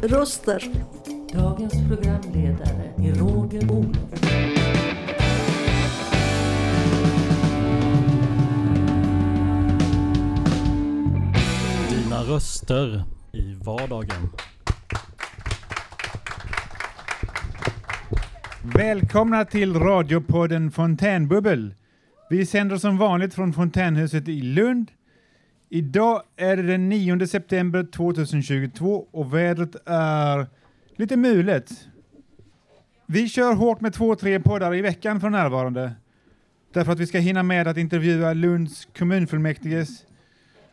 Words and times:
Röster. 0.00 0.62
Dagens 1.32 1.74
programledare 1.88 2.92
är 2.98 3.14
Roger 3.14 3.70
Olof. 3.70 3.96
Dina 11.90 12.22
röster 12.22 13.04
i 13.32 13.54
vardagen. 13.54 14.28
Välkomna 18.74 19.44
till 19.44 19.74
radiopodden 19.74 20.70
Fontänbubbel. 20.70 21.74
Vi 22.30 22.46
sänder 22.46 22.76
som 22.76 22.98
vanligt 22.98 23.34
från 23.34 23.52
Fontänhuset 23.52 24.28
i 24.28 24.42
Lund. 24.42 24.90
Idag 25.72 26.22
är 26.36 26.56
det 26.56 26.62
den 26.62 26.88
9 26.88 27.26
september 27.26 27.84
2022 27.92 29.08
och 29.10 29.34
vädret 29.34 29.76
är 29.86 30.46
lite 30.96 31.16
mulet. 31.16 31.88
Vi 33.06 33.28
kör 33.28 33.54
hårt 33.54 33.80
med 33.80 33.92
två, 33.92 34.14
tre 34.14 34.40
poddar 34.40 34.74
i 34.74 34.80
veckan 34.80 35.20
för 35.20 35.30
närvarande. 35.30 35.92
Därför 36.72 36.92
att 36.92 37.00
vi 37.00 37.06
ska 37.06 37.18
hinna 37.18 37.42
med 37.42 37.68
att 37.68 37.76
intervjua 37.76 38.32
Lunds 38.32 38.88
kommunfullmäktiges 38.98 40.04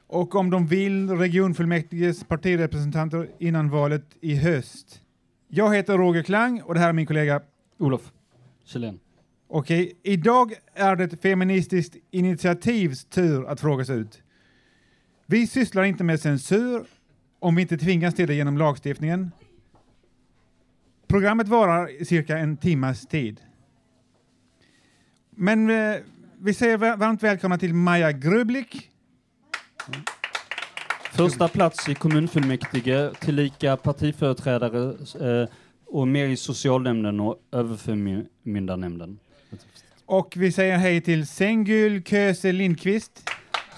och 0.08 0.36
om 0.36 0.50
de 0.50 0.68
vill 0.68 1.10
regionfullmäktiges 1.10 2.24
partirepresentanter 2.24 3.30
innan 3.40 3.70
valet 3.70 4.06
i 4.22 4.36
höst. 4.36 5.02
Jag 5.48 5.76
heter 5.76 5.98
Roger 5.98 6.24
Klang 6.24 6.62
och 6.62 6.74
det 6.74 6.80
här 6.80 6.90
är 6.90 6.94
min 6.94 7.06
kollega 7.06 7.42
Olof 7.80 8.12
Kjellén. 8.66 9.00
Okej, 9.48 9.94
idag 10.04 10.54
är 10.74 10.96
det 10.96 11.22
Feministiskt 11.22 11.96
initiativs 12.12 13.06
tur 13.06 13.48
att 13.48 13.62
frågas 13.62 13.90
ut. 13.90 14.24
Vi 15.30 15.48
sysslar 15.48 15.84
inte 15.84 16.04
med 16.04 16.20
censur 16.20 16.86
om 17.40 17.56
vi 17.56 17.62
inte 17.62 17.78
tvingas 17.78 18.16
till 18.16 18.28
det 18.28 18.34
genom 18.36 18.58
lagstiftningen. 18.58 19.32
Programmet 21.08 21.48
varar 21.48 22.04
cirka 22.06 22.38
en 22.38 22.58
timmas 22.58 23.08
tid. 23.08 23.42
Men 25.30 25.70
eh, 25.70 25.96
vi 26.40 26.54
säger 26.54 26.78
va- 26.78 26.96
varmt 26.96 27.24
välkomna 27.24 27.58
till 27.58 27.74
Maja 27.74 28.12
Grublik, 28.12 28.90
Första 31.12 31.48
plats 31.48 31.90
i 31.90 31.96
kommunfullmäktige, 31.96 33.12
tillika 33.20 33.78
partiföreträdare 33.78 34.96
eh, 35.42 35.50
och 35.86 36.08
mer 36.08 36.26
i 36.28 36.38
socialnämnden 36.38 37.20
och 37.20 37.36
överförmyndarnämnden. 37.52 39.20
och 40.06 40.34
vi 40.38 40.52
säger 40.52 40.78
hej 40.78 41.02
till 41.02 41.28
Sengül 41.28 42.04
Köse 42.04 42.52
Lindqvist 42.52 43.30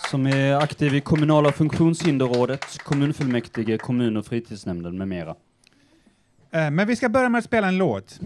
som 0.10 0.28
är 0.28 0.56
aktiv 0.56 0.96
i 0.96 1.02
kommunala 1.02 1.52
funktionshinderrådet, 1.52 2.84
kommunfullmäktige, 2.84 3.78
kommun 3.78 4.18
och 4.18 4.26
fritidsnämnden 4.26 4.98
med 4.98 5.08
mera. 5.08 5.36
Eh, 6.52 6.72
men 6.72 6.88
vi 6.88 6.96
ska 6.96 7.10
börja 7.10 7.30
med 7.30 7.40
att 7.40 7.46
spela 7.46 7.68
en 7.68 7.78
låt. 7.78 8.20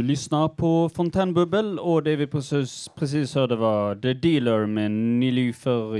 Du 0.00 0.06
lyssnar 0.06 0.48
på 0.48 0.88
Fontänbubbel 0.88 1.78
och 1.78 2.02
det 2.02 2.16
vi 2.16 2.26
precis, 2.26 2.88
precis 2.94 3.34
hörde 3.34 3.56
var 3.56 3.94
The 3.94 4.12
Dealer 4.12 4.66
med 4.66 4.90
Nilüfer 4.90 5.96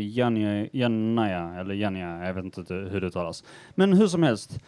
Janaya, 0.73 1.61
eller 1.61 1.75
Janja, 1.75 2.27
jag 2.27 2.35
vet 2.35 2.45
inte 2.45 2.75
hur 2.75 3.01
det 3.01 3.11
talas. 3.11 3.45
Men 3.75 3.93
hur 3.93 4.07
som 4.07 4.23
helst. 4.23 4.59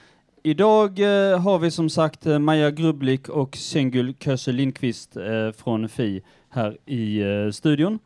Idag 0.43 0.99
eh, 0.99 1.41
har 1.41 1.59
vi 1.59 1.71
som 1.71 1.91
sagt 1.91 2.27
eh, 2.27 2.39
Maja 2.39 2.71
Grublik 2.71 3.29
och 3.29 3.57
Sengül 3.57 4.15
Köse 4.15 4.53
Lindqvist 4.53 5.17
eh, 5.17 5.53
från 5.57 5.89
FI 5.89 6.23
här 6.51 6.79
i 6.87 7.21
eh, 7.21 7.51
studion. 7.51 7.99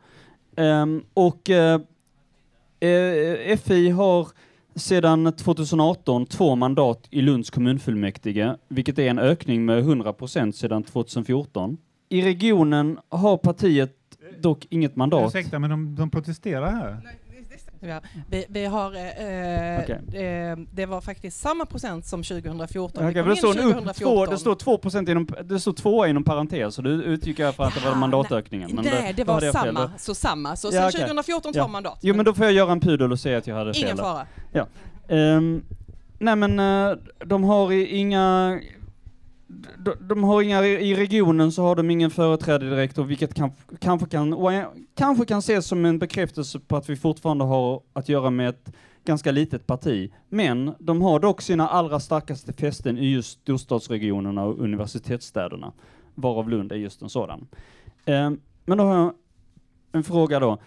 Ehm, 0.55 1.03
och 1.13 1.49
eh, 1.49 1.81
eh 2.79 3.57
FI 3.57 3.89
har 3.89 4.27
sedan 4.79 5.33
2018 5.33 6.25
två 6.25 6.55
mandat 6.55 7.07
i 7.11 7.21
Lunds 7.21 7.49
kommunfullmäktige, 7.49 8.55
vilket 8.67 8.99
är 8.99 9.09
en 9.09 9.19
ökning 9.19 9.65
med 9.65 9.79
100 9.79 10.13
procent 10.13 10.55
sedan 10.55 10.83
2014. 10.83 11.77
I 12.09 12.21
regionen 12.21 12.99
har 13.09 13.37
partiet 13.37 13.93
dock 14.39 14.67
inget 14.69 14.95
mandat. 14.95 15.35
Ursäkta, 15.35 15.59
men 15.59 15.69
de, 15.69 15.95
de 15.95 16.09
protesterar 16.09 16.71
här. 16.71 17.01
Ja, 17.79 18.01
vi, 18.29 18.45
vi 18.49 18.65
har, 18.65 18.85
eh, 18.95 19.83
Okej. 19.83 20.25
eh, 20.25 20.57
det 20.71 20.85
var 20.85 21.01
faktiskt 21.01 21.39
samma 21.39 21.65
procent 21.65 22.05
som 22.05 22.23
2014. 22.23 23.03
Okej, 23.03 23.07
Vi 23.07 23.13
men 23.13 23.23
kom 23.23 23.29
det 23.29 23.35
står, 23.37 23.51
en 23.51 23.57
upp, 23.59 23.73
2014. 23.73 23.93
två, 24.15 24.25
det 24.25 24.37
står 24.37 24.55
2 24.55 24.77
procent 24.77 25.09
inom, 25.09 25.27
det 25.43 25.59
står 25.59 25.73
tvåa 25.73 26.07
inom 26.07 26.23
parentes, 26.23 26.75
så 26.75 26.81
du 26.81 26.89
utgick 27.03 27.39
jag 27.39 27.55
för 27.55 27.63
att 27.63 27.73
det 27.75 27.79
var 27.81 27.89
Ja, 27.91 27.95
mandatökningen. 27.95 28.71
Men 28.75 28.85
Nej, 28.85 29.13
det 29.17 29.23
då 29.23 29.33
var 29.33 29.41
fel. 29.41 29.53
samma, 29.53 29.91
så 29.97 30.15
samma. 30.15 30.55
Så 30.55 30.67
Ja, 30.67 30.71
sen 30.71 30.87
okej. 30.87 30.99
2014 31.01 31.53
två 31.53 31.59
Ja. 31.59 31.67
mandat. 31.67 31.99
Jo, 32.01 32.15
men 32.15 32.25
då 32.25 32.33
får 32.33 32.45
jag 32.45 32.53
göra 32.53 32.71
en 32.71 32.79
pudel 32.79 33.11
och 33.11 33.19
säga 33.19 33.37
att 33.37 33.47
jag 33.47 33.55
hade 33.55 33.73
fel. 33.73 33.83
Ingen 33.83 33.97
fara. 33.97 34.25
Ehm, 35.09 35.63
nej 36.19 36.35
men 36.35 36.59
eh, 36.59 36.97
de 37.25 37.43
har 37.43 37.71
inga 37.71 38.59
de, 39.77 39.93
de 39.99 40.23
har 40.23 40.41
inga, 40.41 40.65
i 40.65 40.95
regionen 40.95 41.51
så 41.51 41.61
har 41.61 41.75
de 41.75 41.89
ingen 41.89 42.11
företrädare 42.11 42.69
direkt 42.69 42.97
och 42.97 43.09
vilket 43.09 43.33
kan, 43.33 43.51
kanske, 43.79 44.07
kan, 44.07 44.33
och 44.33 44.51
kanske 44.95 45.25
kan 45.25 45.39
ses 45.39 45.67
som 45.67 45.85
en 45.85 45.99
bekräftelse 45.99 46.59
på 46.59 46.77
att 46.77 46.89
vi 46.89 46.95
fortfarande 46.95 47.43
har 47.43 47.81
att 47.93 48.09
göra 48.09 48.29
med 48.29 48.49
ett 48.49 48.71
ganska 49.05 49.31
litet 49.31 49.67
parti. 49.67 50.11
Men 50.29 50.73
de 50.79 51.01
har 51.01 51.19
dock 51.19 51.41
sina 51.41 51.67
allra 51.67 51.99
starkaste 51.99 52.53
fästen 52.53 52.97
i 52.97 53.11
just 53.11 53.41
storstadsregionerna 53.41 54.43
och 54.43 54.59
universitetsstäderna, 54.59 55.71
varav 56.15 56.49
Lund 56.49 56.71
är 56.71 56.75
just 56.75 57.01
en 57.01 57.09
sådan. 57.09 57.47
Eh, 58.05 58.31
men 58.65 58.77
då 58.77 58.83
har 58.83 58.95
jag 58.95 59.13
en 59.91 60.03
fråga 60.03 60.39
då. 60.39 60.57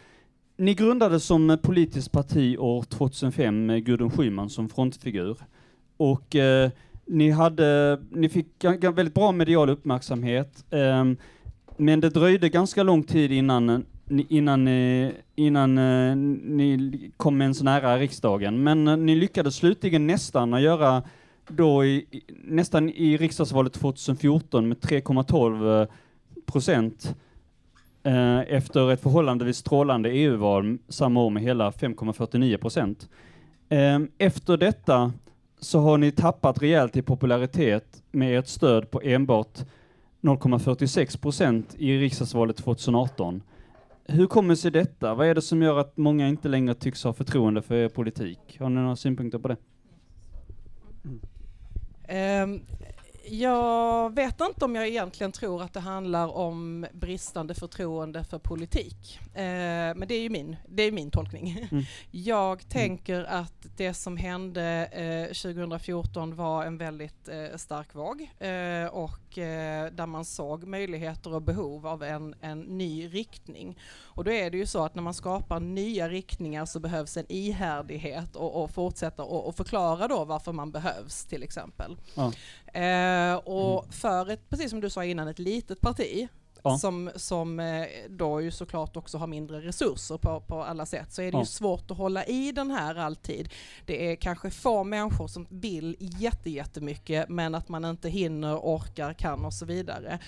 Ni 0.56 0.74
grundades 0.74 1.24
som 1.24 1.58
politiskt 1.62 2.12
parti 2.12 2.56
år 2.58 2.82
2005 2.82 3.66
med 3.66 3.84
Gudrun 3.84 4.10
Schyman 4.10 4.50
som 4.50 4.68
frontfigur. 4.68 5.38
Och 5.96 6.36
eh, 6.36 6.70
ni, 7.10 7.30
hade, 7.30 7.98
ni 8.10 8.28
fick 8.28 8.64
väldigt 8.82 9.14
bra 9.14 9.32
medial 9.32 9.70
uppmärksamhet. 9.70 10.64
eh, 10.70 11.04
men 11.76 12.00
det 12.00 12.10
dröjde 12.10 12.48
ganska 12.48 12.82
lång 12.82 13.02
tid 13.02 13.32
innan, 13.32 13.84
innan, 14.28 14.64
ni- 14.64 15.12
innan, 15.34 15.78
eh, 15.78 16.16
ni 16.16 17.10
kom 17.16 17.42
ens 17.42 17.62
nära 17.62 17.98
riksdagen. 17.98 18.62
Men 18.62 18.88
eh, 18.88 18.96
ni 18.96 19.14
lyckades 19.14 19.54
slutligen 19.56 20.06
nästan 20.06 20.54
att 20.54 20.60
göra 20.62 21.02
då 21.48 21.84
i, 21.84 22.06
nästan 22.44 22.90
i 22.90 23.16
riksdagsvalet 23.16 23.72
2014 23.72 24.68
med 24.68 24.78
3,12 24.78 25.80
eh, 25.82 25.88
procent 26.46 27.14
eh, 28.02 28.38
efter 28.40 28.92
ett 28.92 29.00
förhållandevis 29.02 29.56
strålande 29.56 30.10
EU-val 30.10 30.78
samma 30.88 31.22
år 31.22 31.30
med 31.30 31.42
hela 31.42 31.70
5,49 31.70 32.56
procent. 32.56 33.08
Ehm, 33.68 34.08
efter 34.18 34.56
detta 34.56 35.12
så 35.60 35.80
har 35.80 35.98
ni 35.98 36.10
tappat 36.10 36.62
rejält 36.62 36.96
i 36.96 37.02
popularitet 37.02 38.02
med 38.10 38.38
ert 38.38 38.46
stöd 38.46 38.90
på 38.90 39.00
enbart 39.02 39.58
0,46 40.20 41.20
procent 41.20 41.74
i 41.78 41.98
riksdagsvalet 41.98 42.56
2018. 42.56 43.42
Hur 44.04 44.26
kommer 44.26 44.54
sig 44.54 44.70
detta? 44.70 45.14
Vad 45.14 45.26
är 45.26 45.34
det 45.34 45.42
som 45.42 45.62
gör 45.62 45.78
att 45.78 45.96
många 45.96 46.28
inte 46.28 46.48
längre 46.48 46.74
tycks 46.74 47.04
ha 47.04 47.12
förtroende 47.12 47.62
för 47.62 47.74
er 47.74 47.88
politik? 47.88 48.56
Har 48.58 48.68
ni 48.68 48.80
några 48.80 48.96
synpunkter 48.96 49.38
på 49.38 49.48
det? 49.48 49.56
Ehm, 52.08 52.60
jag 53.30 54.14
vet 54.14 54.40
inte 54.40 54.64
om 54.64 54.74
jag 54.74 54.88
egentligen 54.88 55.32
tror 55.32 55.62
att 55.62 55.72
det 55.72 55.80
handlar 55.80 56.36
om 56.36 56.86
bristande 56.92 57.54
förtroende 57.54 58.24
för 58.24 58.38
politik. 58.38 59.18
Eh, 59.34 59.42
men 59.96 60.04
det 60.08 60.14
är 60.14 60.20
ju 60.20 60.30
min, 60.30 60.56
det 60.68 60.82
är 60.82 60.92
min 60.92 61.10
tolkning. 61.10 61.68
Mm. 61.70 61.84
Jag 62.10 62.68
tänker 62.68 63.24
att 63.24 63.66
det 63.76 63.94
som 63.94 64.16
hände 64.16 64.88
eh, 64.92 65.34
2014 65.34 66.36
var 66.36 66.64
en 66.64 66.78
väldigt 66.78 67.28
eh, 67.28 67.56
stark 67.56 67.94
våg 67.94 68.30
eh, 68.38 68.86
och 68.86 69.38
eh, 69.38 69.92
där 69.92 70.06
man 70.06 70.24
såg 70.24 70.64
möjligheter 70.64 71.34
och 71.34 71.42
behov 71.42 71.86
av 71.86 72.02
en, 72.02 72.34
en 72.40 72.60
ny 72.60 73.08
riktning. 73.08 73.78
Och 74.20 74.24
då 74.24 74.32
är 74.32 74.50
det 74.50 74.56
ju 74.56 74.66
så 74.66 74.84
att 74.84 74.94
när 74.94 75.02
man 75.02 75.14
skapar 75.14 75.60
nya 75.60 76.08
riktningar 76.08 76.66
så 76.66 76.80
behövs 76.80 77.16
en 77.16 77.26
ihärdighet 77.28 78.36
och, 78.36 78.62
och 78.62 78.70
fortsätta 78.70 79.22
och, 79.22 79.48
och 79.48 79.56
förklara 79.56 80.08
då 80.08 80.24
varför 80.24 80.52
man 80.52 80.70
behövs 80.70 81.24
till 81.24 81.42
exempel. 81.42 81.96
Ja. 82.14 82.32
Eh, 82.74 83.34
och 83.34 83.94
för 83.94 84.30
ett, 84.30 84.50
precis 84.50 84.70
som 84.70 84.80
du 84.80 84.90
sa 84.90 85.04
innan, 85.04 85.28
ett 85.28 85.38
litet 85.38 85.80
parti 85.80 86.28
Ja. 86.64 86.78
som, 86.78 87.10
som 87.16 87.60
eh, 87.60 87.86
då 88.08 88.40
ju 88.40 88.50
såklart 88.50 88.96
också 88.96 89.18
har 89.18 89.26
mindre 89.26 89.60
resurser 89.60 90.16
på, 90.18 90.40
på 90.40 90.62
alla 90.64 90.86
sätt, 90.86 91.12
så 91.12 91.22
är 91.22 91.26
det 91.26 91.36
Ja. 91.36 91.40
ju 91.40 91.46
svårt 91.46 91.90
att 91.90 91.96
hålla 91.96 92.24
i 92.24 92.52
den 92.52 92.70
här 92.70 92.94
alltid. 92.94 93.48
Det 93.86 94.12
är 94.12 94.16
kanske 94.16 94.50
få 94.50 94.84
människor 94.84 95.28
som 95.28 95.46
vill 95.50 95.96
jätte, 96.00 96.50
jättemycket, 96.50 97.28
men 97.28 97.54
att 97.54 97.68
man 97.68 97.84
inte 97.84 98.08
hinner, 98.08 98.56
orkar, 98.56 99.12
kan 99.14 99.44
och 99.44 99.54
så 99.54 99.66
vidare. 99.66 100.18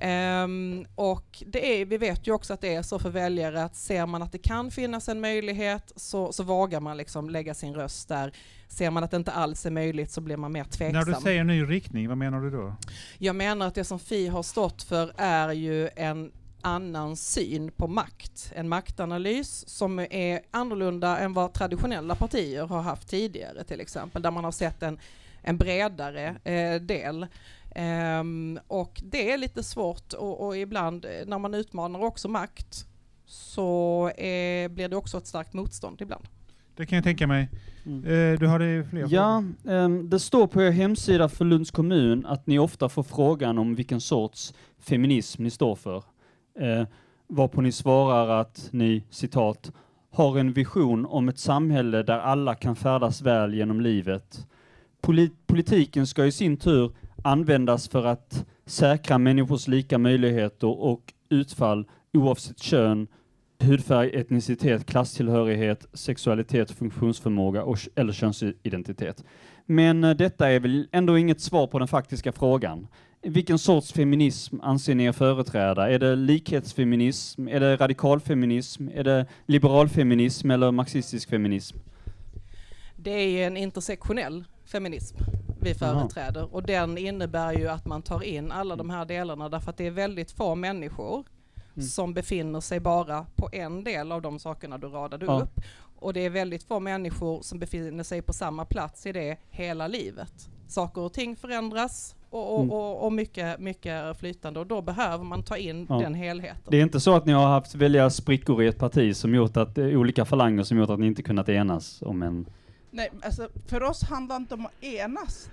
Ehm, 0.00 0.86
och 0.94 1.42
det 1.46 1.80
är, 1.80 1.84
vi 1.86 1.96
vet 1.98 2.26
ju 2.26 2.32
också 2.32 2.54
att 2.54 2.60
det 2.60 2.74
är 2.74 2.82
så 2.82 2.98
för 2.98 3.10
väljare 3.10 3.62
att 3.64 3.76
ser 3.76 4.06
man 4.06 4.22
att 4.22 4.32
det 4.32 4.38
kan 4.38 4.70
finnas 4.70 5.08
en 5.08 5.20
möjlighet 5.20 5.92
så, 5.96 6.32
så 6.32 6.42
vågar 6.42 6.80
man 6.80 6.96
liksom 6.96 7.30
lägga 7.30 7.54
sin 7.54 7.74
röst 7.74 8.08
där. 8.08 8.32
Ser 8.68 8.90
man 8.90 9.04
att 9.04 9.10
det 9.10 9.16
inte 9.16 9.32
alls 9.32 9.66
är 9.66 9.70
möjligt 9.70 10.10
så 10.10 10.20
blir 10.20 10.36
man 10.36 10.52
mer 10.52 10.64
tveksam. 10.64 11.00
När 11.00 11.14
du 11.14 11.20
säger 11.20 11.44
ny 11.44 11.64
riktning, 11.64 12.08
vad 12.08 12.18
menar 12.18 12.40
du 12.40 12.50
då? 12.50 12.76
Jag 13.18 13.36
menar 13.36 13.66
att 13.66 13.74
det 13.74 13.84
som 13.84 13.98
Fi 13.98 14.28
har 14.28 14.42
stått 14.42 14.82
för 14.82 15.12
är 15.16 15.52
ju 15.52 15.88
en 15.96 16.32
annan 16.64 17.16
syn 17.16 17.72
på 17.72 17.88
makt. 17.88 18.52
En 18.54 18.68
maktanalys 18.68 19.68
som 19.68 19.98
är 19.98 20.40
annorlunda 20.50 21.18
än 21.18 21.32
vad 21.32 21.52
traditionella 21.52 22.14
partier 22.14 22.66
har 22.66 22.82
haft 22.82 23.08
tidigare 23.08 23.64
till 23.64 23.80
exempel, 23.80 24.22
där 24.22 24.30
man 24.30 24.44
har 24.44 24.52
sett 24.52 24.82
en, 24.82 24.98
en 25.42 25.56
bredare 25.56 26.36
eh, 26.44 26.80
del. 26.80 27.26
Ehm, 27.74 28.58
och 28.66 29.02
det 29.04 29.32
är 29.32 29.38
lite 29.38 29.62
svårt 29.62 30.12
och, 30.12 30.46
och 30.46 30.56
ibland 30.56 31.04
eh, 31.04 31.10
när 31.26 31.38
man 31.38 31.54
utmanar 31.54 32.04
också 32.04 32.28
makt 32.28 32.86
så 33.26 34.08
eh, 34.08 34.68
blir 34.68 34.88
det 34.88 34.96
också 34.96 35.18
ett 35.18 35.26
starkt 35.26 35.52
motstånd 35.52 36.02
ibland. 36.02 36.24
Det 36.76 36.86
kan 36.86 36.96
jag 36.96 37.04
tänka 37.04 37.26
mig. 37.26 37.48
Mm. 37.86 38.04
Eh, 38.04 38.38
du 38.38 38.46
hade 38.46 38.84
fler 38.90 39.06
Ja, 39.10 39.44
ehm, 39.68 40.10
det 40.10 40.18
står 40.18 40.46
på 40.46 40.62
er 40.62 40.70
hemsida 40.70 41.28
för 41.28 41.44
Lunds 41.44 41.70
kommun 41.70 42.26
att 42.26 42.46
ni 42.46 42.58
ofta 42.58 42.88
får 42.88 43.02
frågan 43.02 43.58
om 43.58 43.74
vilken 43.74 44.00
sorts 44.00 44.54
feminism 44.78 45.42
ni 45.42 45.50
står 45.50 45.74
för. 45.74 45.96
Eh, 46.60 46.86
varpå 47.28 47.60
ni 47.60 47.72
svarar 47.72 48.40
att 48.40 48.68
ni, 48.70 49.04
citat, 49.10 49.72
har 50.10 50.38
en 50.38 50.52
vision 50.52 51.06
om 51.06 51.28
ett 51.28 51.38
samhälle 51.38 52.02
där 52.02 52.18
alla 52.18 52.54
kan 52.54 52.76
färdas 52.76 53.22
väl 53.22 53.54
genom 53.54 53.80
livet. 53.80 54.46
Poli- 55.02 55.30
politiken 55.46 56.06
ska 56.06 56.26
i 56.26 56.32
sin 56.32 56.56
tur 56.56 56.92
användas 57.24 57.88
för 57.88 58.06
att 58.06 58.46
säkra 58.66 59.18
människors 59.18 59.68
lika 59.68 59.98
möjligheter 59.98 60.66
och 60.80 61.12
utfall 61.28 61.86
oavsett 62.12 62.62
kön, 62.62 63.06
hudfärg, 63.64 64.10
etnicitet, 64.14 64.86
klasstillhörighet, 64.86 65.86
sexualitet, 65.92 66.70
funktionsförmåga 66.70 67.62
och, 67.62 67.78
eller 67.94 68.12
könsidentitet. 68.12 69.24
Men 69.66 70.04
eh, 70.04 70.10
detta 70.10 70.50
är 70.50 70.60
väl 70.60 70.88
ändå 70.92 71.18
inget 71.18 71.40
svar 71.40 71.66
på 71.66 71.78
den 71.78 71.88
faktiska 71.88 72.32
frågan. 72.32 72.86
Vilken 73.22 73.58
sorts 73.58 73.92
feminism 73.92 74.60
anser 74.62 74.94
ni 74.94 75.04
er 75.04 75.12
företräda? 75.12 75.90
Är 75.90 75.98
det 75.98 76.16
likhetsfeminism? 76.16 77.48
Är 77.48 77.60
det 77.60 77.76
radikalfeminism? 77.76 78.88
Är 78.88 79.04
det 79.04 79.26
liberalfeminism 79.46 80.50
eller 80.50 80.70
marxistisk 80.70 81.30
feminism? 81.30 81.78
Det 82.96 83.10
är 83.10 83.46
en 83.46 83.56
intersektionell 83.56 84.44
feminism 84.64 85.16
vi 85.60 85.74
företräder 85.74 86.54
och 86.54 86.62
den 86.62 86.98
innebär 86.98 87.52
ju 87.52 87.68
att 87.68 87.86
man 87.86 88.02
tar 88.02 88.22
in 88.22 88.52
alla 88.52 88.76
de 88.76 88.90
här 88.90 89.04
delarna 89.04 89.48
därför 89.48 89.70
att 89.70 89.76
det 89.76 89.86
är 89.86 89.90
väldigt 89.90 90.30
få 90.30 90.54
människor 90.54 91.24
Mm. 91.76 91.86
som 91.88 92.14
befinner 92.14 92.60
sig 92.60 92.80
bara 92.80 93.26
på 93.36 93.48
en 93.52 93.84
del 93.84 94.12
av 94.12 94.22
de 94.22 94.38
sakerna 94.38 94.78
du 94.78 94.86
radade 94.86 95.26
Ja. 95.26 95.40
upp. 95.40 95.60
Och 95.98 96.12
det 96.12 96.20
är 96.20 96.30
väldigt 96.30 96.62
få 96.62 96.80
människor 96.80 97.42
som 97.42 97.58
befinner 97.58 98.04
sig 98.04 98.22
på 98.22 98.32
samma 98.32 98.64
plats 98.64 99.06
i 99.06 99.12
det 99.12 99.36
hela 99.50 99.86
livet. 99.88 100.48
Saker 100.68 101.00
och 101.00 101.12
ting 101.12 101.36
förändras 101.36 102.14
och, 102.30 102.54
och, 102.54 102.60
Mm. 102.60 102.70
och, 102.72 103.04
och 103.04 103.12
mycket, 103.12 103.60
mycket 103.60 103.92
är 103.92 104.14
flytande 104.14 104.60
och 104.60 104.66
då 104.66 104.82
behöver 104.82 105.24
man 105.24 105.42
ta 105.42 105.56
in 105.56 105.86
Ja. 105.88 105.98
den 105.98 106.14
helheten. 106.14 106.62
Det 106.68 106.76
är 106.76 106.82
inte 106.82 107.00
så 107.00 107.14
att 107.16 107.26
ni 107.26 107.32
har 107.32 107.46
haft 107.46 107.74
välja 107.74 108.10
sprickor 108.10 108.62
i 108.62 108.66
ett 108.66 108.78
parti 108.78 109.16
som 109.16 109.34
gjort 109.34 109.56
att, 109.56 109.78
eh, 109.78 109.84
olika 109.86 110.24
falanger 110.24 110.62
som 110.62 110.78
gjort 110.78 110.90
att 110.90 111.00
ni 111.00 111.06
inte 111.06 111.22
kunnat 111.22 111.48
enas 111.48 112.02
om 112.02 112.22
en... 112.22 112.46
Nej, 112.90 113.10
alltså 113.22 113.48
för 113.66 113.82
oss 113.82 114.02
handlar 114.04 114.36
det 114.36 114.40
inte 114.42 114.54
om 114.54 114.66
att 114.66 114.84
enas. 114.84 115.50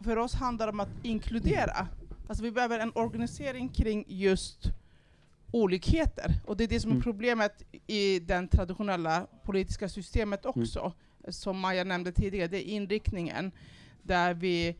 För 0.00 0.18
oss 0.18 0.34
handlar 0.34 0.66
det 0.66 0.72
om 0.72 0.80
att 0.80 0.88
inkludera. 1.02 1.86
Alltså 2.28 2.44
vi 2.44 2.50
behöver 2.50 2.78
en 2.78 2.92
organisering 2.94 3.68
kring 3.68 4.04
just 4.08 4.66
olikheter. 5.52 6.34
Och 6.46 6.56
det 6.56 6.64
är 6.64 6.68
det 6.68 6.80
som 6.80 6.90
är 6.90 6.94
Mm. 6.94 7.02
problemet 7.02 7.62
i 7.86 8.18
det 8.18 8.46
traditionella 8.46 9.26
politiska 9.44 9.88
systemet 9.88 10.46
också. 10.46 10.92
Som 11.28 11.58
Maja 11.60 11.84
nämnde 11.84 12.12
tidigare, 12.12 12.48
det 12.48 12.68
är 12.68 12.72
inriktningen. 12.72 13.52
Där 14.02 14.34
vi, 14.34 14.76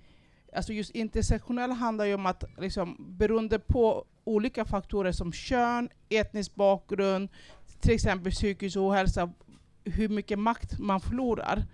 alltså 0.57 0.73
just 0.73 0.91
intersektionell 0.91 1.71
handlar 1.71 2.05
ju 2.05 2.15
om 2.15 2.27
att 2.27 2.45
liksom, 2.59 2.97
beroende 3.19 3.59
på 3.59 4.05
olika 4.25 4.65
faktorer 4.65 5.13
som 5.13 5.33
kön, 5.33 5.89
etnisk 6.09 6.55
bakgrund, 6.55 7.29
till 7.81 7.95
exempel 7.95 8.33
psykisk 8.33 8.77
ohälsa, 8.77 9.33
hur 9.85 10.09
mycket 10.09 10.39
makt 10.39 10.79
man 10.79 11.01
förlorar. 11.01 11.65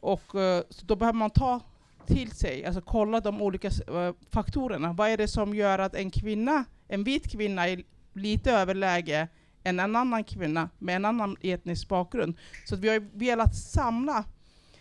Och 0.00 0.34
eh, 0.40 0.62
så 0.70 0.86
då 0.86 0.96
behöver 0.96 1.18
man 1.18 1.30
ta 1.30 1.60
till 2.06 2.30
sig, 2.30 2.64
alltså 2.64 2.80
kolla 2.82 3.20
de 3.20 3.42
olika 3.42 3.68
eh, 3.68 4.14
faktorerna. 4.30 4.92
Vad 4.92 5.08
är 5.08 5.16
det 5.16 5.28
som 5.28 5.54
gör 5.54 5.78
att 5.78 5.94
en 5.94 6.10
kvinna, 6.10 6.64
en 6.88 7.04
vit 7.04 7.30
kvinna 7.32 7.68
är 7.68 7.82
lite 8.14 8.52
överläge 8.52 9.28
än 9.64 9.80
en 9.80 9.96
annan 9.96 10.24
kvinna 10.24 10.70
med 10.78 10.96
en 10.96 11.04
annan 11.04 11.36
etnisk 11.40 11.88
bakgrund? 11.88 12.34
Så 12.64 12.76
vi 12.76 12.88
har 12.88 13.00
velat 13.18 13.56
samla 13.56 14.24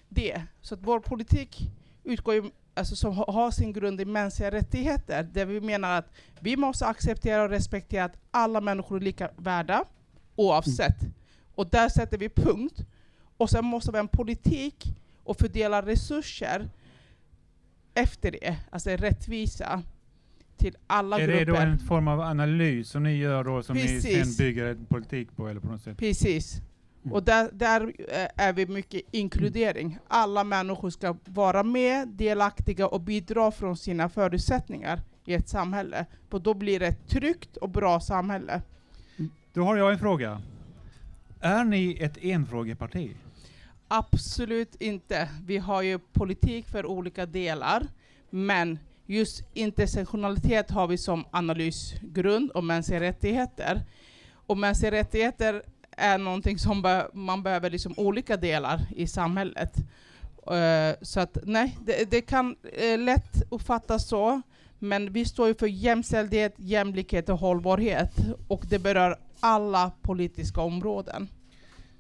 det. 0.10 0.42
Så 0.62 0.74
att 0.76 0.82
vår 0.84 1.00
politik 1.00 1.70
utgår 2.04 2.34
ju, 2.36 2.44
alltså 2.74 2.96
som 2.96 3.14
ha- 3.18 3.32
har 3.32 3.52
sin 3.52 3.74
grund 3.74 4.02
i 4.02 4.06
mänskliga 4.06 4.52
rättigheter, 4.52 5.24
där 5.24 5.46
vi 5.46 5.62
menar 5.62 5.98
att 6.00 6.12
vi 6.40 6.58
måste 6.58 6.86
acceptera 6.86 7.44
och 7.44 7.50
respektera 7.50 8.04
att 8.06 8.18
alla 8.32 8.62
människor 8.62 8.98
är 8.98 9.02
lika 9.02 9.30
värda, 9.38 9.86
oavsett. 10.36 10.98
Och 11.56 11.70
där 11.70 11.90
sätter 11.90 12.18
vi 12.18 12.30
punkt. 12.30 12.86
Och 13.38 13.50
sen 13.50 13.66
måste 13.66 13.92
vi 13.92 13.98
ha 13.98 14.04
en 14.04 14.08
politik 14.08 14.86
och 15.24 15.38
fördela 15.38 15.86
resurser 15.86 16.70
efter 17.94 18.32
det, 18.32 18.58
alltså 18.70 18.90
rättvisa 18.90 19.84
till 20.64 20.78
alla 20.88 21.20
Är 21.20 21.28
grupper. 21.28 21.46
det 21.46 21.52
då 21.52 21.56
en 21.58 21.80
form 21.80 22.08
av 22.08 22.20
analys 22.22 22.90
som 22.90 23.04
ni 23.04 23.18
gör 23.18 23.44
då 23.44 23.64
som 23.64 23.76
ni 23.76 23.82
Precis. 23.82 24.38
sen 24.38 24.46
bygger 24.46 24.66
en 24.66 24.86
politik 24.86 25.36
på 25.36 25.48
eller 25.48 25.60
på 25.60 25.68
något 25.68 25.82
sätt? 25.82 25.98
Precis. 25.98 26.62
Mm. 27.04 27.14
Och 27.14 27.24
där, 27.24 27.50
där 27.54 27.82
eh, 27.82 28.46
är 28.46 28.54
vi 28.54 28.68
mycket 28.68 29.02
inkludering. 29.12 29.98
Alla 30.08 30.44
människor 30.44 30.90
ska 30.90 31.16
vara 31.26 31.64
med, 31.64 32.08
delaktiga 32.08 32.88
och 32.88 33.02
bidra 33.02 33.52
från 33.52 33.78
sina 33.78 34.10
förutsättningar 34.10 35.02
i 35.26 35.34
ett 35.34 35.50
samhälle. 35.50 36.06
Och 36.30 36.42
då 36.42 36.54
blir 36.54 36.80
det 36.80 36.88
ett 36.88 37.08
tryggt 37.08 37.58
och 37.58 37.70
bra 37.70 38.00
samhälle. 38.00 38.62
Då 39.54 39.64
har 39.64 39.78
jag 39.78 39.92
en 39.92 40.00
fråga. 40.00 40.42
Är 41.40 41.64
ni 41.64 41.98
ett 42.00 42.18
enfrågeparti? 42.22 43.12
Absolut 43.88 44.76
inte. 44.82 45.30
Vi 45.46 45.58
har 45.58 45.82
ju 45.82 46.00
politik 46.00 46.68
för 46.68 46.86
olika 46.86 47.26
delar, 47.26 47.88
men 48.30 48.80
just 49.06 49.44
intersektionalitet 49.54 50.72
har 50.72 50.88
vi 50.88 50.98
som 50.98 51.26
analysgrund 51.32 52.52
och 52.52 52.64
mänskliga 52.64 53.00
rättigheter. 53.00 53.82
Och 54.48 54.58
mänskliga 54.58 54.92
rättigheter 54.92 55.62
är 55.98 56.18
någonting 56.18 56.58
som 56.58 56.82
be- 56.82 57.08
man 57.14 57.44
behöver 57.44 57.70
liksom 57.70 57.94
olika 57.98 58.38
delar 58.38 58.82
i 58.96 59.08
samhället. 59.08 59.78
Uh, 60.52 60.96
så 61.02 61.20
att 61.20 61.38
nej, 61.44 61.78
det, 61.86 62.12
det 62.12 62.22
kan 62.22 62.56
uh, 62.84 62.98
lätt 62.98 63.44
uppfattas 63.50 64.08
så, 64.08 64.42
men 64.80 65.14
vi 65.14 65.26
står 65.26 65.48
ju 65.48 65.56
för 65.56 65.68
jämställdhet, 65.68 66.54
jämlikhet 66.58 67.30
och 67.30 67.38
hållbarhet 67.40 68.12
och 68.48 68.66
det 68.70 68.80
berör 68.80 69.18
alla 69.40 69.92
politiska 70.02 70.62
områden. 70.62 71.28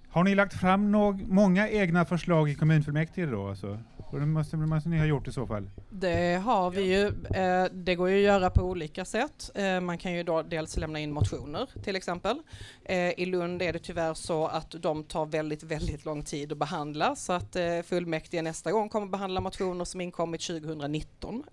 Har 0.10 0.24
ni 0.24 0.36
lagt 0.36 0.54
fram 0.54 0.92
många 1.28 1.70
egna 1.70 2.06
förslag 2.06 2.50
i 2.50 2.56
kommunfullmäktige 2.56 3.26
då? 3.26 3.48
Alltså? 3.48 3.80
Det 4.20 4.26
måste, 4.26 4.58
det 4.58 4.66
måste 4.66 4.90
ni 4.90 4.98
ha 4.98 5.06
gjort 5.06 5.28
i 5.28 5.32
så 5.32 5.48
fall. 5.48 5.70
Det 5.90 6.36
har 6.36 6.72
vi 6.72 6.82
ju. 6.82 7.08
Eh, 7.08 7.66
det 7.72 7.96
går 7.96 8.10
ju 8.10 8.16
att 8.18 8.24
göra 8.24 8.50
på 8.50 8.62
olika 8.62 9.06
sätt. 9.06 9.52
Eh, 9.56 9.80
man 9.80 9.98
kan 9.98 10.14
ju 10.14 10.24
då 10.24 10.42
dels 10.42 10.78
lämna 10.78 11.00
in 11.00 11.12
motioner 11.12 11.70
till 11.84 11.96
exempel. 11.96 12.42
Eh, 12.86 13.20
I 13.20 13.26
Lund 13.26 13.62
är 13.62 13.74
det 13.74 13.80
tyvärr 13.80 14.14
så 14.14 14.48
att 14.48 14.72
de 14.72 15.04
tar 15.04 15.26
väldigt, 15.26 15.64
väldigt 15.64 16.06
lång 16.06 16.24
tid 16.24 16.52
att 16.52 16.58
behandla 16.58 17.16
så 17.16 17.34
att 17.34 17.58
fullmäktige 17.86 18.42
nästa 18.42 18.72
gång 18.72 18.90
kommer 18.90 19.08
behandla 19.08 19.42
motioner 19.42 19.86
som 19.86 20.02
inkommit 20.02 20.42
2019. 20.42 21.44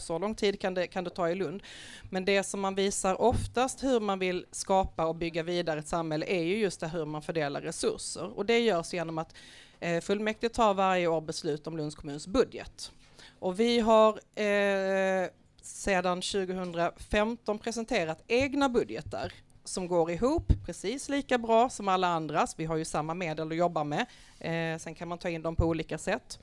Så 0.00 0.18
lång 0.18 0.34
tid 0.34 0.60
kan 0.60 0.74
det, 0.74 0.86
kan 0.86 1.04
det 1.04 1.10
ta 1.10 1.28
i 1.28 1.34
Lund. 1.34 1.62
Men 2.10 2.24
det 2.24 2.42
som 2.42 2.60
man 2.60 2.74
visar 2.74 3.20
oftast 3.20 3.82
hur 3.82 4.00
man 4.00 4.18
vill 4.18 4.46
skapa 4.50 5.06
och 5.06 5.16
bygga 5.16 5.42
vidare 5.42 5.80
ett 5.80 5.88
samhälle 5.88 6.26
är 6.26 6.42
ju 6.42 6.56
just 6.56 6.80
det 6.80 6.88
hur 6.88 7.04
man 7.04 7.22
fördelar 7.22 7.60
resurser 7.60 8.38
och 8.38 8.46
det 8.46 8.58
görs 8.58 8.92
genom 8.92 9.18
att 9.18 9.34
eh, 9.80 10.00
fullmäktige 10.00 10.52
tar 10.52 10.74
varje 10.74 11.06
år 11.06 11.20
beslut 11.20 11.66
om 11.66 11.76
Lunds 11.76 11.96
kommuns 11.96 12.26
budget. 12.26 12.92
Och 13.38 13.60
vi 13.60 13.80
har 13.80 14.20
eh, 14.34 15.28
sedan 15.62 16.20
2015 16.20 17.58
presenterat 17.58 18.24
egna 18.26 18.68
budgetar 18.68 19.32
som 19.64 19.88
går 19.88 20.10
ihop 20.10 20.52
precis 20.66 21.08
lika 21.08 21.38
bra 21.38 21.68
som 21.68 21.88
alla 21.88 22.08
andras. 22.08 22.54
Vi 22.58 22.64
har 22.64 22.76
ju 22.76 22.84
samma 22.84 23.14
medel 23.14 23.50
att 23.50 23.56
jobba 23.56 23.84
med. 23.84 24.06
Eh, 24.38 24.78
sen 24.78 24.94
kan 24.94 25.08
man 25.08 25.18
ta 25.18 25.28
in 25.28 25.42
dem 25.42 25.56
på 25.56 25.64
olika 25.64 25.98
sätt. 25.98 26.38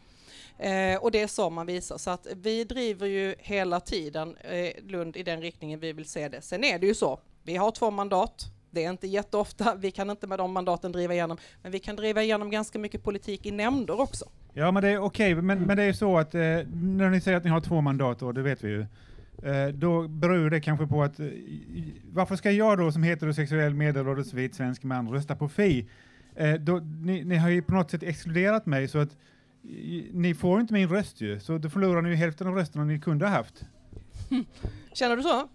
Eh, 0.57 0.95
och 0.95 1.11
det 1.11 1.21
är 1.21 1.27
så 1.27 1.49
man 1.49 1.65
visar. 1.65 1.97
Så 1.97 2.09
att 2.09 2.27
vi 2.35 2.63
driver 2.63 3.07
ju 3.07 3.35
hela 3.39 3.79
tiden 3.79 4.37
eh, 4.37 4.83
Lund 4.83 5.17
i 5.17 5.23
den 5.23 5.41
riktningen 5.41 5.79
vi 5.79 5.93
vill 5.93 6.09
se 6.09 6.29
det. 6.29 6.41
Sen 6.41 6.63
är 6.63 6.79
det 6.79 6.87
ju 6.87 6.95
så, 6.95 7.19
vi 7.43 7.55
har 7.55 7.71
två 7.71 7.91
mandat. 7.91 8.45
Det 8.71 8.83
är 8.83 8.89
inte 8.89 9.07
jätteofta, 9.07 9.75
vi 9.75 9.91
kan 9.91 10.09
inte 10.09 10.27
med 10.27 10.39
de 10.39 10.51
mandaten 10.51 10.91
driva 10.91 11.13
igenom, 11.13 11.37
men 11.61 11.71
vi 11.71 11.79
kan 11.79 11.95
driva 11.95 12.23
igenom 12.23 12.49
ganska 12.49 12.79
mycket 12.79 13.03
politik 13.03 13.45
i 13.45 13.51
nämnder 13.51 14.01
också. 14.01 14.25
Ja, 14.53 14.71
men 14.71 14.83
det 14.83 14.89
är 14.89 14.99
okej, 14.99 15.35
men, 15.35 15.59
men 15.59 15.77
det 15.77 15.83
är 15.83 15.93
så 15.93 16.17
att 16.17 16.35
eh, 16.35 16.41
när 16.41 17.09
ni 17.09 17.21
säger 17.21 17.37
att 17.37 17.43
ni 17.43 17.49
har 17.49 17.61
två 17.61 17.81
mandat, 17.81 18.21
och 18.21 18.33
det 18.33 18.41
vet 18.41 18.63
vi 18.63 18.69
ju, 18.69 18.81
eh, 19.43 19.67
då 19.73 20.07
beror 20.07 20.49
det 20.49 20.59
kanske 20.59 20.87
på 20.87 21.03
att 21.03 21.19
eh, 21.19 21.27
varför 22.13 22.35
ska 22.35 22.51
jag 22.51 22.77
då 22.77 22.91
som 22.91 23.03
heterosexuell 23.03 23.73
medelålders 23.73 24.33
vit 24.33 24.55
svensk 24.55 24.83
man 24.83 25.09
rösta 25.09 25.35
på 25.35 25.49
Fi? 25.49 25.89
Eh, 26.35 26.53
då, 26.53 26.77
ni, 26.77 27.23
ni 27.23 27.35
har 27.35 27.49
ju 27.49 27.61
på 27.61 27.73
något 27.73 27.91
sätt 27.91 28.03
exkluderat 28.03 28.65
mig 28.65 28.87
så 28.87 28.99
att 28.99 29.17
ni 30.11 30.35
får 30.35 30.61
inte 30.61 30.73
min 30.73 30.89
röst 30.89 31.21
ju, 31.21 31.39
så 31.39 31.57
då 31.57 31.69
förlorar 31.69 32.01
ni 32.01 32.09
ju 32.09 32.15
hälften 32.15 32.47
av 32.47 32.55
rösterna 32.55 32.85
ni 32.85 32.99
kunde 32.99 33.25
ha 33.25 33.33
haft. 33.33 33.65
Känner 34.93 35.17
du 35.17 35.23
så? 35.23 35.49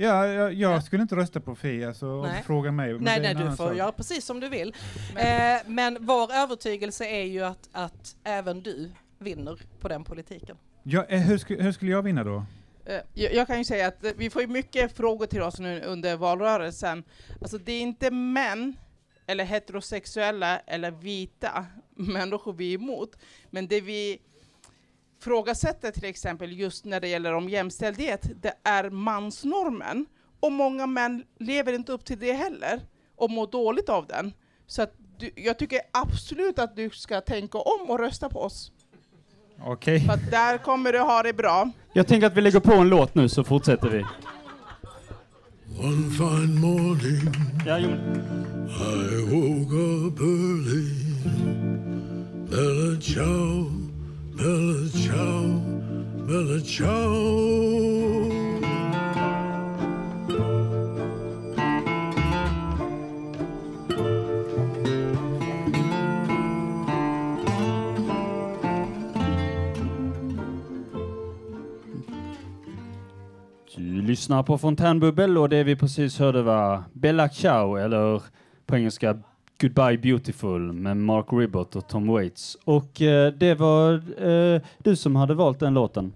Ja, 0.00 0.26
jag, 0.26 0.52
jag 0.54 0.72
Ja. 0.72 0.80
skulle 0.82 1.02
inte 1.02 1.16
rösta 1.16 1.40
på 1.40 1.54
Fi, 1.54 1.84
alltså, 1.84 2.22
Nej. 2.22 2.38
och 2.40 2.46
fråga 2.46 2.72
mig. 2.72 2.92
men 2.94 3.02
nej, 3.04 3.20
nej, 3.20 3.34
du 3.34 3.44
får 3.56 3.68
sak. 3.68 3.76
göra 3.76 3.92
precis 3.92 4.24
som 4.24 4.40
du 4.40 4.48
vill. 4.48 4.74
Men, 5.14 5.56
eh, 5.56 5.62
men 5.66 5.98
vår 6.00 6.32
övertygelse 6.32 7.04
är 7.06 7.24
ju 7.24 7.42
att, 7.44 7.68
att 7.72 8.16
även 8.24 8.62
du 8.62 8.90
vinner 9.18 9.58
på 9.80 9.88
den 9.88 10.04
politiken. 10.04 10.56
Ja, 10.82 11.04
eh, 11.08 11.20
hur, 11.20 11.38
sku, 11.38 11.62
hur 11.62 11.72
skulle 11.72 11.90
jag 11.90 12.02
vinna 12.02 12.24
då? 12.24 12.44
Eh, 12.86 13.00
Jag, 13.14 13.46
kan 13.46 13.58
ju 13.58 13.64
säga 13.64 13.86
att 13.88 14.04
vi 14.16 14.30
får 14.30 14.42
ju 14.42 14.48
mycket 14.48 14.96
frågor 14.96 15.26
till 15.26 15.42
oss 15.42 15.58
nu 15.60 15.80
under 15.80 16.16
valrörelsen. 16.16 17.04
Alltså 17.40 17.58
det 17.58 17.72
är 17.72 17.80
inte 17.80 18.10
män, 18.10 18.76
eller 19.26 19.44
heterosexuella, 19.44 20.58
eller 20.58 20.90
vita 20.90 21.66
människor 21.96 22.52
vi 22.52 22.70
är 22.74 22.78
emot. 22.78 23.16
Men 23.50 23.68
det 23.68 23.80
vi 23.80 24.18
frågasätter 25.20 25.90
till 25.90 26.04
exempel 26.04 26.52
just 26.58 26.84
när 26.84 27.00
det 27.00 27.08
gäller 27.08 27.32
om 27.34 27.48
jämställdhet, 27.48 28.30
det 28.42 28.54
är 28.64 28.90
mansnormen. 28.90 30.06
Och 30.40 30.52
många 30.52 30.86
män 30.86 31.24
lever 31.38 31.72
inte 31.72 31.92
upp 31.92 32.04
till 32.04 32.18
det 32.18 32.32
heller, 32.32 32.80
och 33.16 33.30
mår 33.30 33.46
dåligt 33.46 33.88
av 33.88 34.06
den. 34.06 34.32
Så 34.66 34.82
att 34.82 34.94
du, 35.18 35.30
jag 35.36 35.58
tycker 35.58 35.80
absolut 35.92 36.58
att 36.58 36.76
du 36.76 36.90
ska 36.90 37.20
tänka 37.20 37.58
om 37.58 37.90
och 37.90 37.98
rösta 37.98 38.28
på 38.28 38.40
oss. 38.40 38.72
Okej. 39.64 40.00
För 40.00 40.12
att 40.12 40.30
där 40.30 40.58
kommer 40.58 40.92
du 40.92 40.98
ha 40.98 41.22
det 41.22 41.32
bra. 41.32 41.70
Jag 41.92 42.06
tänker 42.06 42.26
att 42.26 42.36
vi 42.36 42.40
lägger 42.40 42.60
på 42.60 42.72
en 42.72 42.88
låt 42.88 43.14
nu 43.14 43.28
så 43.28 43.44
fortsätter 43.44 43.88
vi. 43.88 44.04
One 45.80 46.10
fine 46.10 46.60
morning, 46.60 47.34
Ja, 47.66 47.78
jo. 47.78 47.90
I 48.68 49.22
woke 49.24 49.74
up 49.74 50.20
early. 50.20 50.88
Bella 52.50 53.00
ciao, 53.00 53.70
bella 54.38 54.88
ciao, 54.90 55.60
bella 56.26 56.60
ciao. 56.60 57.98
Du 73.76 74.02
lyssnar 74.02 74.42
på 74.42 74.58
Fontänbubbel 74.58 75.38
och 75.38 75.48
det 75.48 75.64
vi 75.64 75.76
precis 75.76 76.18
hörde 76.18 76.42
var 76.42 76.84
Bella 76.92 77.28
Ciao 77.28 77.76
eller 77.76 78.22
på 78.66 78.76
engelska 78.76 79.18
Goodbye 79.60 79.98
Beautiful 79.98 80.72
med 80.72 80.96
Mark 80.96 81.26
Ribot 81.32 81.76
och 81.76 81.88
Tom 81.88 82.06
Waits. 82.08 82.56
Och 82.64 83.02
eh, 83.02 83.32
det 83.32 83.54
var 83.54 83.92
eh, 84.28 84.60
du 84.78 84.96
som 84.96 85.16
hade 85.16 85.34
valt 85.34 85.60
den 85.60 85.74
låten. 85.74 86.12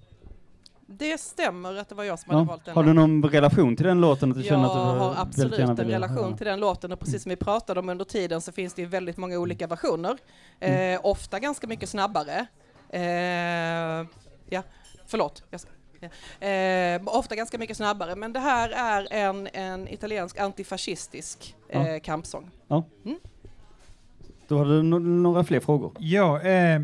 Det 0.87 1.21
stämmer 1.21 1.75
att 1.77 1.89
det 1.89 1.95
var 1.95 2.05
jag 2.05 2.19
som 2.19 2.31
hade 2.31 2.43
Ja. 2.43 2.49
valt 2.49 2.65
den. 2.65 2.75
Har 2.75 2.83
du 2.85 2.93
någon 2.93 3.23
relation 3.25 3.77
till 3.77 3.87
den 3.87 4.01
låten? 4.01 4.31
Att 4.31 4.35
du 4.37 4.41
Jag 4.43 4.49
känner 4.49 4.67
att 4.67 4.73
du 4.73 4.79
har 5.01 5.15
absolut 5.17 5.59
en 5.59 5.77
relation 5.77 6.25
höra? 6.25 6.37
till 6.37 6.47
den 6.47 6.61
låten 6.61 6.93
och 6.93 6.99
precis 7.01 7.23
som 7.23 7.31
vi 7.31 7.37
pratade 7.37 7.81
om 7.81 7.89
under 7.89 8.05
tiden 8.05 8.41
så 8.41 8.53
finns 8.53 8.75
det 8.75 8.83
ju 8.83 8.89
väldigt 8.89 9.17
många 9.17 9.39
olika 9.39 9.67
versioner. 9.67 10.19
Mm. 10.61 10.95
Eh, 10.95 11.01
ofta 11.07 11.39
ganska 11.39 11.67
mycket 11.67 11.89
snabbare. 11.89 12.47
Eh, 12.91 13.01
ja, 14.51 14.63
förlåt. 15.07 15.43
Ja. 15.51 15.59
eh, 16.49 17.01
ofta 17.05 17.37
ganska 17.37 17.59
mycket 17.59 17.77
snabbare, 17.77 18.17
men 18.17 18.33
det 18.33 18.41
här 18.41 18.71
är 18.71 19.09
en, 19.13 19.49
en 19.53 19.89
italiensk 19.89 20.39
antifascistisk 20.39 21.57
eh, 21.69 21.87
Ja. 21.93 22.01
kampsång. 22.01 22.51
Då 24.53 24.59
har 24.59 24.65
du 24.65 24.83
no 24.83 24.99
några 24.99 25.45
fler 25.45 25.61
frågor. 25.61 25.93
Ja, 25.99 26.41
eh, 26.41 26.81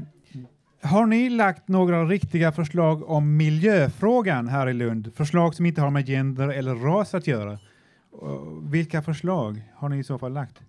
har 0.82 1.06
ni 1.06 1.30
lagt 1.30 1.68
några 1.68 2.04
riktiga 2.04 2.52
förslag 2.52 3.10
om 3.10 3.36
miljöfrågan 3.36 4.48
här 4.48 4.68
i 4.68 4.72
Lund? 4.72 5.12
Förslag 5.14 5.54
som 5.54 5.66
inte 5.66 5.80
har 5.80 5.90
med 5.90 6.06
gender 6.06 6.48
eller 6.48 6.74
ras 6.74 7.14
att 7.14 7.26
göra? 7.26 7.58
Och 8.12 8.74
vilka 8.74 9.02
förslag 9.02 9.62
har 9.74 9.88
ni 9.88 9.98
i 9.98 10.04
så 10.04 10.18
fall 10.18 10.32
lagt? 10.32 10.60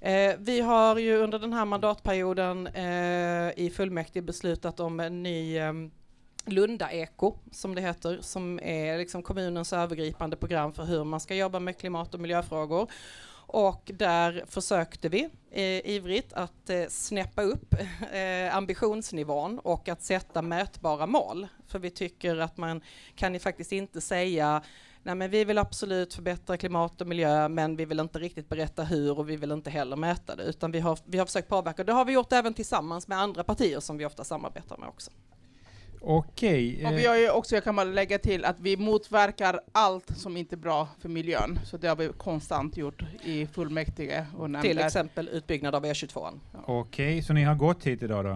Eh, 0.00 0.34
vi 0.38 0.60
har 0.60 0.98
ju 0.98 1.16
under 1.16 1.38
den 1.38 1.52
här 1.52 1.64
mandatperioden 1.64 2.66
eh, 2.66 3.64
i 3.64 3.72
fullmäktige 3.76 4.22
beslutat 4.22 4.80
om 4.80 5.00
en 5.00 5.22
ny 5.22 5.58
eh, 5.58 5.72
Lunda-eko, 6.46 7.34
som 7.52 7.74
det 7.74 7.80
heter, 7.80 8.18
som 8.20 8.60
är 8.62 8.98
liksom 8.98 9.22
kommunens 9.22 9.72
övergripande 9.72 10.36
program 10.36 10.72
för 10.72 10.84
hur 10.84 11.04
man 11.04 11.20
ska 11.20 11.34
jobba 11.34 11.60
med 11.60 11.78
klimat 11.78 12.14
och 12.14 12.20
miljöfrågor. 12.20 12.90
Och 13.46 13.90
där 13.94 14.44
försökte 14.46 15.08
vi 15.08 15.28
eh, 15.50 15.90
ivrigt 15.90 16.32
att 16.32 16.70
eh, 16.70 16.84
snäppa 16.88 17.42
upp 17.42 17.74
eh, 18.12 18.56
ambitionsnivån 18.56 19.58
och 19.58 19.88
att 19.88 20.02
sätta 20.02 20.42
mätbara 20.42 21.06
mål. 21.06 21.46
För 21.66 21.78
vi 21.78 21.90
tycker 21.90 22.36
att 22.36 22.56
man 22.56 22.80
kan 23.14 23.34
ju 23.34 23.40
faktiskt 23.40 23.72
inte 23.72 24.00
säga 24.00 24.62
Nej, 25.06 25.14
men 25.14 25.30
vi 25.30 25.44
vill 25.44 25.58
absolut 25.58 26.14
förbättra 26.14 26.56
klimat 26.56 27.00
och 27.00 27.06
miljö, 27.06 27.48
men 27.48 27.76
vi 27.76 27.84
vill 27.84 28.00
inte 28.00 28.18
riktigt 28.18 28.48
berätta 28.48 28.84
hur 28.84 29.18
och 29.18 29.30
vi 29.30 29.36
vill 29.36 29.52
inte 29.52 29.70
heller 29.70 29.96
mäta 29.96 30.36
det, 30.36 30.42
utan 30.42 30.72
vi 30.72 30.80
har, 30.80 30.98
vi 31.04 31.18
har 31.18 31.26
försökt 31.26 31.48
påverka. 31.48 31.84
Det 31.84 31.92
har 31.92 32.04
vi 32.04 32.12
gjort 32.12 32.32
även 32.32 32.54
tillsammans 32.54 33.08
med 33.08 33.18
andra 33.18 33.44
partier 33.44 33.80
som 33.80 33.98
vi 33.98 34.06
ofta 34.06 34.24
samarbetar 34.24 34.76
med 34.76 34.88
också. 34.88 35.10
Okej. 36.00 36.86
Och 36.86 36.92
vi 36.92 37.04
eh, 37.04 37.10
har 37.10 37.16
ju 37.16 37.30
också, 37.30 37.54
jag 37.54 37.64
kan 37.64 37.76
bara 37.76 37.84
lägga 37.84 38.18
till, 38.18 38.44
att 38.44 38.60
vi 38.60 38.76
motverkar 38.76 39.60
allt 39.72 40.18
som 40.18 40.36
inte 40.36 40.54
är 40.54 40.56
bra 40.56 40.88
för 41.00 41.08
miljön. 41.08 41.58
Så 41.64 41.76
det 41.76 41.88
har 41.88 41.96
vi 41.96 42.08
konstant 42.08 42.76
gjort 42.76 43.02
i 43.24 43.46
fullmäktige 43.46 44.26
och 44.36 44.44
Till 44.44 44.50
nämnder. 44.52 44.86
exempel 44.86 45.28
utbyggnad 45.32 45.74
av 45.74 45.84
E22. 45.84 46.40
Okej, 46.66 47.22
så 47.22 47.32
ni 47.32 47.42
har 47.42 47.54
gått 47.54 47.84
hit 47.86 48.02
idag 48.02 48.24
då? 48.24 48.30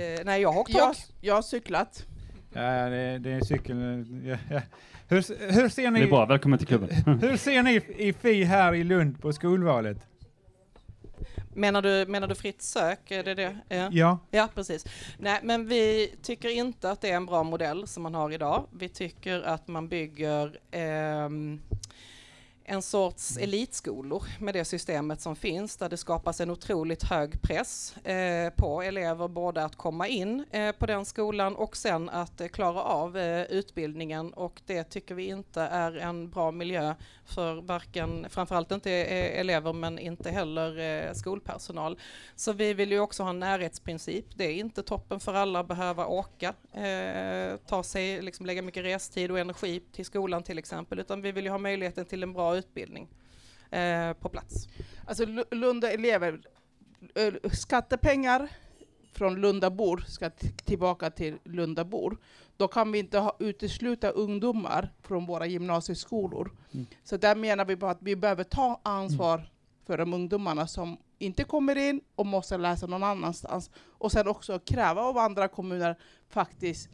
Eh, 0.00 0.20
nej, 0.24 0.42
jag 0.42 0.52
har 0.52 0.60
åkt 0.60 0.70
Jag, 0.74 0.94
jag 1.20 1.34
har 1.34 1.42
cyklat. 1.42 2.06
Ja, 2.52 2.60
det, 2.88 3.18
det 3.18 3.30
är 3.30 3.40
cykeln. 3.44 4.22
Ja, 4.26 4.36
ja. 4.50 4.60
Hur, 5.08 5.52
hur 5.52 5.68
ser 5.68 5.82
Det 5.82 5.90
ni? 5.90 6.00
är 6.00 6.06
bra, 6.06 6.26
välkommen 6.26 6.58
till 6.58 6.68
klubben. 6.68 6.88
Hur 7.20 7.36
ser 7.36 7.62
ni 7.62 7.80
i 7.96 8.12
Fi 8.12 8.44
här 8.44 8.74
i 8.74 8.84
Lund 8.84 9.20
på 9.22 9.32
skolvalet? 9.32 9.98
Menar 11.54 11.82
du, 11.82 12.06
menar 12.08 12.28
du 12.28 12.34
fritt 12.34 12.62
sök? 12.62 13.10
Är 13.10 13.24
det 13.24 13.34
det? 13.34 13.58
Ja. 13.68 13.88
Ja, 13.92 14.18
Ja, 14.30 14.48
precis. 14.54 14.84
Nej, 15.18 15.40
men 15.42 15.68
vi 15.68 16.14
tycker 16.22 16.48
inte 16.48 16.90
att 16.90 17.00
det 17.00 17.10
är 17.10 17.16
en 17.16 17.26
bra 17.26 17.42
modell 17.42 17.86
som 17.86 18.02
man 18.02 18.14
har 18.14 18.30
idag. 18.32 18.66
Vi 18.70 18.88
tycker 18.88 19.42
att 19.42 19.68
man 19.68 19.88
bygger 19.88 20.58
ehm, 20.70 21.60
en 22.70 22.82
sorts 22.82 23.36
elitskolor 23.36 24.22
med 24.38 24.54
det 24.54 24.64
systemet 24.64 25.20
som 25.20 25.36
finns 25.36 25.76
där 25.76 25.88
det 25.88 25.96
skapas 25.96 26.40
en 26.40 26.50
otroligt 26.50 27.02
hög 27.02 27.42
press 27.42 27.96
eh, 27.96 28.50
på 28.50 28.82
elever 28.82 29.28
både 29.28 29.64
att 29.64 29.76
komma 29.76 30.08
in 30.08 30.44
eh, 30.50 30.72
på 30.72 30.86
den 30.86 31.04
skolan 31.04 31.56
och 31.56 31.76
sen 31.76 32.08
att 32.08 32.40
eh, 32.40 32.48
klara 32.48 32.82
av 32.82 33.16
eh, 33.18 33.42
utbildningen 33.42 34.32
och 34.32 34.60
det 34.66 34.84
tycker 34.84 35.14
vi 35.14 35.26
inte 35.26 35.60
är 35.62 35.96
en 35.96 36.30
bra 36.30 36.50
miljö 36.50 36.94
för 37.24 37.60
varken, 37.60 38.26
framförallt 38.28 38.72
inte 38.72 38.90
eh, 38.92 39.40
elever 39.40 39.72
men 39.72 39.98
inte 39.98 40.30
heller 40.30 40.78
eh, 40.78 41.12
skolpersonal. 41.12 41.98
Så 42.36 42.52
vi 42.52 42.74
vill 42.74 42.92
ju 42.92 43.00
också 43.00 43.22
ha 43.22 43.30
en 43.30 43.40
närhetsprincip. 43.40 44.26
Det 44.34 44.44
är 44.44 44.54
inte 44.54 44.82
toppen 44.82 45.20
för 45.20 45.34
alla 45.34 45.60
att 45.60 45.68
behöva 45.68 46.06
åka, 46.06 46.54
ta 47.66 47.82
sig, 47.82 48.22
liksom 48.22 48.46
lägga 48.46 48.62
mycket 48.62 48.84
restid 48.84 49.30
och 49.30 49.38
energi 49.38 49.82
till 49.92 50.04
skolan 50.04 50.42
till 50.42 50.58
exempel, 50.58 50.98
utan 50.98 51.22
vi 51.22 51.32
vill 51.32 51.44
ju 51.44 51.50
ha 51.50 51.58
möjligheten 51.58 52.04
till 52.04 52.22
en 52.22 52.32
bra 52.32 52.59
utbildning 52.60 53.08
eh, 53.70 54.12
på 54.12 54.28
plats. 54.28 54.68
Alltså 55.06 55.24
Lu- 55.24 55.54
Lunda 55.54 55.92
elever, 55.92 56.40
ö, 57.14 57.32
skattepengar 57.52 58.48
från 59.12 59.40
Lundabor 59.40 60.04
ska 60.08 60.30
tillbaka 60.64 61.10
till 61.10 61.38
Lundabor. 61.44 62.16
Då 62.56 62.68
kan 62.68 62.92
vi 62.92 62.98
inte 62.98 63.18
ha, 63.18 63.36
utesluta 63.38 64.10
ungdomar 64.10 64.92
från 65.02 65.26
våra 65.26 65.46
gymnasieskolor. 65.46 66.50
Mm. 66.72 66.86
Så 67.04 67.16
där 67.16 67.34
menar 67.34 67.64
vi 67.64 67.76
på 67.76 67.86
att 67.86 67.98
vi 68.02 68.16
behöver 68.16 68.44
ta 68.44 68.80
ansvar 68.82 69.50
för 69.86 69.98
de 69.98 70.14
ungdomarna 70.14 70.66
som 70.66 70.96
inte 71.18 71.44
kommer 71.44 71.76
in 71.76 72.00
och 72.14 72.26
måste 72.26 72.56
läsa 72.56 72.86
någon 72.86 73.02
annanstans. 73.02 73.70
Och 73.98 74.12
sen 74.12 74.28
också 74.28 74.58
kräva 74.58 75.02
av 75.02 75.18
andra 75.18 75.48
kommuner 75.48 75.98
faktiskt 76.28 76.88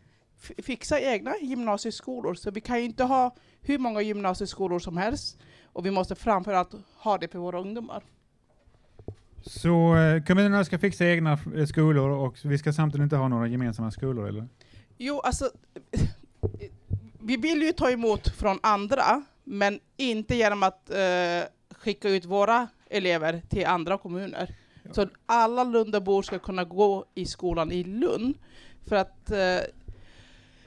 fixa 0.59 1.01
egna 1.01 1.37
gymnasieskolor. 1.37 2.35
Så 2.35 2.51
vi 2.51 2.61
kan 2.61 2.79
ju 2.79 2.85
inte 2.85 3.05
ha 3.05 3.35
hur 3.61 3.79
många 3.79 4.01
gymnasieskolor 4.03 4.79
som 4.79 4.97
helst. 4.97 5.39
Och 5.77 5.87
vi 5.87 5.91
måste 5.91 6.15
framförallt 6.15 6.75
ha 6.97 7.19
det 7.19 7.29
för 7.29 7.39
våra 7.39 7.61
ungdomar. 7.61 8.03
Så 9.43 9.97
eh, 9.97 10.23
kommunerna 10.23 10.65
ska 10.65 10.79
fixa 10.79 11.07
egna 11.07 11.39
eh, 11.57 11.67
skolor 11.67 12.11
och 12.11 12.39
vi 12.45 12.59
ska 12.59 12.73
samtidigt 12.73 13.03
inte 13.03 13.17
ha 13.17 13.29
några 13.29 13.49
gemensamma 13.49 13.91
skolor, 13.91 14.29
eller? 14.29 14.49
Jo, 14.99 15.21
alltså, 15.21 15.51
vi 17.21 17.37
vill 17.37 17.63
ju 17.63 17.73
ta 17.73 17.91
emot 17.91 18.29
från 18.29 18.59
andra, 18.63 19.25
men 19.45 19.81
inte 19.97 20.35
genom 20.35 20.63
att 20.63 20.91
eh, 20.91 21.49
skicka 21.71 22.09
ut 22.09 22.25
våra 22.25 22.69
elever 22.91 23.43
till 23.49 23.67
andra 23.67 23.99
kommuner. 23.99 24.55
Ja. 24.83 24.93
Så 24.93 25.09
alla 25.27 25.65
Lundabor 25.65 26.23
ska 26.23 26.39
kunna 26.39 26.65
gå 26.65 27.05
i 27.15 27.27
skolan 27.27 27.73
i 27.73 27.85
Lund. 27.85 28.35
För 28.89 28.97
att, 28.97 29.31
eh, 29.31 29.59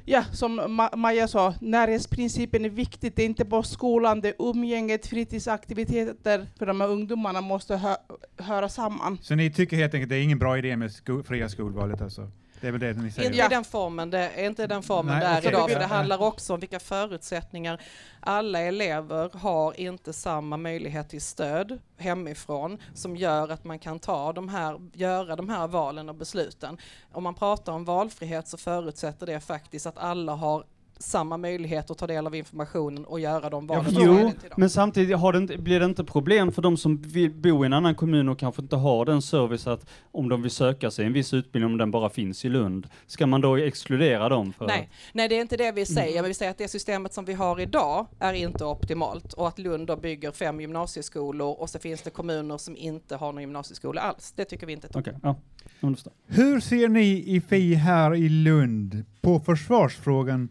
ja, 0.10 0.24
som 0.32 0.60
Ma- 0.62 0.96
Maja 0.96 1.28
sa, 1.28 1.54
närhetsprincipen 1.62 2.66
är 2.66 2.70
viktigt. 2.70 3.16
Det 3.16 3.22
är 3.24 3.25
inte 3.25 3.46
bara 3.46 3.63
skolan, 3.63 4.22
det 4.22 4.28
är 4.28 4.36
umgänget, 4.39 5.08
fritidsaktiviteter 5.08 6.48
för 6.60 6.66
de 6.66 6.82
här 6.82 6.88
ungdomarna 6.88 7.42
måste 7.42 7.78
hö 7.78 7.96
höra 8.38 8.70
samman. 8.70 9.18
Så 9.22 9.36
ni 9.36 9.51
tycker 9.51 9.78
helt 9.78 9.94
enkelt 9.94 10.10
det 10.10 10.16
är 10.16 10.24
ingen 10.24 10.39
bra 10.39 10.58
idé 10.58 10.78
med 10.78 10.92
sko 10.92 11.24
fria 11.24 11.50
skolvalet 11.50 12.01
alltså? 12.01 12.32
Det 12.62 12.68
är 12.68 12.72
väl 12.72 12.82
det 12.82 12.94
ni 12.94 13.12
säger? 13.12 13.30
Inte 13.32 13.46
i 13.46 13.48
den 13.50 13.63
formen, 13.63 14.10
det 14.10 14.32
inte 14.46 14.63
i 14.63 14.68
den 14.68 14.84
formen 14.84 15.20
Nej, 15.20 15.22
det 15.22 15.25
är 15.28 15.38
okej. 15.38 15.50
idag, 15.50 15.63
för 15.66 15.74
Ja, 15.74 15.80
det 15.80 15.84
ja. 15.84 15.96
handlar 15.96 16.22
också 16.22 16.54
om 16.54 16.60
vilka 16.60 16.80
förutsättningar. 16.80 17.82
Alla 18.20 18.60
elever 18.60 19.30
har 19.34 19.80
inte 19.80 20.13
samma 20.13 20.58
möjlighet 20.58 21.10
till 21.10 21.22
stöd 21.22 21.80
hemifrån 21.98 22.78
som 22.94 23.16
gör 23.16 23.50
att 23.50 23.63
man 23.63 23.80
kan 23.80 24.00
ta 24.00 24.34
de 24.34 24.50
här, 24.50 24.80
göra 24.94 25.36
de 25.36 25.50
här 25.50 25.68
valen 25.68 26.10
och 26.10 26.16
besluten. 26.16 26.78
Om 27.12 27.24
man 27.24 27.36
pratar 27.36 27.74
om 27.74 27.86
valfrihet 27.86 28.48
så 28.48 28.58
förutsätter 28.58 29.25
det 29.25 29.39
faktiskt 29.39 29.86
att 29.86 29.98
alla 29.98 30.34
har 30.34 30.63
samma 31.00 31.38
möjlighet 31.38 31.91
att 31.91 31.98
ta 31.98 32.08
del 32.08 32.27
av 32.27 32.36
informationen 32.36 33.06
och 33.06 33.20
göra 33.20 33.50
de 33.50 33.68
valen. 33.68 33.86
är 33.86 34.01
Jo, 34.06 34.32
men 34.58 34.70
samtidigt 34.70 35.18
har 35.18 35.34
det 35.34 35.38
inte, 35.38 35.58
blir 35.58 35.79
det 35.79 35.86
inte 35.86 36.03
problem 36.03 36.51
för 36.51 36.62
de 36.62 36.77
som 36.77 37.01
vill 37.01 37.32
bo 37.32 37.63
i 37.63 37.65
en 37.65 37.74
annan 37.74 37.96
kommun 37.96 38.29
och 38.29 38.39
kanske 38.39 38.62
inte 38.62 38.75
har 38.75 39.06
den 39.06 39.22
service 39.22 39.68
att 39.68 39.89
om 40.12 40.29
de 40.29 40.41
vill 40.41 40.51
söka 40.51 40.91
sig 40.91 41.06
en 41.06 41.13
viss 41.13 41.34
utbildning, 41.34 41.72
om 41.72 41.77
den 41.77 41.91
bara 41.91 42.10
finns 42.10 42.46
i 42.46 42.50
Lund, 42.50 42.88
ska 43.08 43.27
man 43.27 43.41
då 43.41 43.56
exkludera 43.58 44.29
dem? 44.29 44.53
För 44.53 44.68
Nej, 44.68 44.89
nej, 45.13 45.27
det 45.29 45.38
är 45.38 45.41
inte 45.41 45.58
det 45.58 45.72
vi 45.72 45.86
säger, 45.86 46.12
Mm. 46.12 46.22
men 46.22 46.27
vi 46.27 46.34
säger 46.34 46.51
att 46.51 46.58
det 46.58 46.68
systemet 46.68 47.13
som 47.13 47.25
vi 47.25 47.34
har 47.34 47.60
idag 47.60 48.06
är 48.20 48.34
inte 48.34 48.65
optimalt 48.65 49.34
och 49.34 49.48
att 49.48 49.60
Lund 49.60 49.88
då 49.88 49.96
bygger 49.96 50.32
fem 50.32 50.62
gymnasieskolor 50.62 51.60
och 51.60 51.70
så 51.70 51.79
finns 51.79 52.01
det 52.01 52.10
kommuner 52.10 52.58
som 52.58 52.75
inte 52.77 53.15
har 53.15 53.32
någon 53.34 53.41
gymnasieskola 53.41 54.01
alls. 54.01 54.34
Det 54.36 54.46
tycker 54.46 54.68
vi 54.68 54.74
inte 54.74 54.88
är 54.88 54.91
toppen. 54.94 55.15
Okej, 55.15 55.20
ja. 55.24 55.36
Jag 55.79 55.94
förstår. 55.94 56.13
Hur 56.27 56.60
ser 56.60 56.88
ni 56.88 57.08
i 57.36 57.41
FI 57.41 57.74
här 57.74 58.15
i 58.15 58.29
Lund 58.29 59.06
på 59.22 59.39
försvarsfrågan? 59.39 60.50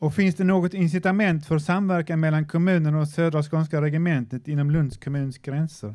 Och 0.00 0.14
finns 0.14 0.34
det 0.34 0.44
något 0.44 0.74
incitament 0.74 1.46
för 1.46 1.58
samverkan 1.58 2.20
mellan 2.20 2.46
kommunen 2.48 2.94
och 2.94 3.08
Södra 3.08 3.42
Skånska 3.42 3.82
regementet 3.82 4.48
inom 4.48 4.70
Lunds 4.70 4.96
kommuns 4.96 5.38
gränser? 5.38 5.94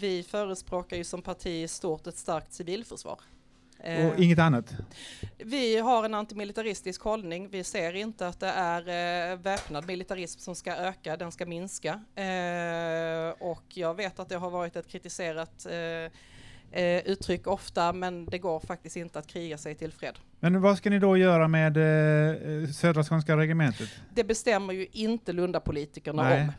Vi 0.00 0.22
förespråkar 0.22 0.96
ju 0.96 1.04
som 1.04 1.22
parti 1.22 1.46
i 1.64 1.68
stort 1.68 2.06
ett 2.06 2.16
starkt 2.16 2.52
civilförsvar. 2.52 3.20
Eh, 3.80 4.06
Och 4.06 4.18
inget 4.18 4.38
annat? 4.38 4.74
Vi 5.38 5.78
har 5.78 6.04
en 6.04 6.14
antimilitaristisk 6.14 7.02
hållning. 7.02 7.48
Vi 7.48 7.64
ser 7.64 7.92
inte 7.96 8.28
att 8.28 8.40
det 8.40 8.48
är 8.48 8.80
eh, 9.32 9.38
väpnad 9.38 9.86
militarism 9.86 10.40
som 10.40 10.54
ska 10.54 10.76
öka, 10.76 11.16
den 11.16 11.32
ska 11.32 11.46
minska. 11.46 11.90
Eh, 12.14 13.30
och 13.38 13.64
jag 13.68 13.94
vet 13.94 14.18
att 14.18 14.28
det 14.28 14.36
har 14.36 14.50
varit 14.50 14.76
ett 14.76 14.88
kritiserat 14.88 15.66
eh, 16.72 16.98
uttryck 16.98 17.46
ofta, 17.46 17.92
men 17.92 18.24
det 18.24 18.38
går 18.38 18.60
faktiskt 18.60 18.96
inte 18.96 19.18
att 19.18 19.26
kriga 19.26 19.58
sig 19.58 19.74
till 19.74 19.92
fred. 19.92 20.18
Men 20.40 20.60
vad 20.60 20.78
ska 20.78 20.90
ni 20.90 20.98
då 20.98 21.16
göra 21.16 21.48
med 21.48 21.76
eh, 21.76 22.68
Södra 22.70 23.04
Skånska 23.04 23.36
regementet? 23.36 23.88
Det 24.14 24.24
bestämmer 24.24 24.74
ju 24.74 24.86
inte 24.92 25.32
Lundapolitikerna 25.32 26.22
Nej, 26.22 26.42
om. 26.42 26.52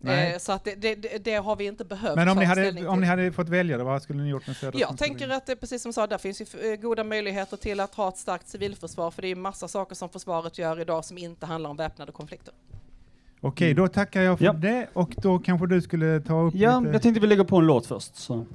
nej. 0.00 0.32
Eh, 0.32 0.38
så 0.38 0.52
att 0.52 0.64
det, 0.64 0.74
det, 0.74 1.24
det, 1.24 1.34
har 1.34 1.56
vi 1.56 1.64
inte 1.64 1.84
behövt 1.84 2.16
Men 2.16 2.28
om 2.28 2.38
ni, 2.38 2.44
hade, 2.44 2.88
om 2.88 3.00
ni 3.00 3.06
hade 3.06 3.32
fått 3.32 3.48
välja, 3.48 3.78
då, 3.78 3.84
vad 3.84 4.02
skulle 4.02 4.22
ni 4.22 4.28
gjort 4.28 4.46
med 4.46 4.56
Södra 4.56 4.78
Jag 4.78 4.98
tänker 4.98 5.28
att 5.28 5.46
det, 5.46 5.56
precis 5.56 5.82
som 5.82 5.92
sa, 5.92 6.06
där 6.06 6.18
finns 6.18 6.40
ju 6.40 6.72
eh, 6.72 6.76
goda 6.80 7.04
möjligheter 7.04 7.56
till 7.56 7.80
att 7.80 7.94
ha 7.94 8.08
ett 8.08 8.18
starkt 8.18 8.48
civilförsvar, 8.48 9.10
för 9.10 9.22
det 9.22 9.28
är 9.28 9.30
ju 9.30 9.34
massa 9.34 9.68
saker 9.68 9.94
som 9.94 10.08
försvaret 10.08 10.58
gör 10.58 10.80
idag 10.80 11.04
som 11.04 11.18
inte 11.18 11.46
handlar 11.46 11.70
om 11.70 11.76
väpnade 11.76 12.12
konflikter. 12.12 12.54
Okej, 13.40 13.74
då 13.74 13.88
tackar 13.88 14.22
jag 14.22 14.38
för 14.38 14.44
Ja. 14.44 14.52
det 14.52 14.86
och 14.92 15.14
då 15.16 15.38
kanske 15.38 15.66
du 15.66 15.82
skulle 15.82 16.20
ta 16.20 16.40
upp 16.40 16.54
Ja, 16.54 16.80
lite... 16.80 16.92
jag 16.92 17.02
tänkte 17.02 17.20
vi 17.20 17.26
lägger 17.26 17.44
på 17.44 17.56
en 17.56 17.66
låt 17.66 17.86
först. 17.86 18.16
Så. 18.16 18.46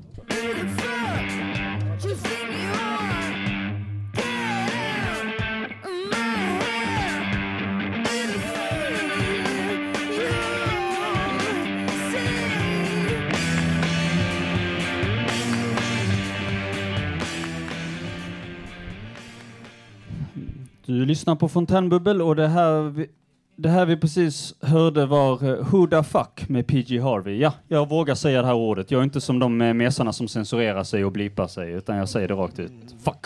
Du 20.91 21.06
lyssnar 21.06 21.36
på 21.36 21.49
Fontänbubbel 21.49 22.21
och 22.21 22.36
det 22.36 22.47
här, 22.47 22.82
vi, 22.82 23.10
det 23.56 23.69
här 23.69 23.86
vi 23.86 23.97
precis 23.97 24.56
hörde 24.62 25.06
var 25.06 25.43
eh, 25.43 25.71
Who 25.71 25.88
the 25.88 26.04
fuck 26.04 26.49
med 26.49 26.67
PG 26.67 27.01
Harvey. 27.01 27.38
Ja, 27.38 27.54
jag 27.67 27.89
vågar 27.89 28.15
säga 28.15 28.41
det 28.41 28.47
här 28.47 28.56
ordet. 28.56 28.91
Jag 28.91 28.99
är 28.99 29.04
inte 29.04 29.21
som 29.21 29.39
de 29.39 29.62
eh, 29.62 29.73
mesarna 29.73 30.13
som 30.13 30.27
censurerar 30.27 30.84
sig 30.84 31.06
och 31.06 31.12
blipar 31.12 31.47
sig, 31.47 31.71
utan 31.71 31.97
jag 31.97 32.10
säger 32.10 32.27
det 32.27 32.34
rakt 32.34 32.60
ut. 32.60 32.71
Fuck. 33.04 33.25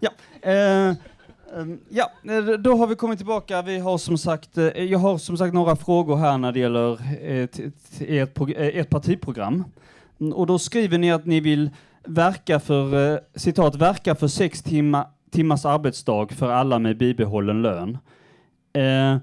Ja. 0.00 0.10
Eh, 0.42 0.88
ehm, 1.58 1.78
ja, 1.88 2.10
eh, 2.24 2.42
då 2.42 2.76
har 2.76 2.86
vi 2.86 2.94
kommit 2.94 3.18
tillbaka. 3.18 3.62
Vi 3.62 3.78
har 3.78 3.98
som 3.98 4.18
sagt, 4.18 4.56
jag 4.74 4.98
har 4.98 5.18
som 5.18 5.36
sagt 5.36 5.54
några 5.54 5.76
frågor 5.76 6.16
här 6.16 6.38
när 6.38 6.52
det 6.52 6.60
gäller 6.60 6.92
eh, 7.22 7.48
ert, 8.00 8.40
ert 8.56 8.90
partiprogram. 8.90 9.64
Och 10.34 10.46
då 10.46 10.58
skriver 10.58 10.98
ni 10.98 11.12
att 11.12 11.26
ni 11.26 11.40
vill 11.40 11.70
verka 12.04 12.60
för, 12.60 13.20
citat, 13.38 13.74
verka 13.74 14.14
för 14.14 14.28
sex 14.28 14.62
timmar 14.62 15.06
timmars 15.30 15.64
arbetsdag 15.64 16.32
för 16.32 16.50
alla 16.50 16.78
med 16.78 16.96
bibehållen 16.98 17.62
lön. 17.62 17.98
Eh, 18.72 19.16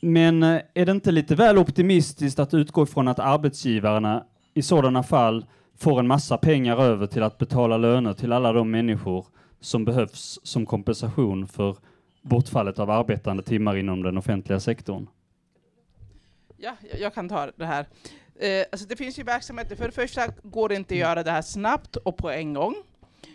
men 0.00 0.42
eh, 0.42 0.60
är 0.74 0.86
det 0.86 0.92
inte 0.92 1.10
lite 1.12 1.34
väl 1.34 1.58
optimistiskt 1.58 2.38
att 2.38 2.54
utgå 2.54 2.82
ifrån 2.82 3.08
att 3.08 3.18
arbetsgivarna 3.18 4.24
i 4.54 4.62
sådana 4.62 5.02
fall 5.02 5.46
får 5.78 5.98
en 5.98 6.06
massa 6.06 6.36
pengar 6.38 6.76
över 6.76 7.06
till 7.06 7.22
att 7.22 7.38
betala 7.38 7.76
löner 7.76 8.12
till 8.14 8.32
alla 8.32 8.52
de 8.52 8.70
människor 8.70 9.26
som 9.60 9.84
behövs 9.84 10.38
som 10.42 10.66
kompensation 10.66 11.48
för 11.48 11.76
bortfallet 12.22 12.78
av 12.78 12.90
arbetande 12.90 13.42
timmar 13.42 13.76
inom 13.76 14.02
den 14.02 14.18
offentliga 14.18 14.60
sektorn? 14.60 15.06
Ja, 16.56 16.76
jag- 16.90 17.00
jag 17.00 17.14
kan 17.14 17.28
ta 17.28 17.48
det 17.56 17.66
här. 17.66 17.86
Eh, 18.40 18.64
alltså 18.72 18.86
det 18.88 18.96
finns 18.96 19.18
ju 19.18 19.22
verksamheter, 19.22 19.76
för 19.76 19.84
det 19.86 19.92
första 19.92 20.22
går 20.42 20.68
det 20.68 20.74
inte 20.74 20.94
att 20.94 21.00
göra 21.00 21.22
det 21.22 21.30
här 21.30 21.42
snabbt 21.42 21.96
och 21.96 22.16
på 22.16 22.30
en 22.30 22.54
gång. 22.54 22.74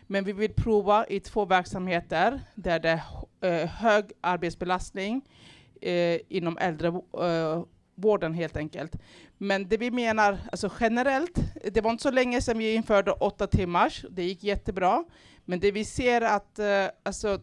Men 0.08 0.24
vi 0.24 0.34
vill 0.34 0.54
prova 0.54 1.06
i 1.08 1.20
två 1.20 1.46
verksamheter 1.46 2.42
där 2.56 2.80
det 2.80 3.02
är 3.42 3.62
eh, 3.62 3.70
hög 3.70 4.06
arbetsbelastning 4.22 5.22
eh, 5.82 6.20
inom 6.28 6.58
äldrevården 6.58 8.32
eh, 8.32 8.38
helt 8.38 8.58
enkelt. 8.58 8.96
Men 9.38 9.68
det 9.68 9.78
vi 9.78 9.92
menar, 9.92 10.38
alltså 10.52 10.72
generellt, 10.80 11.40
det 11.74 11.82
var 11.82 11.92
inte 11.92 12.04
så 12.04 12.12
länge 12.12 12.42
sedan 12.42 12.58
vi 12.58 12.74
införde 12.74 13.12
åtta 13.12 13.48
timmars, 13.48 14.06
det 14.10 14.24
gick 14.24 14.44
jättebra. 14.44 15.04
Men 15.46 15.60
det 15.60 15.72
vi 15.72 15.86
ser 15.86 16.22
att 16.22 16.60
eh, 16.60 16.86
alltså, 17.04 17.40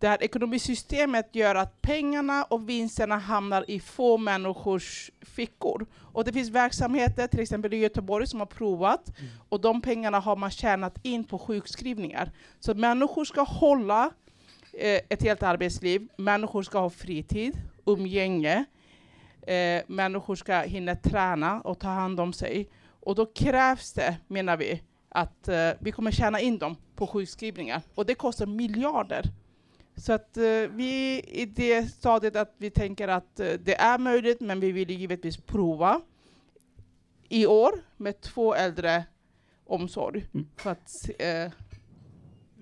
det 0.00 0.08
här 0.08 0.22
ekonomisystemet 0.22 1.34
gör 1.34 1.54
att 1.54 1.82
pengarna 1.82 2.44
och 2.44 2.68
vinsterna 2.68 3.18
hamnar 3.18 3.70
i 3.70 3.80
få 3.80 4.18
människors 4.18 5.10
fickor. 5.20 5.86
Och 5.94 6.24
det 6.24 6.32
finns 6.32 6.50
verksamheter, 6.50 7.26
till 7.26 7.40
exempel 7.40 7.74
i 7.74 7.76
Göteborg, 7.76 8.26
som 8.26 8.40
har 8.40 8.46
provat, 8.46 9.12
och 9.48 9.60
de 9.60 9.80
pengarna 9.82 10.20
har 10.20 10.36
man 10.36 10.50
tjänat 10.50 10.98
in 11.02 11.24
på 11.24 11.38
sjukskrivningar. 11.38 12.32
Så 12.60 12.74
människor 12.74 13.24
ska 13.24 13.42
hålla 13.42 14.10
eh, 14.72 15.00
ett 15.08 15.22
helt 15.22 15.42
arbetsliv, 15.42 16.08
människor 16.16 16.62
ska 16.62 16.78
ha 16.78 16.90
fritid, 16.90 17.62
umgänge, 17.86 18.64
eh, 19.46 19.82
människor 19.86 20.34
ska 20.34 20.60
hinna 20.60 20.96
träna 20.96 21.60
och 21.60 21.78
ta 21.78 21.88
hand 21.88 22.20
om 22.20 22.32
sig. 22.32 22.68
Och 23.00 23.14
då 23.14 23.26
krävs 23.26 23.92
det, 23.92 24.16
menar 24.26 24.56
vi, 24.56 24.82
att 25.08 25.48
eh, 25.48 25.70
vi 25.80 25.92
kommer 25.92 26.10
tjäna 26.10 26.40
in 26.40 26.58
dem 26.58 26.76
på 26.96 27.06
sjukskrivningar. 27.06 27.82
Och 27.94 28.06
det 28.06 28.14
kostar 28.14 28.46
miljarder. 28.46 29.24
Så 30.00 30.12
att 30.12 30.36
eh, 30.36 30.42
vi 30.70 31.18
är 31.18 31.28
i 31.28 31.46
det 31.46 31.86
stadiet 31.86 32.36
att 32.36 32.54
vi 32.58 32.70
tänker 32.70 33.08
att 33.08 33.40
eh, 33.40 33.46
det 33.46 33.80
är 33.80 33.98
möjligt, 33.98 34.40
men 34.40 34.60
vi 34.60 34.72
vill 34.72 34.90
givetvis 34.90 35.36
prova 35.36 36.00
i 37.28 37.46
år 37.46 37.72
med 37.96 38.20
två 38.20 38.54
äldre 38.54 39.04
omsorg. 39.66 40.26
Mm. 40.34 40.46
För 40.56 40.70
att, 40.70 41.10
eh, 41.18 41.52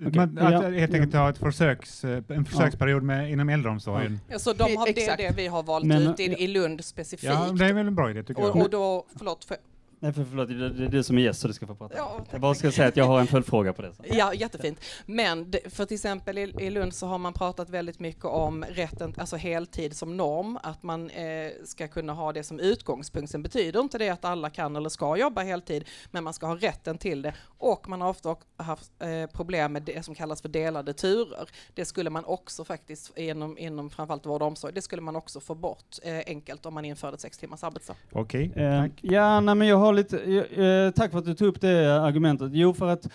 Man, 0.00 0.08
Okej, 0.08 0.46
att 0.46 0.62
ja. 0.62 0.70
helt 0.70 0.94
enkelt 0.94 1.14
ha 1.14 1.30
ett 1.30 1.38
försöks, 1.38 2.04
eh, 2.04 2.22
en 2.28 2.44
försöksperiod 2.44 3.02
med, 3.02 3.30
inom 3.30 3.48
äldreomsorgen. 3.48 4.20
Så 4.38 4.52
de 4.52 4.76
har, 4.76 4.86
det 4.94 5.06
är 5.06 5.16
det 5.16 5.36
vi 5.36 5.46
har 5.46 5.62
valt 5.62 5.86
Men- 5.86 6.02
ut 6.02 6.20
i, 6.20 6.24
i 6.24 6.46
Lund 6.46 6.84
specifikt. 6.84 7.32
Ja, 7.32 7.52
det 7.58 7.64
är 7.64 7.72
väl 7.72 7.86
en 7.86 7.94
bra 7.94 8.10
idé 8.10 8.22
tycker 8.22 8.42
och, 8.42 8.48
jag. 8.48 8.56
och 8.64 8.70
då, 8.70 9.06
förlåt, 9.18 9.44
för, 9.44 9.56
Nej, 10.00 10.12
för 10.12 10.24
förlåt, 10.24 10.48
det 10.48 10.68
det 10.70 10.84
är 10.84 10.88
du 10.88 11.02
som 11.02 11.18
är 11.18 11.22
gäst 11.22 11.40
så 11.40 11.48
du 11.48 11.54
ska 11.54 11.66
få 11.66 11.74
prata. 11.74 11.96
Ja, 11.96 12.24
jag 12.30 12.40
bara 12.40 12.54
ska 12.54 12.72
säga 12.72 12.88
att 12.88 12.96
jag 12.96 13.04
har 13.04 13.20
en 13.20 13.26
följdfråga 13.26 13.72
på 13.72 13.82
det. 13.82 13.92
Så. 13.94 14.02
Ja, 14.10 14.34
jättefint. 14.34 14.80
Men 15.06 15.52
för 15.70 15.84
till 15.84 15.94
exempel 15.94 16.38
i, 16.38 16.70
Lund 16.70 16.94
så 16.94 17.06
har 17.06 17.18
man 17.18 17.32
pratat 17.32 17.70
väldigt 17.70 18.00
mycket 18.00 18.24
om 18.24 18.64
rätten, 18.64 19.14
alltså 19.18 19.36
heltid 19.36 19.96
som 19.96 20.16
norm, 20.16 20.58
att 20.62 20.82
man 20.82 21.10
eh, 21.10 21.50
ska 21.64 21.88
kunna 21.88 22.12
ha 22.12 22.32
det 22.32 22.42
som 22.42 22.60
utgångspunkt. 22.60 23.30
Sen 23.30 23.42
betyder 23.42 23.80
inte 23.80 23.98
det 23.98 24.08
att 24.08 24.24
alla 24.24 24.50
kan 24.50 24.76
eller 24.76 24.88
ska 24.88 25.16
jobba 25.16 25.42
heltid, 25.42 25.84
men 26.10 26.24
man 26.24 26.34
ska 26.34 26.46
ha 26.46 26.56
rätten 26.56 26.98
till 26.98 27.22
det. 27.22 27.34
Och 27.58 27.88
man 27.88 28.00
har 28.00 28.08
ofta 28.08 28.36
haft 28.56 28.92
eh, 28.98 29.26
problem 29.32 29.72
med 29.72 29.82
det 29.82 30.04
som 30.04 30.14
kallas 30.14 30.42
för 30.42 30.48
delade 30.48 30.92
turer. 30.92 31.48
Det 31.74 31.84
skulle 31.84 32.10
man 32.10 32.24
också 32.24 32.64
faktiskt 32.64 33.18
inom, 33.18 33.58
inom 33.58 33.90
framförallt 33.90 34.26
vård 34.26 34.42
och 34.42 34.48
omsorg, 34.48 34.72
det 34.74 34.82
skulle 34.82 35.02
man 35.02 35.16
också 35.16 35.40
få 35.40 35.54
bort 35.54 35.96
eh, 36.02 36.18
enkelt 36.26 36.66
om 36.66 36.74
man 36.74 36.84
införde 36.84 37.18
sex 37.18 37.38
timmars 37.38 37.64
arbetsdag. 37.64 37.94
Okej, 38.12 38.50
tack. 38.54 38.92
ja, 39.00 39.40
nej, 39.40 39.54
men 39.54 39.68
jag 39.68 39.76
har 39.76 39.87
lite, 39.92 40.18
eh, 40.18 40.64
eh, 40.64 40.90
tack 40.90 41.10
för 41.10 41.18
att 41.18 41.24
du 41.24 41.34
tog 41.34 41.48
upp 41.48 41.60
det 41.60 42.02
argumentet. 42.02 42.50
Jo, 42.54 42.74
för 42.74 42.88
att 42.88 43.08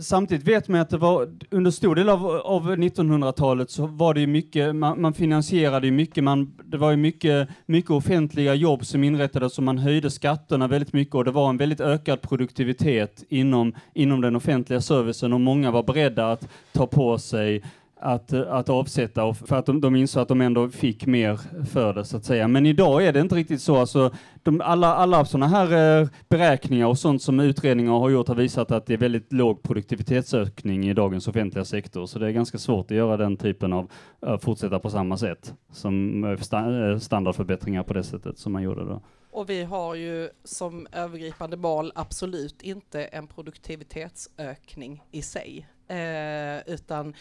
samtidigt 0.00 0.48
vet 0.48 0.68
man 0.68 0.80
att 0.80 0.90
det 0.90 0.98
var 0.98 1.28
under 1.50 1.70
stor 1.70 1.94
del 1.94 2.08
av, 2.08 2.26
av 2.26 2.70
1900-talet 2.70 3.70
så 3.70 3.86
var 3.86 4.14
det 4.14 4.20
ju 4.20 4.26
mycket, 4.26 4.76
man, 4.76 5.00
man 5.00 5.14
finansierade 5.14 5.86
ju 5.86 5.92
mycket, 5.92 6.24
man, 6.24 6.54
det 6.64 6.76
var 6.76 6.90
ju 6.90 6.96
mycket, 6.96 7.48
mycket 7.66 7.90
offentliga 7.90 8.54
jobb 8.54 8.86
som 8.86 9.04
inrättades 9.04 9.58
och 9.58 9.64
man 9.64 9.78
höjde 9.78 10.10
skatterna 10.10 10.68
väldigt 10.68 10.92
mycket 10.92 11.14
och 11.14 11.24
det 11.24 11.30
var 11.30 11.48
en 11.48 11.56
väldigt 11.56 11.80
ökad 11.80 12.22
produktivitet 12.22 13.24
inom, 13.28 13.74
inom 13.94 14.20
den 14.20 14.36
offentliga 14.36 14.80
servicen 14.80 15.32
och 15.32 15.40
många 15.40 15.70
var 15.70 15.82
beredda 15.82 16.32
att 16.32 16.48
ta 16.72 16.86
på 16.86 17.18
sig 17.18 17.62
att, 17.96 18.32
eh, 18.32 18.52
att 18.52 18.68
avsätta 18.68 19.24
och 19.24 19.36
för 19.36 19.56
att 19.56 19.66
de, 19.66 19.80
de 19.80 19.96
insåg 19.96 20.22
att 20.22 20.28
de 20.28 20.40
ändå 20.40 20.68
fick 20.68 21.06
mer 21.06 21.40
för 21.64 21.94
det 21.94 22.04
så 22.04 22.16
att 22.16 22.24
säga. 22.24 22.48
Men 22.48 22.66
idag 22.66 23.06
är 23.06 23.12
det 23.12 23.20
inte 23.20 23.34
riktigt 23.34 23.62
så. 23.62 23.76
Alltså, 23.76 24.10
de, 24.42 24.60
alla 24.60 24.94
alla 24.94 25.24
sådana 25.24 25.46
här 25.46 26.00
eh, 26.00 26.08
beräkningar 26.28 26.86
och 26.86 26.98
sånt 26.98 27.22
som 27.22 27.40
utredningar 27.40 27.92
har 27.92 28.10
gjort 28.10 28.28
har 28.28 28.34
visat 28.34 28.70
att 28.70 28.86
det 28.86 28.92
är 28.92 28.98
väldigt 28.98 29.32
låg 29.32 29.62
produktivitetsökning 29.62 30.88
i 30.88 30.94
dagens 30.94 31.28
offentliga 31.28 31.64
sektor. 31.64 32.06
Så 32.06 32.18
det 32.18 32.26
är 32.26 32.30
ganska 32.30 32.58
svårt 32.58 32.90
att 32.90 32.96
göra 32.96 33.16
den 33.16 33.36
typen 33.36 33.72
av, 33.72 33.90
eh, 34.26 34.38
fortsätta 34.38 34.78
på 34.78 34.90
samma 34.90 35.16
sätt 35.16 35.54
som 35.72 36.24
eh, 36.24 36.30
eh, 36.30 36.98
standardförbättringar 36.98 37.82
på 37.82 37.92
det 37.94 38.04
sättet 38.04 38.38
som 38.38 38.52
man 38.52 38.62
gjorde 38.62 38.84
då. 38.84 39.02
Och 39.30 39.50
vi 39.50 39.64
har 39.64 39.94
ju 39.94 40.30
som 40.44 40.86
övergripande 40.92 41.56
mål 41.56 41.92
absolut 41.94 42.62
inte 42.62 43.04
en 43.04 43.26
produktivitetsökning 43.26 45.02
i 45.10 45.22
sig, 45.22 45.68
eh, 45.88 46.74
utan 46.74 47.14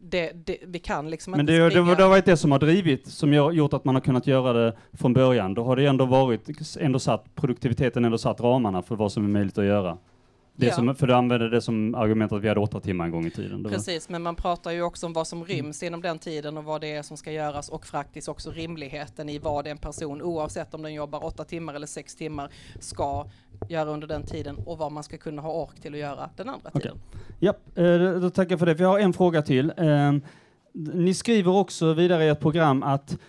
det, 0.00 0.32
det, 0.46 0.58
vi 0.66 0.78
kan 0.78 1.10
liksom 1.10 1.30
Men 1.30 1.40
inte 1.40 1.52
det, 1.52 1.58
det, 1.58 1.94
det 1.94 2.02
har 2.02 2.08
varit 2.08 2.24
det 2.24 2.36
som 2.36 2.52
har 2.52 2.58
drivit, 2.58 3.06
som 3.06 3.32
gör, 3.32 3.52
gjort 3.52 3.72
att 3.72 3.84
man 3.84 3.94
har 3.94 4.02
kunnat 4.02 4.26
göra 4.26 4.52
det 4.52 4.76
från 4.92 5.12
början. 5.12 5.54
Då 5.54 5.64
har 5.64 5.76
det 5.76 5.86
ändå 5.86 6.04
varit, 6.04 6.76
ändå 6.80 6.98
satt, 6.98 7.34
produktiviteten 7.34 8.04
ändå 8.04 8.18
satt 8.18 8.40
ramarna 8.40 8.82
för 8.82 8.96
vad 8.96 9.12
som 9.12 9.24
är 9.24 9.28
möjligt 9.28 9.58
att 9.58 9.64
göra. 9.64 9.98
Det 10.60 10.66
Ja. 10.66 10.74
som, 10.74 10.94
för 10.94 11.06
du 11.06 11.14
använde 11.14 11.48
det 11.48 11.60
som 11.62 11.94
argument 11.94 12.32
att 12.32 12.42
vi 12.42 12.48
hade 12.48 12.60
åtta 12.60 12.80
timmar 12.80 13.04
en 13.04 13.10
gång 13.10 13.26
i 13.26 13.30
tiden. 13.30 13.64
Precis, 13.64 14.08
men 14.08 14.22
man 14.22 14.34
pratar 14.34 14.70
ju 14.70 14.82
också 14.82 15.06
om 15.06 15.12
vad 15.12 15.26
som 15.26 15.44
ryms 15.44 15.82
inom 15.82 16.02
den 16.02 16.18
tiden 16.18 16.56
och 16.56 16.64
vad 16.64 16.80
det 16.80 16.92
är 16.92 17.02
som 17.02 17.16
ska 17.16 17.32
göras 17.32 17.68
och 17.68 17.86
faktiskt 17.86 18.28
också 18.28 18.50
rimligheten 18.50 19.28
i 19.28 19.38
vad 19.38 19.66
en 19.66 19.78
person, 19.78 20.22
oavsett 20.22 20.74
om 20.74 20.82
den 20.82 20.94
jobbar 20.94 21.24
åtta 21.24 21.44
timmar 21.44 21.74
eller 21.74 21.86
sex 21.86 22.14
timmar, 22.14 22.50
ska 22.80 23.26
göra 23.68 23.90
under 23.90 24.06
den 24.06 24.22
tiden 24.22 24.56
och 24.66 24.78
vad 24.78 24.92
man 24.92 25.02
ska 25.02 25.16
kunna 25.16 25.42
ha 25.42 25.52
ork 25.52 25.80
till 25.80 25.94
att 25.94 26.00
göra 26.00 26.30
den 26.36 26.48
andra 26.48 26.70
Okej. 26.72 26.82
tiden. 26.82 26.98
Ja, 27.38 27.54
eh, 27.82 28.20
då 28.20 28.30
tackar 28.30 28.50
jag 28.52 28.58
för 28.58 28.66
det. 28.66 28.78
Jag 28.80 28.88
har 28.88 28.98
en 28.98 29.12
fråga 29.12 29.42
till. 29.42 29.72
Eh, 29.76 30.12
Ni 30.94 31.14
skriver 31.14 31.52
också 31.52 31.92
vidare 31.94 32.24
i 32.24 32.28
ert 32.28 32.40
program 32.40 32.82
att 32.82 33.10
mm, 33.10 33.20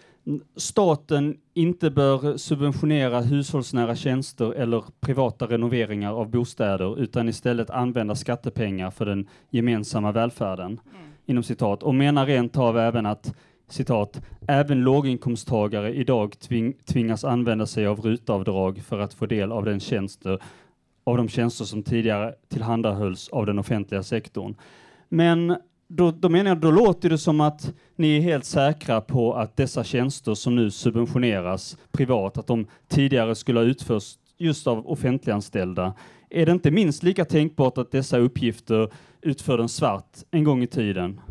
staten 0.56 1.38
inte 1.54 1.92
bör 1.92 2.38
subventionera 2.38 3.22
hushållsnära 3.22 3.96
tjänster 3.96 4.54
eller 4.54 4.84
privata 5.00 5.48
renoveringar 5.48 6.14
av 6.14 6.30
bostäder 6.30 7.00
utan 7.00 7.30
istället 7.30 7.70
använda 7.70 8.16
skattepengar 8.16 8.92
för 8.92 9.06
den 9.06 9.28
gemensamma 9.50 10.12
välfärden. 10.12 10.80
Inom 11.26 11.44
citat. 11.44 11.84
Och 11.84 11.96
menar 11.96 12.26
rent 12.26 12.58
av 12.58 12.78
även 12.78 13.06
att 13.06 13.36
citat, 13.68 14.22
även 14.48 14.82
låginkomsttagare 14.82 15.94
idag 15.94 16.40
tving, 16.40 16.74
tvingas 16.86 17.24
använda 17.24 17.66
sig 17.66 17.88
av 17.88 18.02
rutavdrag 18.02 18.82
för 18.88 19.00
att 19.00 19.14
få 19.14 19.26
del 19.26 19.52
av 19.52 19.66
den 19.66 19.80
tjänster 19.80 20.40
av 21.04 21.18
de 21.18 21.28
tjänster 21.28 21.66
som 21.66 21.84
tidigare 21.84 22.34
tillhandahölls 22.48 23.30
av 23.30 23.46
den 23.46 23.60
offentliga 23.60 24.04
sektorn. 24.04 24.56
Men 25.10 25.58
då, 25.90 26.12
då 26.12 26.30
menar 26.30 26.50
jag, 26.52 26.58
då 26.58 26.72
låter 26.72 27.10
det 27.10 27.18
som 27.18 27.42
att 27.42 27.74
ni 27.96 28.18
är 28.18 28.22
helt 28.22 28.46
säkra 28.46 29.02
på 29.02 29.34
att 29.34 29.58
dessa 29.58 29.84
tjänster 29.84 30.34
som 30.34 30.56
nu 30.56 30.72
subventioneras 30.72 31.78
privat, 31.92 32.38
att 32.38 32.48
de 32.48 32.68
tidigare 32.88 33.36
skulle 33.36 33.60
ha 33.60 33.66
utförts 33.66 34.18
just 34.38 34.68
av 34.68 34.88
offentliganställda. 34.88 35.94
Är 36.30 36.46
det 36.46 36.52
inte 36.52 36.72
minst 36.72 37.04
lika 37.04 37.26
tänkbart 37.26 37.78
att 37.78 37.92
dessa 37.92 38.18
uppgifter 38.18 38.92
utfördes 39.22 39.74
svart 39.74 40.18
en 40.32 40.44
gång 40.44 40.64
i 40.64 40.68
tiden? 40.68 41.22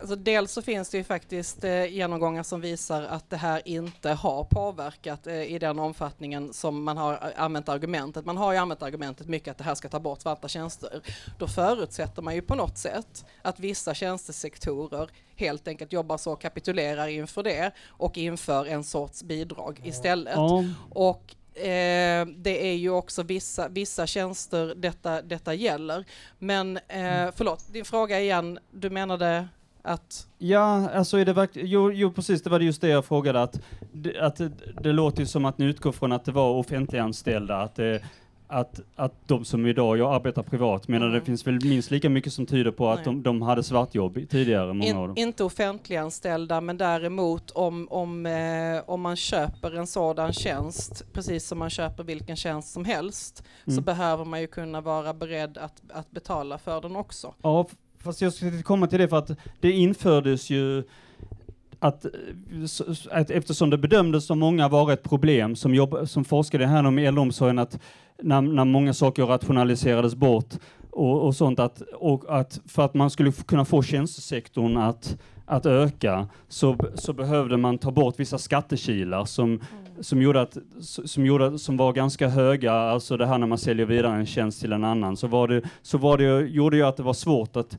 Alltså 0.00 0.16
dels 0.16 0.52
så 0.52 0.62
finns 0.62 0.90
det 0.90 0.98
ju 0.98 1.04
faktiskt 1.04 1.64
eh, 1.64 1.84
genomgångar 1.84 2.42
som 2.42 2.60
visar 2.60 3.02
att 3.02 3.30
det 3.30 3.36
här 3.36 3.62
inte 3.64 4.10
har 4.10 4.44
påverkat 4.44 5.26
eh, 5.26 5.42
i 5.42 5.58
den 5.58 5.78
omfattningen 5.78 6.52
som 6.52 6.82
man 6.82 6.96
har 6.96 7.12
eh, 7.12 7.42
använt 7.42 7.68
argumentet. 7.68 8.26
Man 8.26 8.36
har 8.36 8.52
ju 8.52 8.58
använt 8.58 8.82
argumentet 8.82 9.28
mycket 9.28 9.50
att 9.50 9.58
det 9.58 9.64
här 9.64 9.74
ska 9.74 9.88
ta 9.88 10.00
bort 10.00 10.20
svarta 10.20 10.48
tjänster. 10.48 11.00
Då 11.38 11.48
förutsätter 11.48 12.22
man 12.22 12.34
ju 12.34 12.42
på 12.42 12.54
något 12.54 12.78
sätt 12.78 13.24
att 13.42 13.60
vissa 13.60 13.94
tjänstesektorer 13.94 15.10
helt 15.36 15.68
enkelt 15.68 15.92
jobbar 15.92 16.16
så 16.16 16.36
kapitulerar 16.36 17.08
inför 17.08 17.42
det 17.42 17.70
och 17.88 18.18
inför 18.18 18.66
en 18.66 18.84
sorts 18.84 19.22
bidrag 19.22 19.80
istället. 19.84 20.34
Ja, 20.36 20.64
Och 20.90 21.34
eh, 21.60 22.26
det 22.26 22.66
är 22.70 22.74
ju 22.74 22.90
också 22.90 23.22
vissa, 23.22 23.68
vissa 23.68 24.06
tjänster 24.06 24.74
detta, 24.76 25.22
detta 25.22 25.54
gäller. 25.54 26.04
Men 26.38 26.76
eh, 26.76 27.28
förlåt, 27.34 27.72
din 27.72 27.84
fråga 27.84 28.20
igen, 28.20 28.58
du 28.70 28.90
menade 28.90 29.48
att 29.82 30.26
Ja, 30.38 30.90
alltså 30.90 31.16
är 31.18 31.24
det 31.24 31.32
verkligen, 31.32 31.68
jo, 31.68 31.92
jo 31.92 32.12
precis, 32.12 32.42
det 32.42 32.50
var 32.50 32.60
just 32.60 32.80
det 32.80 32.88
jag 32.88 33.04
frågade, 33.04 33.42
att, 33.42 33.60
det- 33.92 34.20
att 34.20 34.36
det, 34.36 34.50
det 34.82 34.92
låter 34.92 35.20
ju 35.20 35.26
som 35.26 35.44
att 35.44 35.58
ni 35.58 35.64
utgår 35.64 35.92
från 35.92 36.12
att 36.12 36.24
det 36.24 36.32
var 36.32 36.50
offentliganställda, 36.50 37.56
att, 37.56 37.74
det, 37.74 38.02
att, 38.46 38.80
att 38.96 39.14
de 39.28 39.44
som 39.44 39.66
idag 39.66 39.98
jag 39.98 40.14
arbetar 40.14 40.42
privat, 40.42 40.82
det 40.86 40.96
Mm. 40.96 41.24
finns 41.24 41.46
väl 41.46 41.64
minst 41.64 41.90
lika 41.90 42.08
mycket 42.10 42.32
som 42.32 42.46
tyder 42.46 42.70
på 42.70 42.88
att 42.88 43.04
de, 43.04 43.22
de 43.22 43.42
hade 43.42 43.62
svartjobb 43.62 44.18
tidigare, 44.30 44.72
många 44.72 44.82
av 44.98 45.02
in, 45.02 45.08
dem. 45.08 45.14
inte 45.16 45.44
offentliganställda, 45.44 46.60
men 46.60 46.76
däremot 46.78 47.50
om, 47.50 47.88
om, 47.90 48.26
eh, 48.26 48.82
om 48.86 49.00
man 49.00 49.16
köper 49.16 49.76
en 49.76 49.86
sådan 49.86 50.32
tjänst, 50.32 51.04
precis 51.12 51.46
som 51.46 51.58
man 51.58 51.70
köper 51.70 52.04
vilken 52.04 52.36
tjänst 52.36 52.72
som 52.72 52.84
helst, 52.84 53.44
så 53.64 53.70
Mm. 53.70 53.84
behöver 53.84 54.24
man 54.24 54.40
ju 54.40 54.46
kunna 54.46 54.80
vara 54.80 55.14
beredd 55.14 55.58
att, 55.58 55.82
att 55.92 56.10
betala 56.10 56.58
för 56.58 56.80
den 56.80 56.96
också. 56.96 57.34
Ja, 57.42 57.66
fast 58.00 58.22
jag 58.22 58.32
skulle 58.32 58.62
komma 58.62 58.86
till 58.86 58.98
det 58.98 59.08
för 59.08 59.16
att 59.16 59.30
det 59.60 59.72
infördes 59.72 60.50
ju 60.50 60.82
att, 61.78 62.06
att 63.10 63.30
eftersom 63.30 63.70
det 63.70 63.78
bedömdes 63.78 64.26
som 64.26 64.38
många 64.38 64.68
vara 64.68 64.92
ett 64.92 65.02
problem 65.02 65.56
som, 65.56 65.74
jobb, 65.74 66.08
som 66.08 66.24
forskade 66.24 66.66
här 66.66 66.84
om 66.86 66.98
i 66.98 67.06
äldreomsorgen 67.06 67.58
att 67.58 67.78
när, 68.22 68.40
när 68.40 68.64
många 68.64 68.94
saker 68.94 69.26
rationaliserades 69.26 70.14
bort 70.14 70.54
och, 70.90 71.26
och 71.26 71.36
sånt 71.36 71.58
att, 71.58 71.80
och 71.80 72.40
att 72.40 72.60
för 72.66 72.84
att 72.84 72.94
man 72.94 73.10
skulle 73.10 73.32
kunna 73.32 73.64
få 73.64 73.82
tjänstesektorn 73.82 74.76
att, 74.76 75.18
att 75.46 75.66
öka 75.66 76.28
så, 76.48 76.76
så 76.94 77.12
behövde 77.12 77.56
man 77.56 77.78
ta 77.78 77.90
bort 77.90 78.20
vissa 78.20 78.38
skattekilar 78.38 79.24
som, 79.24 79.46
mm 79.48 79.64
som, 80.00 80.22
gjorde 80.22 80.40
att, 80.40 80.56
som, 80.80 81.26
gjorde, 81.26 81.58
som 81.58 81.76
var 81.76 81.92
ganska 81.92 82.28
höga, 82.28 82.72
alltså 82.72 83.16
det 83.16 83.26
här 83.26 83.38
när 83.38 83.46
man 83.46 83.58
säljer 83.58 83.86
vidare 83.86 84.16
en 84.16 84.26
tjänst 84.26 84.60
till 84.60 84.72
en 84.72 84.84
annan, 84.84 85.16
så, 85.16 85.26
var 85.26 85.48
det, 85.48 85.62
så 85.82 85.98
var 85.98 86.18
det, 86.18 86.48
gjorde 86.48 86.76
ju 86.76 86.82
att 86.82 86.96
det 86.96 87.02
var 87.02 87.12
svårt 87.12 87.56
att 87.56 87.78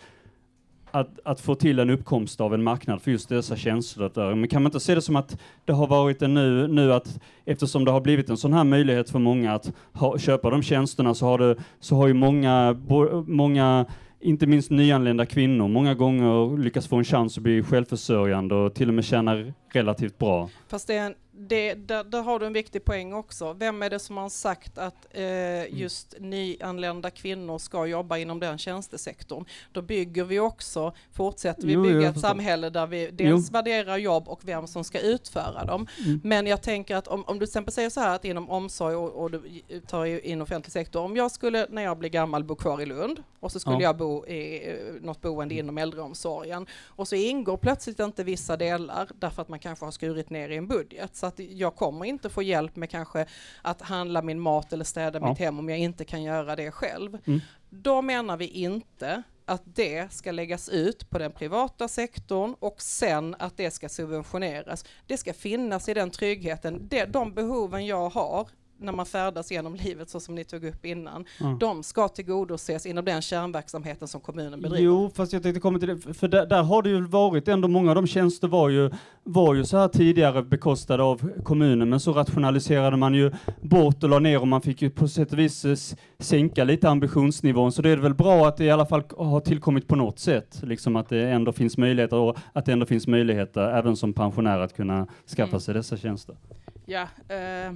att, 0.92 1.20
att 1.26 1.42
få 1.42 1.56
till 1.56 1.80
en 1.80 1.90
uppkomst 1.90 2.42
av 2.42 2.54
en 2.54 2.64
marknad 2.64 3.02
för 3.02 3.12
just 3.12 3.30
dessa 3.30 3.56
tjänster. 3.56 4.12
Där. 4.14 4.36
Men 4.36 4.50
kan 4.50 4.64
man 4.64 4.70
inte 4.70 4.80
se 4.80 4.96
det 4.96 5.02
som 5.02 5.16
att 5.16 5.40
det 5.66 5.74
har 5.74 5.88
varit 5.88 6.22
en 6.22 6.34
nu, 6.34 6.68
nu 6.68 6.94
att 6.94 7.20
eftersom 7.46 7.86
det 7.86 7.92
har 7.92 8.02
blivit 8.02 8.30
en 8.30 8.38
sån 8.38 8.54
här 8.54 8.64
möjlighet 8.64 9.10
för 9.10 9.20
många 9.20 9.54
att 9.54 9.74
ha, 9.94 10.18
köpa 10.18 10.50
de 10.50 10.64
tjänsterna 10.64 11.14
så 11.14 11.26
har, 11.26 11.38
det, 11.38 11.56
så 11.80 11.96
har 11.96 12.08
ju 12.08 12.14
många, 12.14 12.74
bo, 12.74 13.24
många, 13.28 13.86
inte 14.20 14.48
minst 14.48 14.72
nyanlända 14.72 15.26
kvinnor, 15.26 15.68
många 15.68 15.94
gånger 15.94 16.58
lyckats 16.58 16.88
få 16.88 16.96
en 16.96 17.04
chans 17.04 17.38
att 17.38 17.44
bli 17.44 17.64
självförsörjande 17.64 18.56
och 18.56 18.74
till 18.74 18.88
och 18.88 18.94
med 18.94 19.06
tjäna 19.06 19.52
relativt 19.74 20.18
bra. 20.18 20.50
Fast 20.68 20.88
det, 20.88 20.96
är 20.96 21.06
en- 21.06 21.16
det, 21.34 21.74
där, 21.74 22.04
där 22.04 22.22
har 22.22 22.40
du 22.40 22.46
en 22.46 22.54
viktig 22.54 22.86
poäng 22.86 23.14
också. 23.14 23.54
Vem 23.54 23.84
är 23.84 23.90
det 23.90 24.00
som 24.00 24.18
har 24.18 24.30
sagt 24.30 24.78
att 24.78 25.08
eh, 25.12 25.80
just 25.80 26.16
nyanlända 26.20 27.10
kvinnor 27.10 27.58
ska 27.58 27.86
jobba 27.86 28.18
inom 28.18 28.40
den 28.40 28.58
tjänstesektorn? 28.58 29.46
Då 29.72 29.82
bygger 29.82 30.24
vi 30.24 30.40
också, 30.40 30.94
fortsätter 31.12 31.68
vi 31.68 31.74
Jo, 31.74 31.86
jo, 31.86 31.94
bygga 31.94 32.10
ett 32.10 32.20
samhälle 32.20 32.70
där 32.70 32.88
vi 32.88 33.12
dels 33.12 33.52
värderar 33.52 33.98
jobb 33.98 34.28
och 34.28 34.40
vem 34.44 34.68
som 34.68 34.84
ska 34.84 35.00
utföra 35.00 35.66
dem. 35.66 35.88
Mm. 36.06 36.22
Men 36.24 36.48
jag 36.48 36.62
tänker 36.62 36.96
att 36.96 37.08
om, 37.08 37.24
om 37.24 37.40
du 37.40 37.46
till 37.46 37.50
exempel 37.50 37.74
säger 37.74 37.90
så 37.90 38.00
här 38.00 38.16
att 38.16 38.26
inom 38.26 38.50
omsorg 38.50 38.96
och, 38.96 39.10
och 39.24 39.32
du 39.32 39.42
tar 39.88 40.06
in 40.26 40.42
offentlig 40.42 40.72
sektor, 40.72 41.02
om 41.02 41.16
jag 41.16 41.32
skulle 41.32 41.68
när 41.70 41.82
jag 41.82 41.98
blir 41.98 42.10
gammal 42.10 42.44
bo 42.44 42.56
kvar 42.56 42.82
i 42.82 42.86
Lund 42.86 43.24
och 43.40 43.52
så 43.52 43.60
skulle 43.60 43.76
Ja. 43.76 43.82
jag 43.82 43.98
bo 43.98 44.26
i 44.26 44.70
eh, 44.70 44.76
något 45.02 45.22
boende 45.22 45.56
inom 45.56 45.78
äldreomsorgen 45.78 46.68
och 46.86 47.08
så 47.08 47.16
ingår 47.16 47.58
plötsligt 47.58 48.00
inte 48.00 48.24
vissa 48.24 48.58
delar 48.58 49.10
därför 49.20 49.42
att 49.42 49.50
man 49.50 49.60
kanske 49.60 49.86
har 49.86 49.92
skurit 49.92 50.30
ner 50.30 50.50
i 50.50 50.58
en 50.58 50.68
budget. 50.68 51.16
Så 51.16 51.31
att 51.34 51.40
jag 51.40 51.76
kommer 51.76 52.06
inte 52.06 52.30
få 52.30 52.42
hjälp 52.44 52.76
med 52.76 52.90
kanske 52.90 53.26
att 53.62 53.82
handla 53.82 54.22
min 54.22 54.40
mat 54.40 54.74
eller 54.74 54.86
städa 54.86 55.20
Ja. 55.20 55.30
mitt 55.30 55.40
hem 55.40 55.60
om 55.60 55.70
jag 55.70 55.80
inte 55.80 56.06
kan 56.06 56.24
göra 56.24 56.56
det 56.56 56.72
själv. 56.72 57.18
Mm. 57.26 57.40
Då 57.70 58.02
menar 58.02 58.38
vi 58.38 58.48
inte 58.48 59.24
att 59.46 59.62
det 59.66 60.14
ska 60.14 60.32
läggas 60.32 60.70
ut 60.70 61.10
på 61.10 61.18
den 61.18 61.32
privata 61.32 61.88
sektorn 61.88 62.56
och 62.60 62.82
sen 62.82 63.36
att 63.40 63.58
det 63.58 63.72
ska 63.72 63.90
subventioneras. 63.90 64.86
Det 65.08 65.18
ska 65.18 65.34
finnas 65.34 65.90
i 65.90 65.94
den 65.94 66.12
tryggheten. 66.12 66.88
Det, 66.90 67.06
de 67.06 67.34
behoven 67.34 67.86
jag 67.86 68.10
har 68.10 68.48
när 68.82 68.92
man 68.94 69.06
färdas 69.06 69.52
genom 69.52 69.76
livet 69.76 70.10
så 70.10 70.20
som 70.20 70.36
ni 70.36 70.44
tog 70.44 70.64
upp 70.66 70.86
innan, 70.86 71.26
Ja. 71.40 71.58
de 71.60 71.84
ska 71.84 72.08
tillgodoses 72.08 72.86
inom 72.86 73.06
den 73.06 73.22
kärnverksamheten 73.22 74.08
som 74.08 74.22
kommunen 74.22 74.62
bedriver. 74.62 74.84
Jo, 74.84 75.12
fast 75.16 75.34
jag 75.34 75.44
tänkte 75.44 75.60
komma 75.62 75.80
till 75.80 75.88
det, 75.88 76.14
för 76.14 76.28
där, 76.28 76.46
där 76.46 76.64
har 76.64 76.82
det 76.84 76.90
ju 76.90 77.02
varit 77.02 77.48
ändå, 77.48 77.68
många 77.68 77.90
av 77.92 77.96
de 77.96 78.08
tjänster 78.08 78.48
var 78.48 78.70
ju, 78.70 78.90
var 79.24 79.56
ju 79.56 79.66
så 79.66 79.78
här 79.78 79.88
tidigare 79.88 80.44
bekostade 80.44 81.04
av 81.04 81.32
kommunen, 81.44 81.90
men 81.90 82.00
så 82.00 82.14
rationaliserade 82.14 82.98
man 82.98 83.14
ju 83.14 83.32
bort 83.62 84.04
och 84.04 84.10
la 84.10 84.20
ner 84.20 84.42
och 84.42 84.48
man 84.48 84.62
fick 84.62 84.82
ju 84.82 84.90
på 84.90 85.08
sätt 85.08 85.32
och 85.34 85.40
vis 85.40 85.66
eh, 85.66 85.76
sänka 86.20 86.64
lite 86.64 86.90
ambitionsnivån, 86.90 87.72
så 87.72 87.82
det 87.82 87.90
är 87.90 87.98
väl 87.98 88.14
bra 88.16 88.48
att 88.48 88.58
det 88.58 88.66
i 88.66 88.72
alla 88.72 88.86
fall 88.86 89.04
har 89.18 89.40
tillkommit 89.40 89.88
på 89.88 89.96
något 89.96 90.20
sätt, 90.20 90.60
liksom 90.64 90.96
att 90.96 91.10
det 91.10 91.30
ändå 91.30 91.52
finns 91.54 91.78
möjligheter 91.78 92.18
och 92.18 92.38
att 92.54 92.66
det 92.66 92.72
ändå 92.72 92.86
finns 92.86 93.08
möjligheter 93.08 93.62
även 93.62 93.96
som 93.96 94.14
pensionär 94.14 94.60
att 94.60 94.76
kunna 94.76 95.08
skaffa 95.36 95.50
Mm. 95.52 95.60
sig 95.60 95.74
dessa 95.74 95.98
tjänster. 95.98 96.36
Ja, 96.86 97.02
eh, 97.28 97.74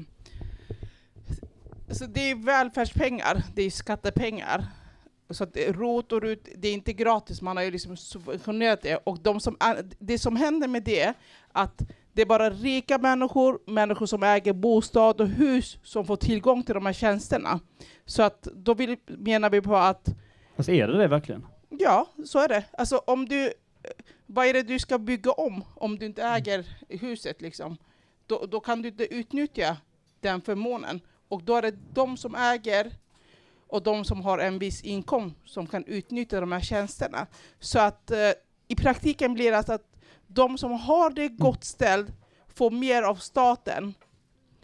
så 1.92 2.06
det 2.06 2.32
är 2.32 2.36
välfärdspengar, 2.36 3.44
det 3.56 3.64
är 3.64 3.70
skattepengar. 3.70 4.66
Så 5.30 5.44
att 5.44 5.58
ROT 5.58 6.12
och 6.12 6.22
RUT, 6.22 6.48
det 6.56 6.68
är 6.68 6.74
inte 6.74 6.94
gratis, 6.94 7.42
man 7.42 7.58
har 7.58 7.64
ju 7.64 7.72
liksom 7.72 7.98
subventionerat 7.98 8.82
det. 8.82 8.96
Och 8.96 9.20
de 9.20 9.40
som 9.40 9.58
det 10.00 10.20
som 10.20 10.36
händer 10.36 10.68
med 10.68 10.84
det, 10.84 11.14
att 11.52 11.82
det 12.14 12.22
är 12.22 12.26
bara 12.26 12.50
rika 12.50 12.98
människor, 12.98 13.60
människor 13.66 14.06
som 14.06 14.24
äger 14.24 14.54
bostad 14.54 15.22
och 15.22 15.28
hus, 15.28 15.78
som 15.84 16.06
får 16.06 16.16
tillgång 16.16 16.64
till 16.64 16.74
de 16.76 16.86
här 16.86 16.94
tjänsterna. 16.94 17.60
Så 18.06 18.24
att 18.24 18.42
då 18.42 18.74
vill, 18.74 18.98
menar 19.06 19.50
vi 19.50 19.62
på 19.62 19.76
att 19.76 20.10
Fast 20.56 20.70
är 20.70 20.88
det 20.88 20.98
det 20.98 21.08
verkligen? 21.08 21.48
Ja, 21.70 22.08
så 22.26 22.40
är 22.40 22.48
det. 22.48 22.64
Alltså 22.78 22.98
om 22.98 23.26
du, 23.26 23.54
vad 24.26 24.48
är 24.48 24.54
det 24.54 24.64
du 24.64 24.80
ska 24.80 24.98
bygga 24.98 25.32
om 25.32 25.64
om 25.76 26.00
du 26.00 26.06
inte 26.06 26.24
äger 26.24 26.66
huset 26.90 27.42
liksom? 27.42 27.78
Då, 28.28 28.46
då 28.46 28.60
kan 28.60 28.82
du 28.82 28.90
inte 28.90 29.16
utnyttja 29.16 29.78
den 30.20 30.42
förmånen. 30.42 31.02
Och 31.28 31.44
då 31.44 31.56
är 31.56 31.62
det 31.62 31.76
de 31.94 32.18
som 32.18 32.36
äger 32.36 32.92
och 33.68 33.84
de 33.84 34.06
som 34.06 34.22
har 34.22 34.40
en 34.40 34.60
viss 34.60 34.82
inkomst 34.82 35.36
som 35.46 35.68
kan 35.68 35.84
utnyttja 35.86 36.40
de 36.40 36.52
här 36.52 36.60
tjänsterna. 36.60 37.28
Så 37.60 37.80
att 37.80 38.12
eh, 38.12 38.18
i 38.68 38.76
praktiken 38.76 39.34
blir 39.34 39.52
det 39.52 39.58
alltså 39.58 39.74
att 39.74 39.96
de 40.28 40.58
som 40.58 40.72
har 40.72 41.10
det 41.10 41.28
gott 41.28 41.64
ställt 41.64 42.12
får 42.56 42.72
mer 42.72 43.04
av 43.04 43.16
staten. 43.16 43.94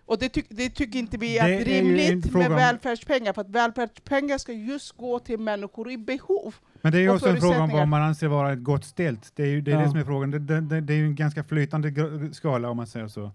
Och 0.05 0.19
det, 0.19 0.29
tyck, 0.29 0.45
det 0.49 0.69
tycker 0.69 0.99
inte 0.99 1.17
vi 1.17 1.37
är, 1.37 1.49
är 1.49 1.65
rimligt 1.65 2.33
med 2.33 2.51
välfärdspengar, 2.51 3.33
för 3.33 3.41
att 3.41 3.49
välfärdspengar 3.49 4.37
ska 4.37 4.53
just 4.53 4.91
gå 4.91 5.19
till 5.19 5.39
människor 5.39 5.91
i 5.91 5.97
behov. 5.97 6.55
Men 6.81 6.91
det 6.91 6.97
är 6.97 7.01
ju 7.01 7.09
också 7.09 7.29
en 7.29 7.41
fråga 7.41 7.63
om 7.63 7.69
vad 7.69 7.87
man 7.87 8.01
anser 8.01 8.27
vara 8.27 8.53
ett 8.53 8.63
gott 8.63 8.85
ställt. 8.85 9.35
Det 9.35 9.43
är 9.43 9.47
ju 9.47 9.61
det, 9.61 9.71
är 9.71 9.75
Ja. 9.75 9.81
det 9.81 9.89
som 9.89 9.99
är 9.99 10.03
frågan. 10.03 10.31
Det, 10.31 10.39
det, 10.39 10.81
det, 10.81 10.93
är 10.93 10.97
ju 10.97 11.05
en 11.05 11.15
ganska 11.15 11.43
flytande 11.43 11.93
skala 12.33 12.69
om 12.69 12.77
man 12.77 12.87
säger 12.87 13.07
så. 13.07 13.31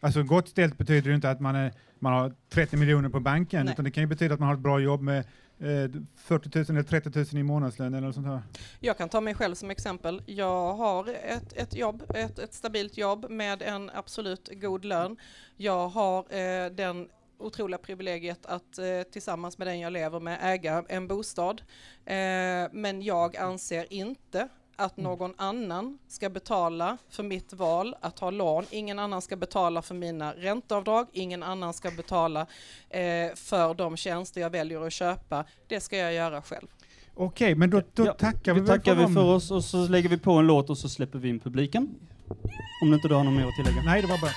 Alltså 0.00 0.22
gott 0.22 0.48
ställt 0.48 0.78
betyder 0.78 1.08
ju 1.08 1.14
inte 1.14 1.30
att 1.30 1.40
man, 1.40 1.56
är, 1.56 1.72
man 2.00 2.12
har 2.12 2.34
30 2.48 2.76
miljoner 2.76 3.08
på 3.08 3.20
banken, 3.20 3.64
Nej. 3.64 3.72
utan 3.72 3.84
det 3.84 3.90
kan 3.90 4.02
ju 4.02 4.06
betyda 4.06 4.34
att 4.34 4.40
man 4.40 4.46
har 4.46 4.54
ett 4.54 4.60
bra 4.60 4.80
jobb 4.80 5.00
med 5.00 5.18
eh, 5.58 5.90
40 6.16 6.58
000 6.58 6.64
eller 6.68 6.82
30 6.82 7.18
000 7.18 7.26
i 7.32 7.42
månadslön 7.42 7.94
eller 7.94 8.06
något 8.06 8.14
sånt 8.14 8.26
här. 8.26 8.42
Jag 8.80 8.98
kan 8.98 9.08
ta 9.08 9.20
mig 9.20 9.34
själv 9.34 9.54
som 9.54 9.70
exempel. 9.70 10.22
Jag 10.26 10.74
har 10.74 11.08
ett, 11.08 11.52
ett 11.52 11.76
jobb, 11.76 12.02
ett, 12.14 12.38
ett 12.38 12.54
stabilt 12.54 12.98
jobb 12.98 13.30
med 13.30 13.62
en 13.62 13.90
absolut 13.94 14.50
god 14.52 14.84
lön. 14.84 15.16
Jag 15.56 15.88
har 15.88 16.18
eh, 16.18 16.70
den 16.70 17.08
otroliga 17.38 17.78
privilegiet 17.78 18.46
att 18.46 18.78
eh, 18.78 19.02
tillsammans 19.12 19.58
med 19.58 19.66
den 19.66 19.80
jag 19.80 19.92
lever 19.92 20.20
med 20.20 20.38
äga 20.42 20.84
en 20.88 21.08
bostad. 21.08 21.62
Eh, 22.04 22.14
men 22.72 23.02
jag 23.02 23.36
anser 23.36 23.92
inte 23.92 24.48
att 24.78 24.96
någon 24.96 25.34
annan 25.36 25.98
ska 26.08 26.30
betala 26.30 26.98
för 27.10 27.22
mitt 27.22 27.52
val 27.52 27.94
att 28.00 28.18
ha 28.18 28.30
lån. 28.30 28.64
Ingen 28.70 28.98
annan 28.98 29.22
ska 29.22 29.36
betala 29.36 29.82
för 29.82 29.94
mina 29.94 30.32
ränteavdrag. 30.32 31.06
Ingen 31.12 31.42
annan 31.42 31.74
ska 31.74 31.90
betala 31.90 32.40
eh, 32.90 33.34
för 33.34 33.74
de 33.74 33.96
tjänster 33.96 34.40
jag 34.40 34.50
väljer 34.50 34.86
att 34.86 34.92
köpa. 34.92 35.44
Det 35.66 35.80
ska 35.80 35.96
jag 35.96 36.12
göra 36.14 36.42
själv. 36.42 36.66
Okej, 37.14 37.54
men 37.54 37.70
då, 37.70 37.82
då 37.94 38.06
Ja, 38.06 38.12
tackar 38.12 38.54
vi 38.54 38.60
väl 38.60 38.68
tackar 38.68 38.94
vi 38.94 39.02
dem. 39.02 39.14
för 39.14 39.24
oss 39.24 39.50
och 39.50 39.64
så 39.64 39.88
lägger 39.88 40.08
vi 40.08 40.18
på 40.18 40.32
en 40.32 40.46
låt 40.46 40.70
och 40.70 40.78
så 40.78 40.88
släpper 40.88 41.18
vi 41.18 41.28
in 41.28 41.40
publiken. 41.40 41.94
Om 42.82 42.94
inte 42.94 43.08
du 43.08 43.14
har 43.14 43.24
något 43.24 43.34
mer 43.34 43.46
att 43.48 43.54
tillägga. 43.56 43.82
Nej, 43.84 44.02
det 44.02 44.08
var 44.08 44.18
bara... 44.20 44.30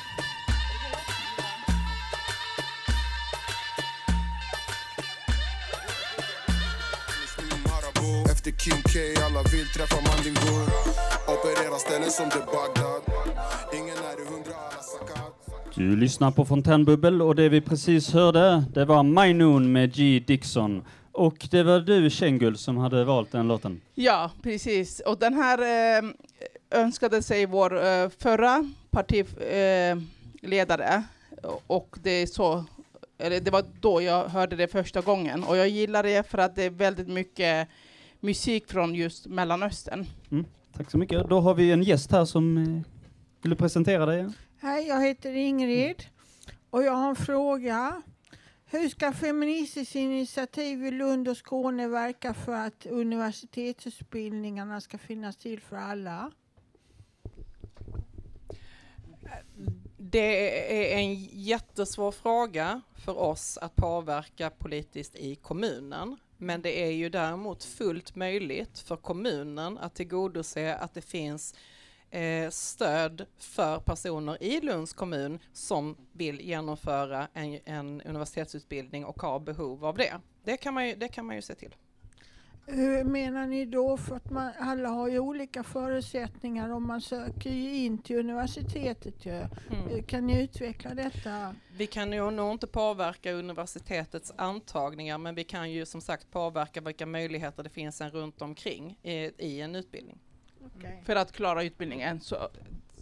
Efter 8.42 8.52
Kim 8.52 8.82
K, 8.84 9.24
alla 9.26 9.44
vill 9.44 9.68
träffa 9.68 9.96
Mandingo 9.96 10.72
Operera 11.28 11.76
ställen 11.80 12.12
som 12.12 12.30
det 12.30 12.46
Bagdad 12.46 13.02
Ingen 13.74 13.98
är 13.98 14.22
i 14.22 14.34
hundra, 14.34 14.54
alla 14.72 14.82
sakat 14.82 15.76
Du 15.76 15.96
lyssnar 15.96 16.32
på 16.32 16.46
Fontänbubbel 16.46 17.22
och 17.22 17.36
det 17.36 17.50
vi 17.50 17.62
precis 17.62 18.14
hörde, 18.14 18.64
det 18.74 18.86
var 18.86 19.04
My 19.04 19.34
Noon 19.34 19.72
med 19.72 19.94
G. 19.94 20.24
Dixon. 20.28 20.84
Och 21.12 21.48
det 21.52 21.64
var 21.64 21.80
du, 21.80 22.10
Kängul, 22.10 22.58
som 22.58 22.78
hade 22.78 23.04
valt 23.04 23.32
den 23.32 23.48
låten. 23.48 23.82
Ja, 23.96 24.32
precis. 24.44 25.00
Och 25.00 25.20
den 25.20 25.34
här 25.34 25.60
eh, 25.98 26.10
önskade 26.72 27.22
sig 27.22 27.46
vår 27.46 27.86
eh, 27.86 28.10
förra 28.20 28.70
partiledare. 28.90 29.92
Eh, 29.92 29.98
ledare. 30.42 31.04
och 31.68 31.98
det 32.04 32.12
är 32.12 32.26
så, 32.26 32.66
eller 33.18 33.40
det 33.40 33.52
var 33.52 33.66
då 33.82 34.02
jag 34.02 34.26
hörde 34.26 34.56
det 34.56 34.68
första 34.68 35.02
gången. 35.02 35.44
Och 35.44 35.58
jag 35.58 35.70
gillar 35.70 36.04
det 36.04 36.30
för 36.30 36.38
att 36.38 36.56
det 36.56 36.64
är 36.64 36.70
väldigt 36.70 37.08
mycket 37.08 37.68
musik 38.22 38.68
från 38.68 38.96
just 38.96 39.28
Mellanöstern. 39.28 40.06
Tack 40.74 40.92
så 40.92 40.98
mycket. 40.98 41.30
Då 41.30 41.40
har 41.40 41.54
vi 41.54 41.72
en 41.72 41.84
gäst 41.84 42.12
här 42.12 42.26
som 42.26 42.58
eh, 42.58 42.82
vill 43.42 43.56
presentera 43.56 44.06
dig. 44.06 44.28
Hej, 44.60 44.88
jag 44.88 45.02
heter 45.02 45.34
Ingrid 45.34 46.04
och 46.70 46.84
jag 46.84 46.92
har 46.92 47.10
en 47.10 47.16
fråga. 47.16 48.02
Hur 48.66 48.90
ska 48.90 49.12
Feministiskt 49.14 49.96
initiativ 49.96 50.86
i 50.86 50.92
Lund 50.92 51.28
och 51.28 51.38
Skåne 51.38 51.88
verka 51.88 52.34
för 52.34 52.54
att 52.54 52.86
universitetsutbildningarna 52.86 54.82
ska 54.82 54.98
finnas 54.98 55.38
till 55.38 55.62
för 55.62 55.76
alla? 55.76 56.32
Det 59.98 60.94
är 60.94 60.98
en 60.98 61.16
jättesvår 61.24 62.12
fråga 62.12 62.82
för 62.96 63.18
oss 63.18 63.58
att 63.58 63.76
påverka 63.76 64.50
politiskt 64.50 65.16
i 65.16 65.36
kommunen. 65.36 66.18
Men 66.42 66.62
det 66.62 66.84
är 66.84 66.92
ju 66.92 67.10
däremot 67.10 67.64
fullt 67.64 68.16
möjligt 68.16 68.80
för 68.80 68.96
kommunen 68.96 69.78
att 69.78 69.96
tillgodose 69.96 70.76
att 70.76 70.94
det 70.94 71.02
finns 71.02 71.56
eh, 72.10 72.50
stöd 72.50 73.26
för 73.38 73.80
personer 73.80 74.44
i 74.44 74.62
Lunds 74.62 74.94
kommun 74.94 75.40
som 75.54 75.98
vill 76.12 76.42
genomföra 76.42 77.28
en, 77.34 77.60
en 77.66 78.02
universitetsutbildning 78.02 79.06
och 79.06 79.22
har 79.22 79.40
behov 79.40 79.86
av 79.86 79.98
det. 79.98 80.14
Det 80.44 80.58
kan 80.58 80.74
man 80.74 80.88
ju, 80.88 80.96
det 80.96 81.08
kan 81.08 81.26
man 81.26 81.36
ju 81.36 81.42
se 81.42 81.56
till. 81.56 81.76
Hur 82.72 83.04
menar 83.04 83.48
ni 83.48 83.66
då? 83.66 83.98
För 83.98 84.16
att 84.16 84.30
man, 84.30 84.52
alla 84.60 84.90
har 84.90 85.10
ju 85.10 85.20
olika 85.20 85.64
förutsättningar 85.64 86.70
och 86.70 86.82
man 86.82 87.02
söker 87.02 87.50
ju 87.50 87.76
in 87.76 87.98
till 87.98 88.20
universitetet. 88.20 89.26
Ju. 89.26 89.32
Mm. 89.32 90.04
Kan 90.04 90.28
ni 90.28 90.44
utveckla 90.44 90.94
detta? 90.94 91.56
Vi 91.78 91.88
kan 91.88 92.14
ju 92.14 92.32
nog 92.32 92.52
inte 92.52 92.68
påverka 92.68 93.32
universitetets 93.32 94.34
antagningar 94.36 95.18
men 95.18 95.36
vi 95.36 95.44
kan 95.44 95.72
ju 95.72 95.86
som 95.86 96.02
sagt 96.02 96.32
påverka 96.32 96.82
vilka 96.82 97.06
möjligheter 97.06 97.64
det 97.64 97.70
finns 97.70 98.02
runt 98.02 98.42
omkring 98.42 99.00
i, 99.04 99.14
i 99.38 99.62
en 99.62 99.76
utbildning. 99.76 100.20
Okej. 100.78 101.02
för 101.06 101.16
att 101.16 101.32
klara 101.32 101.64
utbildningen. 101.64 102.20
Så, 102.20 102.36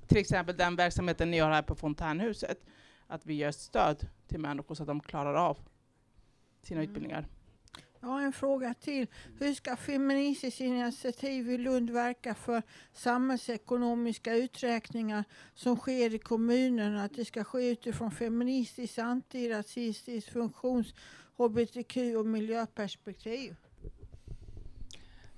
till 0.07 0.17
exempel 0.17 0.57
den 0.57 0.75
verksamheten 0.75 1.31
ni 1.31 1.39
har 1.39 1.51
här 1.51 1.61
på 1.61 1.75
Fontänhuset, 1.75 2.65
att 3.07 3.25
vi 3.25 3.33
ger 3.33 3.51
stöd 3.51 4.07
till 4.27 4.39
människor 4.39 4.75
så 4.75 4.83
att 4.83 4.87
de 4.87 4.99
klarar 4.99 5.33
av 5.33 5.57
sina 6.61 6.81
Mm. 6.81 6.89
utbildningar. 6.89 7.27
Jag 8.01 8.09
har 8.09 8.21
en 8.21 8.33
fråga 8.33 8.73
till. 8.73 9.07
Hur 9.39 9.53
ska 9.53 9.75
Feministiskt 9.75 10.61
initiativ 10.61 11.51
i 11.51 11.57
Lund 11.57 11.89
verka 11.89 12.35
för 12.35 12.61
samhällsekonomiska 12.93 14.35
uträkningar 14.35 15.23
som 15.55 15.77
sker 15.77 16.15
i 16.15 16.19
kommunen? 16.19 16.97
Att 16.97 17.15
det 17.15 17.25
ska 17.25 17.43
ske 17.43 17.69
utifrån 17.69 18.11
feministiskt, 18.11 18.99
antirasistiskt, 18.99 20.33
funktions 20.33 20.93
hbtq 21.37 21.97
och 22.17 22.25
miljöperspektiv? 22.25 23.55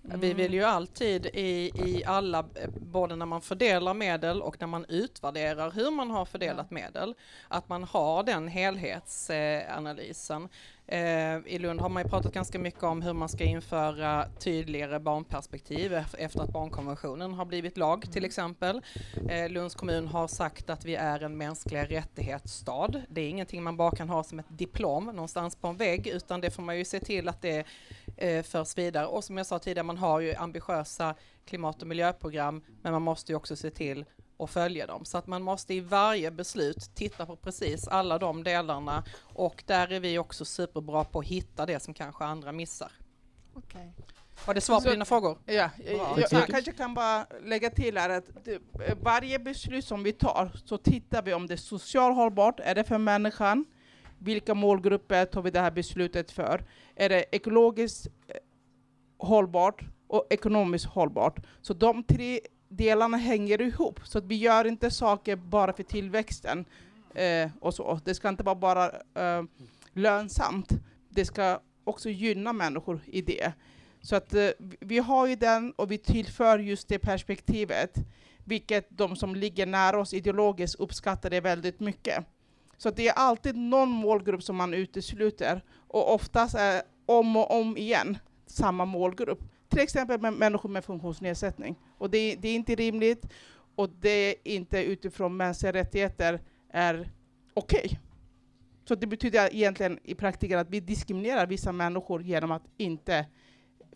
Vi 0.04 0.34
vill 0.34 0.54
ju 0.54 0.64
alltid 0.64 1.26
i, 1.26 1.72
i 1.76 2.04
alla, 2.06 2.46
både 2.80 3.16
när 3.16 3.26
man 3.26 3.42
fördelar 3.42 3.94
medel 3.94 4.42
och 4.42 4.56
när 4.60 4.68
man 4.68 4.86
utvärderar 4.86 5.72
hur 5.72 5.92
man 5.92 6.12
har 6.12 6.26
fördelat 6.26 6.72
medel, 6.72 7.16
att 7.48 7.70
man 7.70 7.84
har 7.84 8.24
den 8.24 8.48
helhetsanalysen. 8.48 10.44
Eh, 10.44 10.50
I 11.46 11.58
Lund 11.60 11.82
har 11.82 11.90
man 11.90 12.04
ju 12.04 12.10
pratat 12.10 12.34
ganska 12.34 12.60
mycket 12.60 12.84
om 12.84 13.02
hur 13.02 13.14
man 13.14 13.30
ska 13.30 13.44
införa 13.44 14.26
tydligare 14.40 15.00
barnperspektiv 15.00 15.94
ef- 15.94 16.16
efter 16.18 16.42
att 16.42 16.50
barnkonventionen 16.50 17.34
har 17.34 17.46
blivit 17.46 17.78
lag 17.78 18.12
till 18.12 18.26
exempel. 18.26 18.82
Eh, 19.30 19.50
Lunds 19.50 19.76
kommun 19.76 20.08
har 20.08 20.28
sagt 20.28 20.70
att 20.70 20.86
vi 20.86 20.96
är 20.96 21.24
en 21.24 21.38
mänskliga 21.38 21.86
rättighetsstad. 21.86 23.02
Det 23.10 23.22
är 23.22 23.30
ingenting 23.30 23.64
man 23.64 23.78
bara 23.78 23.92
kan 23.92 24.10
ha 24.10 24.24
som 24.24 24.40
ett 24.40 24.46
diplom 24.50 25.06
någonstans 25.06 25.56
på 25.56 25.68
en 25.68 25.78
vägg 25.78 26.08
utan 26.08 26.42
det 26.42 26.52
får 26.52 26.64
man 26.64 26.78
ju 26.78 26.86
se 26.86 27.00
till 27.00 27.28
att 27.28 27.42
det 27.42 27.66
eh, 28.18 28.44
förs 28.44 28.78
vidare. 28.78 29.06
Och 29.08 29.24
som 29.24 29.38
jag 29.38 29.46
sa 29.46 29.60
tidigare, 29.60 29.86
man 29.86 29.98
har 29.98 30.20
ju 30.20 30.36
ambitiösa 30.36 31.16
klimat 31.46 31.82
och 31.82 31.88
miljöprogram 31.88 32.62
men 32.82 32.92
man 32.94 33.02
måste 33.02 33.32
ju 33.32 33.36
också 33.36 33.56
se 33.56 33.70
till 33.70 34.06
att 34.44 34.50
följa 34.50 34.88
dem. 34.88 35.06
Så 35.06 35.18
att 35.18 35.28
man 35.28 35.42
måste 35.42 35.74
i 35.74 35.80
varje 35.80 36.32
beslut 36.32 36.96
titta 36.96 37.26
på 37.26 37.36
precis 37.36 37.88
alla 37.88 38.18
de 38.20 38.44
delarna 38.44 39.04
och 39.22 39.64
där 39.68 39.92
är 39.92 40.00
vi 40.00 40.18
också 40.18 40.46
superbra 40.46 41.04
på 41.04 41.20
att 41.20 41.26
hitta 41.26 41.66
det 41.66 41.80
som 41.80 41.94
kanske 41.94 42.24
andra 42.26 42.52
missar. 42.52 42.92
Okej. 43.54 43.94
Var 44.46 44.54
det 44.54 44.62
svar 44.62 44.76
på 44.78 44.82
Så- 44.82 44.90
dina 44.92 45.06
frågor? 45.06 45.38
Ja, 45.46 45.54
jag, 45.86 45.98
Bra. 45.98 46.16
jag, 46.20 46.28
jag 46.32 46.48
kanske 46.48 46.72
kan 46.72 46.94
bara 46.94 47.26
lägga 47.44 47.70
till 47.70 47.98
här 47.98 48.10
att 48.10 48.26
det, 48.44 48.62
varje 49.02 49.40
beslut 49.40 49.86
som 49.86 50.04
vi 50.04 50.12
tar 50.14 50.52
så 50.66 50.78
tittar 50.78 51.22
vi 51.22 51.34
om 51.34 51.48
det 51.48 51.54
är 51.54 51.58
socialt 51.58 52.16
hållbart, 52.16 52.60
är 52.60 52.76
det 52.76 52.84
för 52.84 52.98
människan? 52.98 53.66
Vilka 54.20 54.54
målgrupper 54.54 55.26
tar 55.26 55.42
vi 55.42 55.52
det 55.52 55.60
här 55.60 55.72
beslutet 55.72 56.32
för? 56.32 56.66
Är 56.96 57.10
det 57.10 57.26
ekologiskt 57.36 58.08
eh, 58.28 58.36
hållbart 59.28 59.82
och 60.08 60.28
ekonomiskt 60.30 60.86
hållbart? 60.86 61.40
Så 61.62 61.74
de 61.74 62.04
tre 62.04 62.40
delarna 62.72 63.18
hänger 63.18 63.62
ihop, 63.62 64.00
så 64.04 64.18
att 64.18 64.26
vi 64.26 64.36
gör 64.36 64.68
inte 64.68 64.92
saker 64.92 65.36
bara 65.36 65.74
för 65.74 65.84
tillväxten 65.84 66.66
eh, 67.16 67.50
och 67.60 67.74
så. 67.74 68.00
Det 68.06 68.16
ska 68.16 68.30
inte 68.30 68.44
vara 68.44 68.56
bara 68.56 68.86
eh, 69.16 69.44
lönsamt, 69.94 70.70
det 71.10 71.26
ska 71.26 71.60
också 71.84 72.10
gynna 72.10 72.54
människor 72.54 73.02
i 73.06 73.22
det. 73.22 73.52
Så 74.02 74.16
att 74.16 74.34
eh, 74.34 74.50
vi- 74.80 75.00
har 75.00 75.28
ju 75.28 75.36
den 75.36 75.72
och 75.72 75.92
vi 75.92 75.98
tillför 75.98 76.60
just 76.60 76.88
det 76.88 77.00
perspektivet, 77.00 77.96
vilket 78.46 78.88
de 78.90 79.16
som 79.16 79.36
ligger 79.36 79.66
nära 79.66 80.00
oss 80.00 80.14
ideologiskt 80.14 80.80
uppskattar 80.80 81.30
det 81.30 81.42
väldigt 81.42 81.80
mycket. 81.80 82.26
Så 82.78 82.90
att 82.90 82.96
det 82.96 83.08
är 83.08 83.14
alltid 83.14 83.56
någon 83.58 83.90
målgrupp 83.90 84.44
som 84.44 84.56
man 84.56 84.74
utesluter 84.74 85.62
och 85.88 86.14
oftast 86.14 86.56
är 86.56 86.82
om 87.06 87.36
och 87.38 87.60
om 87.60 87.78
igen 87.78 88.18
samma 88.48 88.86
målgrupp. 88.86 89.40
Till 89.72 89.80
exempel 89.80 90.22
med 90.22 90.34
människor 90.34 90.70
med 90.70 90.86
funktionsnedsättning. 90.86 91.76
Och 91.98 92.10
det, 92.10 92.36
det 92.36 92.48
är 92.50 92.56
inte 92.56 92.76
rimligt 92.76 93.28
och 93.76 93.90
det 94.00 94.30
är 94.30 94.36
inte 94.44 94.84
utifrån 94.84 95.38
mänskliga 95.38 95.74
rättigheter 95.74 96.42
är 96.74 97.12
okej. 97.54 98.00
Så 98.88 98.96
det 98.96 99.08
betyder 99.08 99.56
egentligen 99.56 100.00
i 100.04 100.16
praktiken 100.16 100.60
att 100.60 100.70
vi 100.70 100.80
diskriminerar 100.80 101.48
vissa 101.48 101.72
människor 101.72 102.24
genom 102.24 102.52
att 102.52 102.64
inte 102.78 103.26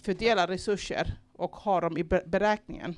fördela 0.01 0.47
resurser 0.47 1.19
och 1.33 1.55
ha 1.55 1.81
dem 1.81 1.97
i 1.97 2.03
be- 2.03 2.23
beräkningen. 2.25 2.95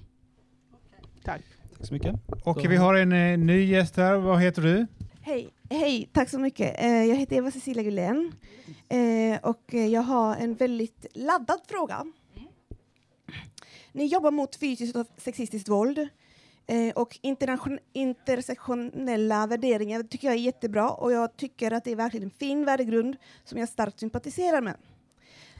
Tack. 1.23 1.41
Tack 1.77 1.87
så 1.87 1.93
mycket. 1.93 2.15
Och 2.43 2.65
vi 2.65 2.75
har 2.75 2.93
en 2.95 3.11
eh, 3.11 3.37
ny 3.37 3.63
gäst 3.65 3.97
här. 3.97 4.15
Vad 4.15 4.41
heter 4.41 4.61
du? 4.61 4.87
Hej, 5.21 5.49
hej, 5.69 6.09
tack 6.13 6.29
så 6.29 6.39
mycket. 6.39 6.83
Eh, 6.83 6.87
jag 7.03 7.15
heter 7.15 7.35
Eva 7.35 7.51
Cecilia 7.51 7.83
Gullén 7.83 8.31
eh, 8.89 9.39
och 9.49 9.73
jag 9.73 10.01
har 10.01 10.35
en 10.35 10.55
väldigt 10.55 11.05
laddad 11.13 11.59
fråga. 11.67 12.05
Ni 13.91 14.05
jobbar 14.05 14.31
mot 14.31 14.55
fysiskt 14.55 14.95
och 14.95 15.07
sexistiskt 15.17 15.69
våld 15.69 16.07
eh, 16.67 16.93
och 16.95 17.19
intersektionella 17.91 19.47
värderingar 19.47 20.03
tycker 20.03 20.27
jag 20.27 20.35
är 20.35 20.41
jättebra 20.41 20.89
och 20.89 21.11
jag 21.11 21.37
tycker 21.37 21.71
att 21.71 21.83
det 21.83 21.91
är 21.91 21.95
verkligen 21.95 22.23
en 22.23 22.31
fin 22.39 22.65
värdegrund 22.65 23.17
som 23.43 23.59
jag 23.59 23.69
starkt 23.69 23.99
sympatiserar 23.99 24.61
med. 24.61 24.75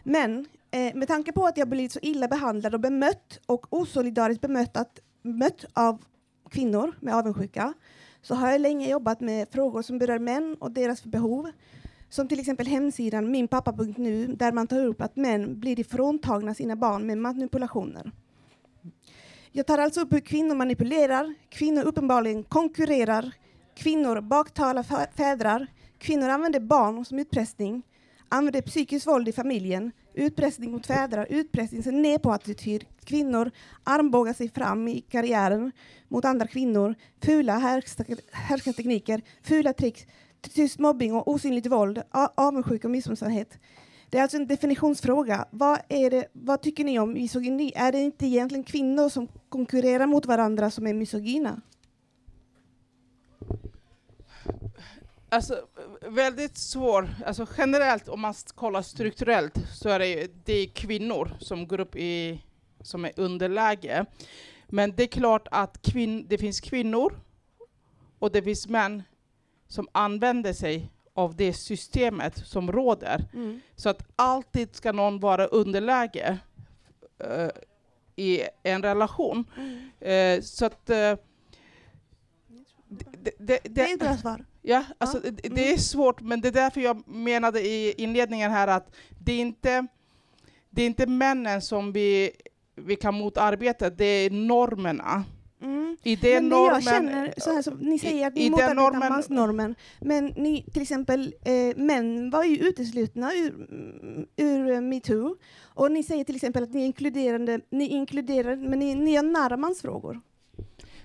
Men 0.04 0.46
eh, 0.72 0.96
med 0.96 1.08
tanke 1.08 1.32
på 1.32 1.46
att 1.46 1.58
jag 1.58 1.68
blivit 1.68 1.92
så 1.92 2.00
illa 2.02 2.28
behandlad 2.28 2.74
och 2.74 2.80
bemött 2.80 3.40
och 3.46 3.74
osolidariskt 3.74 4.42
bemött, 4.42 5.66
av 5.74 6.04
kvinnor 6.50 6.96
med 7.00 7.16
avundsjuka 7.16 7.74
så 8.22 8.36
har 8.36 8.52
jag 8.52 8.62
länge 8.62 8.90
jobbat 8.90 9.20
med 9.20 9.48
frågor 9.52 9.82
som 9.82 10.00
berör 10.00 10.20
män 10.20 10.56
och 10.60 10.72
deras 10.72 11.04
behov. 11.04 11.52
Som 12.10 12.28
till 12.28 12.40
exempel 12.40 12.68
hemsidan 12.68 13.32
minpappa.nu 13.32 14.28
där 14.28 14.52
man 14.52 14.68
tar 14.68 14.86
upp 14.86 15.02
att 15.02 15.16
män 15.16 15.60
blir 15.60 15.80
ifråntagna 15.80 16.54
sina 16.54 16.76
barn 16.76 17.08
med 17.08 17.18
manipulationer. 17.18 18.12
Jag 19.52 19.68
tar 19.68 19.78
alltså 19.78 20.02
upp 20.02 20.14
hur 20.14 20.20
kvinnor 20.20 20.56
manipulerar, 20.56 21.34
kvinnor 21.50 21.84
uppenbarligen 21.84 22.44
konkurrerar, 22.44 23.34
kvinnor 23.76 24.22
baktalar 24.22 24.84
fädrar, 25.18 25.68
kvinnor 25.98 26.30
använder 26.30 26.60
barn 26.60 27.06
som 27.06 27.20
utpressning, 27.20 27.84
använder 28.30 28.62
psykiskt 28.62 29.08
våld 29.08 29.28
i 29.28 29.32
familjen, 29.32 29.92
utpressning 30.14 30.72
mot 30.72 30.88
fädrar, 30.88 31.28
utpressning 31.30 31.84
sen 31.84 32.02
ner 32.02 32.18
på 32.18 32.32
attityd, 32.32 32.86
kvinnor 33.04 33.52
armbågar 33.84 34.34
sig 34.34 34.50
fram 34.50 34.88
i 34.88 35.02
karriären 35.02 35.72
mot 36.08 36.26
andra 36.26 36.48
kvinnor, 36.48 36.96
fula 37.24 37.58
härskartekniker, 38.32 39.22
fula 39.44 39.74
tricks, 39.74 40.06
tyst 40.42 40.80
mobbing 40.80 41.14
och 41.14 41.28
osynligt 41.28 41.66
våld, 41.66 42.02
avundsjuka 42.36 42.88
och 42.88 42.92
missunnsamhet. 42.92 43.60
Det 44.10 44.18
är 44.18 44.22
alltså 44.22 44.38
en 44.38 44.48
definitionsfråga. 44.48 45.46
Vad, 45.52 45.80
är 45.90 46.10
det, 46.10 46.28
vad 46.34 46.62
tycker 46.62 46.84
ni 46.84 47.00
om 47.00 47.14
misogyni? 47.14 47.72
Är 47.76 47.92
det 47.92 48.00
inte 48.00 48.26
egentligen 48.26 48.64
kvinnor 48.64 49.10
som 49.10 49.28
konkurrerar 49.50 50.06
mot 50.06 50.26
varandra 50.26 50.72
som 50.72 50.88
är 50.88 50.94
misogyna? 50.94 51.62
Alltså 55.30 55.68
väldigt 56.02 56.58
svår, 56.58 57.10
alltså 57.26 57.48
generellt 57.58 58.10
om 58.10 58.22
man 58.22 58.34
kollar 58.56 58.82
strukturellt 58.82 59.58
så 59.74 59.90
är 59.90 60.00
det, 60.00 60.28
det 60.46 60.54
är 60.54 60.68
kvinnor 60.68 61.32
som 61.40 61.68
går 61.68 61.80
upp 61.80 61.96
i, 61.96 62.44
som 62.82 63.06
är 63.06 63.12
underläge. 63.16 64.06
Men 64.68 64.96
det 64.96 65.04
är 65.04 65.08
klart 65.08 65.48
att 65.52 65.82
kvin, 65.82 66.26
det 66.30 66.38
finns 66.38 66.62
kvinnor 66.62 67.20
och 68.20 68.32
det 68.32 68.42
finns 68.42 68.68
män 68.68 69.04
som 69.68 69.88
använder 69.92 70.54
sig 70.54 70.92
av 71.14 71.36
det 71.36 71.54
systemet 71.54 72.38
som 72.48 72.72
råder. 72.72 73.26
Mm. 73.34 73.62
Så 73.76 73.90
att 73.90 74.04
alltid 74.16 74.76
ska 74.76 74.92
någon 74.92 75.20
vara 75.20 75.46
underläge 75.46 76.38
eh, 77.20 77.50
i 78.16 78.42
en 78.64 78.84
relation. 78.84 79.46
Eh, 80.00 80.42
så 80.42 80.66
att 80.66 80.90
eh, 80.90 81.16
det, 82.88 83.32
det, 83.38 83.60
Det 83.64 83.82
är 83.82 83.94
ett 83.94 84.00
bra 84.00 84.18
svar. 84.18 84.46
Ja, 84.62 84.84
alltså 84.98 85.22
Ja, 85.24 85.32
det, 85.32 85.46
mm. 85.46 85.56
det 85.56 85.74
är 85.74 85.78
svårt, 85.78 86.22
men 86.22 86.42
det 86.42 86.48
är 86.48 86.52
därför 86.52 86.82
jag 86.82 87.08
menade 87.08 87.62
i 87.62 87.94
inledningen 87.98 88.52
här 88.52 88.68
att 88.68 88.96
det 89.20 89.32
är 89.32 89.40
inte, 89.40 89.88
det 90.70 90.82
är 90.82 90.86
inte 90.86 91.08
männen 91.08 91.62
som 91.62 91.92
vi, 91.92 92.32
vi 92.76 92.96
kan 92.96 93.14
motarbeta, 93.14 93.90
det 93.90 94.06
är 94.06 94.30
normerna. 94.30 95.24
Mm. 95.62 95.98
I 96.04 96.16
den 96.16 96.34
men 96.34 96.50
normen, 96.50 96.74
jag 96.74 96.84
känner, 96.84 97.34
så 97.38 97.54
här, 97.54 97.62
som 97.62 97.74
ni 97.78 98.00
säger 98.00 98.28
att 98.28 98.38
i 98.38 98.40
ni 98.40 98.44
den 98.44 98.52
motarbetar 98.52 98.76
normen- 98.92 99.10
mansnormen, 99.10 99.76
men 100.02 100.26
ni, 100.26 100.64
till 100.74 100.82
exempel 100.82 101.34
eh, 101.46 101.78
män 101.78 102.30
var 102.30 102.44
ju 102.44 102.58
uteslutna 102.58 103.34
ur, 103.34 103.68
ur 104.38 104.70
eh, 104.72 104.82
metoo, 104.82 105.36
och 105.64 105.92
ni 105.92 106.04
säger 106.04 106.24
till 106.24 106.36
exempel 106.36 106.64
att 106.64 106.74
ni 106.74 106.82
är 106.82 106.86
inkluderande, 106.86 107.60
ni 107.70 107.88
inkluderar, 107.88 108.56
men 108.56 108.80
ni, 108.80 108.96
ni 108.96 109.16
har 109.16 109.24
nära 109.24 109.58
mansfrågor. 109.58 110.22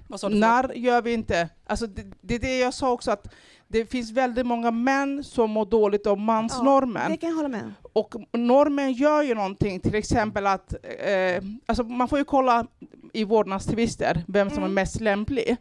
Vad 0.09 0.21
sa 0.21 0.29
du? 0.29 0.35
för- 0.35 0.41
när 0.41 0.73
gör 0.75 1.03
vi 1.03 1.13
inte? 1.13 1.49
Alltså 1.67 1.87
det, 1.87 2.03
det 2.21 2.35
är 2.35 2.39
det 2.39 2.59
jag 2.59 2.75
sa 2.75 2.93
också, 2.93 3.11
att 3.11 3.35
det 3.73 3.87
finns 3.91 4.11
väldigt 4.11 4.47
många 4.47 4.71
män 4.71 5.25
som 5.25 5.51
mår 5.51 5.65
dåligt 5.67 6.07
av 6.07 6.19
mansnormen. 6.21 7.11
Det 7.11 7.17
kan 7.17 7.29
jag 7.31 7.37
hålla 7.37 7.49
med. 7.49 7.73
Och 7.93 8.15
normen 8.33 8.93
gör 8.93 9.23
ju 9.23 9.35
någonting, 9.35 9.81
till 9.81 9.95
exempel 9.95 10.47
att 10.47 10.75
eh, 10.83 11.45
alltså 11.67 11.83
man 11.85 12.09
får 12.09 12.19
ju 12.19 12.25
kolla 12.25 12.67
i 13.13 13.25
vårdnadstvister 13.25 14.25
vem 14.29 14.51
som 14.51 14.59
Mm. 14.59 14.71
är 14.71 14.75
mest 14.75 15.01
lämplig. 15.01 15.57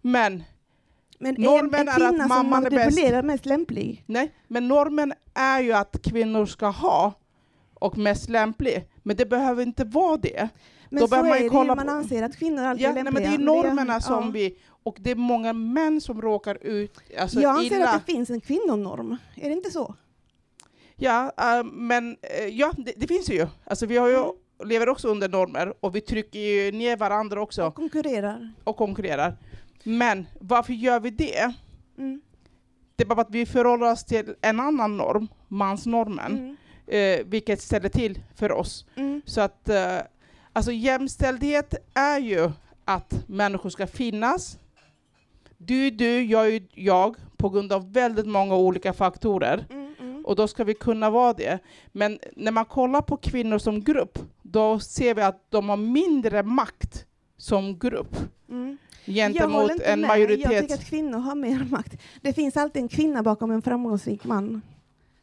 Men, 0.00 0.42
Men 1.18 1.34
Normen 1.38 1.88
är 1.88 2.00
är 2.00 2.20
att 2.20 2.28
mamman 2.28 2.66
är 2.66 2.70
bäst. 2.70 2.84
manipulerar 2.96 3.22
mest 3.22 3.46
lämplig? 3.46 4.02
nej, 4.06 4.32
men 4.48 4.68
normen 4.68 5.12
är 5.34 5.60
ju 5.60 5.72
att 5.72 5.96
kvinnor 6.02 6.46
ska 6.46 6.66
ha 6.66 7.12
och 7.74 7.98
mest 7.98 8.28
lämplig. 8.28 8.84
Men 9.02 9.16
det 9.16 9.26
behöver 9.26 9.62
inte 9.62 9.84
vara 9.84 10.16
det. 10.16 10.48
Men 10.88 11.00
Då 11.00 11.06
så 11.06 11.10
behöver 11.10 11.28
man 11.28 11.38
är 11.38 11.42
ju 11.42 11.48
det 11.48 11.54
ju, 11.54 11.58
kolla 11.58 11.74
man 11.74 11.86
på- 11.86 11.92
anser 11.92 12.22
att 12.22 12.36
kvinnor 12.36 12.64
alltid 12.64 12.84
Ja, 12.86 12.90
är 12.90 12.94
nej, 12.94 13.04
lämpliga. 13.04 13.30
men 13.30 13.38
det 13.38 13.42
är 13.42 13.46
normerna 13.46 14.00
som 14.00 14.24
ja. 14.24 14.30
vi... 14.30 14.56
Och 14.82 14.96
det 15.00 15.10
är 15.10 15.14
många 15.14 15.52
män 15.52 16.00
som 16.00 16.22
råkar 16.22 16.58
ut 16.66 16.98
alltså, 17.18 17.40
Jag 17.40 17.56
anser 17.58 17.76
illa. 17.76 17.88
att 17.88 18.06
det 18.06 18.12
finns 18.12 18.30
en 18.30 18.40
kvinnonorm, 18.40 19.16
är 19.34 19.48
det 19.48 19.54
inte 19.54 19.70
så? 19.70 19.94
Ja, 20.96 21.32
äh, 21.38 21.64
men 21.64 22.16
äh, 22.22 22.44
ja, 22.46 22.72
det, 22.76 22.92
det 22.96 23.06
finns 23.06 23.30
ju. 23.30 23.46
Alltså, 23.64 23.86
vi 23.86 23.96
har 23.96 24.08
ju, 24.08 24.16
Mm. 24.16 24.68
lever 24.68 24.88
också 24.88 25.08
under 25.08 25.28
normer 25.28 25.74
och 25.80 25.94
vi 25.96 26.00
trycker 26.00 26.38
ju 26.38 26.72
ner 26.72 26.96
varandra 26.96 27.42
också 27.42 27.64
Och 27.66 27.74
konkurrerar. 27.74 28.52
och 28.64 28.76
konkurrerar. 28.76 29.36
Men 29.84 30.26
varför 30.40 30.72
gör 30.72 31.00
vi 31.00 31.10
det? 31.10 31.52
Mm. 31.98 32.20
Det 32.96 33.04
är 33.04 33.08
bara 33.08 33.20
att 33.20 33.30
vi 33.30 33.46
förhåller 33.46 33.92
oss 33.92 34.04
till 34.04 34.34
en 34.40 34.60
annan 34.60 34.96
norm, 34.96 35.28
mansnormen. 35.48 36.56
Mm. 36.86 37.20
eh, 37.20 37.26
vilket 37.26 37.60
ställer 37.62 37.88
till 37.88 38.20
för 38.34 38.52
oss. 38.52 38.86
Mm. 38.96 39.22
Så 39.26 39.40
att 39.40 39.68
eh, 39.68 39.98
alltså 40.52 40.72
jämställdhet 40.72 41.74
är 41.94 42.18
ju 42.18 42.50
att 42.84 43.24
människor 43.28 43.70
ska 43.70 43.86
finnas. 43.86 44.58
Du 45.62 45.86
är 45.86 45.90
du, 45.90 46.22
jag 46.24 46.54
är 46.54 46.62
jag, 46.74 47.16
på 47.36 47.48
grund 47.48 47.72
av 47.72 47.92
väldigt 47.92 48.26
många 48.26 48.56
olika 48.56 48.92
faktorer. 48.92 49.66
Mm, 49.70 49.94
mm. 50.00 50.24
Och 50.26 50.36
då 50.36 50.48
ska 50.48 50.64
vi 50.64 50.74
kunna 50.74 51.10
vara 51.10 51.32
det. 51.32 51.58
Men 51.92 52.18
när 52.36 52.52
man 52.52 52.64
kollar 52.64 53.02
på 53.02 53.16
kvinnor 53.16 53.58
som 53.58 53.80
grupp, 53.84 54.18
då 54.42 54.80
ser 54.80 55.14
vi 55.14 55.22
att 55.22 55.50
de 55.50 55.68
har 55.68 55.76
mindre 55.76 56.42
makt 56.42 57.06
som 57.36 57.78
grupp 57.78 58.16
Mm. 58.50 58.78
Jag 59.04 59.14
gentemot 59.14 59.70
inte 59.70 59.84
en 59.84 60.00
med. 60.00 60.08
majoritet. 60.08 60.52
Jag 60.52 60.62
tycker 60.62 60.74
att 60.74 60.84
kvinnor 60.84 61.18
har 61.18 61.34
mer 61.34 61.66
makt. 61.70 62.00
Det 62.22 62.32
finns 62.32 62.56
alltid 62.56 62.82
en 62.82 62.88
kvinna 62.88 63.22
bakom 63.22 63.50
en 63.50 63.62
framgångsrik 63.62 64.24
man. 64.24 64.62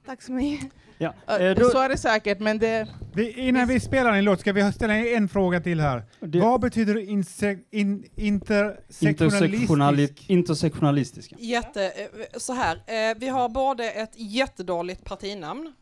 Tack 0.05 0.21
så 0.21 0.31
mycket. 0.31 0.71
Ja. 0.97 1.13
Eh, 1.39 1.55
då, 1.55 1.69
Så 1.69 1.79
är 1.79 1.89
det 1.89 1.97
säkert, 1.97 2.39
men 2.39 2.59
det... 2.59 2.87
Vi, 3.15 3.31
innan 3.31 3.67
vi 3.67 3.79
spelar 3.79 4.13
en 4.13 4.23
låt 4.23 4.39
ska 4.39 4.53
vi 4.53 4.71
ställa 4.71 4.95
en 4.97 5.29
fråga 5.29 5.59
till 5.61 5.79
här. 5.79 6.03
det, 6.19 6.39
Vad 6.39 6.61
betyder 6.61 7.09
inse, 7.09 7.57
in, 7.71 8.05
intersektionalistisk? 8.15 9.01
intersektionali- 9.23 10.23
intersektionalistiska. 10.27 11.35
Jätte, 11.39 11.85
eh, 11.85 12.37
så 12.37 12.53
här, 12.53 13.15
vi 13.19 13.27
har 13.27 13.49
både 13.49 13.91
ett 13.91 14.11
jättedåligt 14.15 15.03
partinamn 15.03 15.73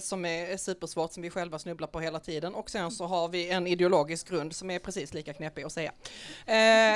som 0.00 0.24
är 0.24 0.56
supersvårt 0.56 1.12
som 1.12 1.22
vi 1.22 1.30
själva 1.30 1.58
snubblar 1.58 1.88
på 1.88 2.00
hela 2.00 2.20
tiden 2.20 2.54
och 2.54 2.70
sen 2.70 2.90
så 2.90 3.06
har 3.06 3.28
vi 3.28 3.50
en 3.50 3.66
ideologisk 3.66 4.28
grund 4.30 4.52
som 4.52 4.70
är 4.70 4.78
precis 4.78 5.14
lika 5.14 5.32
knepig 5.32 5.62
att 5.62 5.72
säga. 5.72 5.92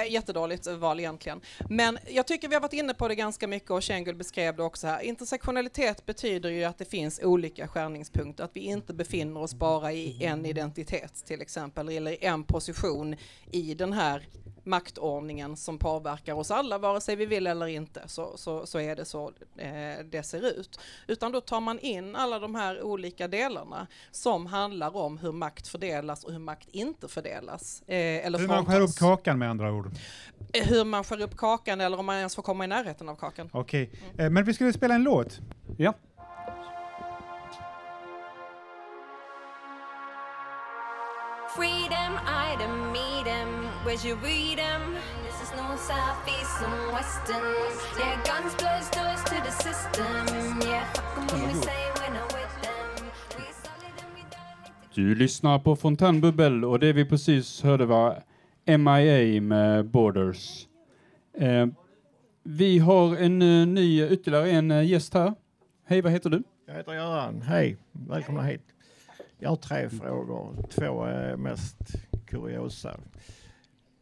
Jättedåligt 0.09 0.67
val 0.67 1.01
egentligen. 1.01 1.41
Men 1.71 1.99
jag 2.09 2.27
tycker 2.27 2.49
vi 2.49 2.55
har 2.55 2.63
varit 2.63 2.73
inne 2.73 2.95
på 2.95 3.09
det 3.09 3.15
ganska 3.15 3.47
mycket 3.49 3.71
och 3.71 3.83
Kjengul 3.83 4.15
beskrev 4.15 4.57
det 4.57 4.63
också 4.63 4.87
här. 4.87 5.01
Intersektionalitet 5.01 6.07
betyder 6.07 6.51
ju 6.51 6.65
att 6.65 6.79
det 6.79 6.85
finns 6.85 7.21
olika 7.23 7.68
skärningspunkter, 7.69 8.45
att 8.45 8.57
vi 8.57 8.61
inte 8.61 8.95
befinner 8.95 9.41
oss 9.41 9.55
bara 9.55 9.93
i 9.93 10.25
en 10.25 10.47
identitet 10.47 11.27
till 11.27 11.41
exempel 11.43 11.89
eller 11.89 12.11
i 12.11 12.25
en 12.25 12.45
position 12.45 13.17
i 13.51 13.75
den 13.75 13.93
här 13.93 14.27
maktordningen 14.69 15.57
som 15.57 15.79
påverkar 15.79 16.35
oss 16.35 16.51
alla, 16.51 16.79
vare 16.79 17.01
sig 17.01 17.17
vi 17.17 17.27
vill 17.27 17.47
eller 17.47 17.67
inte, 17.67 18.03
så, 18.07 18.33
så, 18.37 18.67
så 18.67 18.81
är 18.81 18.97
det 18.97 19.05
så 19.05 19.33
eh, 19.57 20.05
det 20.11 20.23
ser 20.23 20.47
ut. 20.61 20.81
Utan 21.07 21.33
då 21.33 21.41
tar 21.41 21.61
man 21.61 21.79
in 21.79 22.17
alla 22.17 22.39
de 22.39 22.55
här 22.55 22.83
olika 22.83 23.29
delarna 23.29 23.87
som 24.11 24.47
handlar 24.47 24.97
om 24.97 25.19
hur 25.19 25.33
makt 25.33 25.69
fördelas 25.69 26.25
och 26.25 26.33
hur 26.33 26.39
makt 26.39 26.69
inte 26.73 27.09
fördelas. 27.09 27.83
Eh, 27.87 28.27
eller 28.27 28.39
Hur 28.39 28.49
man 28.49 28.67
skär 28.67 28.81
upp 28.81 28.97
kakan 28.99 29.39
med 29.39 29.51
andra 29.51 29.73
ord. 29.73 29.91
Eh, 30.53 30.67
Hur 30.67 30.85
man 30.85 31.05
skär 31.05 31.21
upp 31.21 31.37
kakan 31.37 31.81
eller 31.81 31.99
om 31.99 32.07
man 32.07 32.17
ens 32.17 32.35
får 32.35 32.43
komma 32.43 32.65
i 32.65 32.67
närheten 32.69 33.09
av 33.09 33.17
kakan. 33.17 33.51
Okej, 33.53 33.91
eh, 34.19 34.31
men 34.31 34.45
vi 34.45 34.55
skulle 34.55 34.73
spela 34.73 34.95
en 34.95 35.03
låt. 35.03 35.41
Ja. 35.77 35.95
Freedom, 41.59 42.13
item, 42.51 42.93
meet 42.93 43.27
'em. 43.27 43.49
Where's 43.85 44.05
your 44.09 44.17
read 44.23 44.59
'em? 44.59 44.83
This 45.27 45.39
is 45.45 45.51
no 45.61 45.67
southeast 45.91 46.57
and 46.67 46.93
western. 46.97 47.55
Yeah, 48.01 48.17
guns 48.31 48.53
blows 48.61 48.89
doors 48.99 49.23
to 49.31 49.37
the 49.47 49.53
system. 49.67 50.15
Yeah, 50.71 50.85
fuck 50.95 51.33
'em 51.33 51.41
when 51.41 51.49
we 51.49 51.55
say 51.55 51.81
we're 51.97 52.15
not 52.21 52.29
with 52.39 52.55
them. 52.67 53.07
We 53.39 53.45
solid 53.65 53.95
and 54.05 54.15
we 54.15 54.21
don't 54.21 54.59
need 54.65 54.95
to 54.95 55.01
Du 55.01 55.15
lyssnar 55.15 55.59
på 55.59 55.77
Fontänbubbel 55.77 56.65
och 56.65 56.79
det 56.79 56.93
vi 56.93 57.05
precis 57.05 57.63
hörde 57.63 57.87
var 57.87 58.23
MIA 58.79 59.41
med 59.41 59.87
Borders. 59.87 60.67
Eh, 61.39 61.67
vi 62.43 62.79
har 62.79 63.17
en 63.17 63.43
eh, 63.43 63.67
ny, 63.67 64.09
ytterligare 64.09 64.51
en 64.51 64.71
eh, 64.71 64.83
gäst 64.87 65.15
här. 65.15 65.35
Hej, 65.87 66.03
vad 66.03 66.13
heter 66.13 66.31
du? 66.31 66.43
Jag 66.67 66.75
heter 66.75 66.93
Göran. 66.93 67.43
Hej, 67.43 67.77
välkomna 67.93 68.43
hit. 68.43 68.63
Jag 69.41 69.49
har 69.49 69.57
tre 69.57 69.89
frågor. 69.91 70.67
Två 70.71 71.05
är 71.05 71.37
mest 71.37 71.77
kuriosa. 72.27 73.01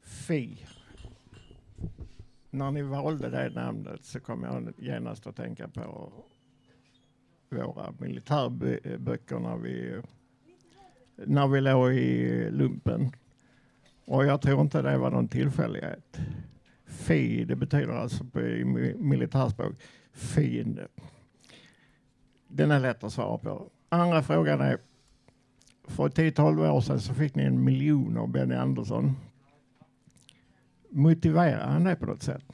Fi. 0.03 0.67
När 2.51 2.71
ni 2.71 2.83
valde 2.83 3.31
det 3.31 3.51
namnet 3.51 4.05
så 4.05 4.21
kom 4.21 4.43
jag 4.43 4.73
genast 4.79 5.27
att 5.27 5.37
tänka 5.37 5.69
på 5.69 6.13
våra 7.51 7.95
militärböcker 7.99 9.39
när 9.39 9.57
vi, 9.57 10.03
när 11.17 11.49
vi 11.49 11.61
låg 11.61 11.93
i 11.93 12.51
lumpen. 12.51 13.11
Och 14.05 14.25
jag 14.25 14.43
tror 14.43 14.61
inte 14.61 14.83
det 14.83 14.99
var 14.99 15.11
någon 15.11 15.29
tillfällighet. 15.29 16.19
Fi, 16.87 17.45
det 17.45 17.57
betyder 17.57 17.93
alltså 17.93 18.25
på 18.25 18.41
i 18.41 18.65
militärspråk 18.99 19.75
fiende. 20.13 20.89
Den 22.49 22.71
är 22.71 22.81
lätt 22.81 23.05
att 23.05 23.13
svara 23.13 23.39
på. 23.39 23.71
Andra 23.89 24.23
frågan 24.23 24.61
är, 24.61 24.79
för 25.87 26.09
10-12 26.09 26.71
år 26.71 26.81
sedan 26.81 27.01
så 27.01 27.15
fick 27.15 27.35
ni 27.35 27.43
en 27.43 27.65
miljon 27.65 28.17
av 28.17 28.29
Benny 28.29 28.55
Andersson. 28.55 29.17
Motiverar 30.91 31.69
han 31.69 31.85
det 31.85 31.97
på 31.97 32.07
något 32.07 32.23
sätt? 32.23 32.45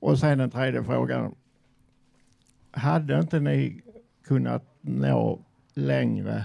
Och 0.00 0.18
sen 0.18 0.38
den 0.38 0.50
tredje 0.50 0.84
frågan. 0.84 1.34
Hade 2.70 3.18
inte 3.18 3.40
ni 3.40 3.80
kunnat 4.24 4.64
nå 4.80 5.44
längre 5.74 6.44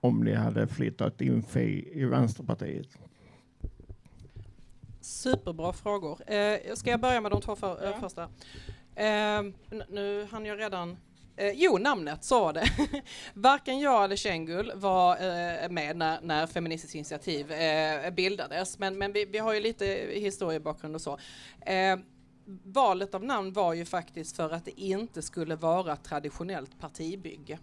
om 0.00 0.20
ni 0.20 0.34
hade 0.34 0.66
flyttat 0.66 1.20
in 1.20 1.42
Fi 1.42 1.90
i 1.92 2.04
Vänsterpartiet? 2.04 2.88
Superbra 5.00 5.72
frågor. 5.72 6.30
Eh, 6.32 6.74
ska 6.74 6.90
jag 6.90 7.00
börja 7.00 7.20
med 7.20 7.30
de 7.30 7.40
två 7.40 7.56
för, 7.56 7.86
eh, 7.86 8.00
första? 8.00 8.22
Eh, 8.94 9.42
nu 9.88 10.26
hann 10.30 10.46
jag 10.46 10.58
redan 10.58 10.96
Eh, 11.36 11.52
jo, 11.54 11.78
namnet, 11.78 12.24
så 12.24 12.40
var 12.40 12.52
det. 12.52 12.70
Varken 13.34 13.80
jag 13.80 14.04
eller 14.04 14.16
Kängul 14.16 14.72
var 14.74 15.12
eh, 15.16 15.70
med 15.70 15.96
när, 15.96 16.20
när 16.20 16.46
Feministiskt 16.46 16.94
initiativ 16.94 17.52
eh, 17.52 18.10
bildades, 18.10 18.78
men, 18.78 18.98
men 18.98 19.12
vi, 19.12 19.24
vi 19.24 19.38
har 19.38 19.54
ju 19.54 19.60
lite 19.60 19.86
historiebakgrund 20.12 20.94
och 20.94 21.00
så. 21.00 21.18
Eh, 21.60 21.96
valet 22.64 23.14
av 23.14 23.24
namn 23.24 23.52
var 23.52 23.74
ju 23.74 23.84
faktiskt 23.84 24.36
för 24.36 24.50
att 24.50 24.64
det 24.64 24.80
inte 24.80 25.22
skulle 25.22 25.56
vara 25.56 25.96
traditionellt 25.96 26.80
partibygge. 26.80 27.58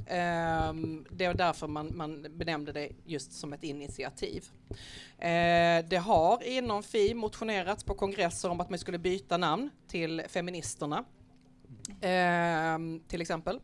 Um, 0.00 1.06
det 1.10 1.26
var 1.26 1.34
därför 1.34 1.66
man, 1.66 1.96
man 1.96 2.26
benämnde 2.30 2.72
det 2.72 2.88
just 3.04 3.32
som 3.32 3.52
ett 3.52 3.64
initiativ. 3.64 4.44
Uh, 4.70 5.88
det 5.88 6.02
har 6.04 6.42
inom 6.42 6.82
Fi 6.82 7.14
motionerats 7.14 7.84
på 7.84 7.94
kongresser 7.94 8.50
om 8.50 8.60
att 8.60 8.70
man 8.70 8.78
skulle 8.78 8.98
byta 8.98 9.36
namn 9.36 9.70
till 9.88 10.22
Feministerna, 10.28 11.04
eh, 12.00 12.78
till 13.08 13.20
exempel. 13.20 13.60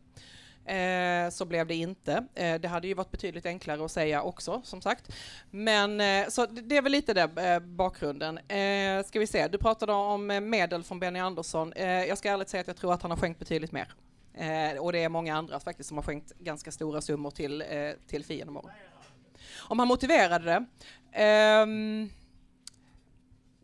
Eh, 0.67 1.31
så 1.31 1.45
blev 1.45 1.67
det 1.67 1.75
inte. 1.75 2.25
Eh, 2.35 2.61
det 2.61 2.69
hade 2.69 2.89
ju 2.89 2.95
varit 2.95 3.11
betydligt 3.11 3.47
enklare 3.47 3.85
att 3.85 3.91
säga 3.91 4.23
också, 4.23 4.61
som 4.65 4.83
sagt. 4.83 5.13
Men 5.51 6.01
eh, 6.01 6.29
så 6.29 6.47
det, 6.47 6.61
det 6.61 6.77
är 6.77 6.83
väl 6.83 6.93
lite 6.93 7.15
det 7.15 7.53
eh, 7.53 7.59
bakgrunden. 7.61 8.39
Eh, 8.39 9.05
ska 9.05 9.19
vi 9.19 9.27
se, 9.27 9.49
du 9.49 9.59
pratade 9.59 9.93
om 9.93 10.31
eh, 10.31 10.41
medel 10.41 10.83
från 10.83 11.01
Benny 11.01 11.19
Andersson. 11.19 11.73
Eh, 11.73 12.05
jag 12.05 12.19
ska 12.19 12.31
ärligt 12.31 12.49
säga 12.49 12.61
att 12.61 12.67
jag 12.67 12.77
tror 12.77 12.93
att 12.93 13.03
han 13.03 13.11
har 13.11 13.19
skänkt 13.19 13.39
betydligt 13.39 13.73
mer. 13.73 13.89
Eh, 14.35 14.79
och 14.79 14.93
det 14.93 15.05
är 15.05 15.09
många 15.09 15.37
andra 15.37 15.61
faktiskt 15.61 15.89
som 15.89 15.99
har 15.99 16.03
skänkt 16.03 16.33
ganska 16.39 16.73
stora 16.73 17.01
summor 17.01 17.31
till, 17.31 17.63
eh, 17.63 17.91
till 18.07 18.25
Fi. 18.25 18.45
Om 19.59 19.79
han 19.79 19.89
motiverade 19.89 20.45
det? 20.45 20.65
Ehm, 21.13 22.11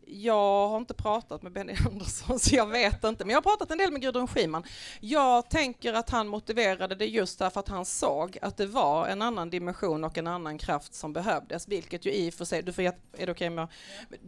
jag 0.07 0.67
har 0.67 0.77
inte 0.77 0.93
pratat 0.93 1.41
med 1.41 1.51
Benny 1.51 1.75
Andersson 1.85 2.39
så 2.39 2.55
jag 2.55 2.65
vet 2.65 3.03
inte, 3.03 3.25
men 3.25 3.29
jag 3.29 3.37
har 3.37 3.41
pratat 3.41 3.71
en 3.71 3.77
del 3.77 3.91
med 3.91 4.01
Gudrun 4.01 4.27
Schyman. 4.27 4.63
Jag 4.99 5.49
tänker 5.49 5.93
att 5.93 6.09
han 6.09 6.27
motiverade 6.27 6.95
det 6.95 7.05
just 7.05 7.39
därför 7.39 7.59
att 7.59 7.67
han 7.67 7.85
såg 7.85 8.37
att 8.41 8.57
det 8.57 8.65
var 8.65 9.07
en 9.07 9.21
annan 9.21 9.49
dimension 9.49 10.03
och 10.03 10.17
en 10.17 10.27
annan 10.27 10.57
kraft 10.57 10.93
som 10.93 11.13
behövdes, 11.13 11.67
vilket 11.67 12.05
ju 12.05 12.11
i 12.11 12.29
och 12.29 12.33
för 12.33 12.45
sig, 12.45 12.61
du 12.61 12.73
får, 12.73 12.83
är 12.83 12.93
det 13.25 13.31
okej 13.31 13.49
med, 13.49 13.67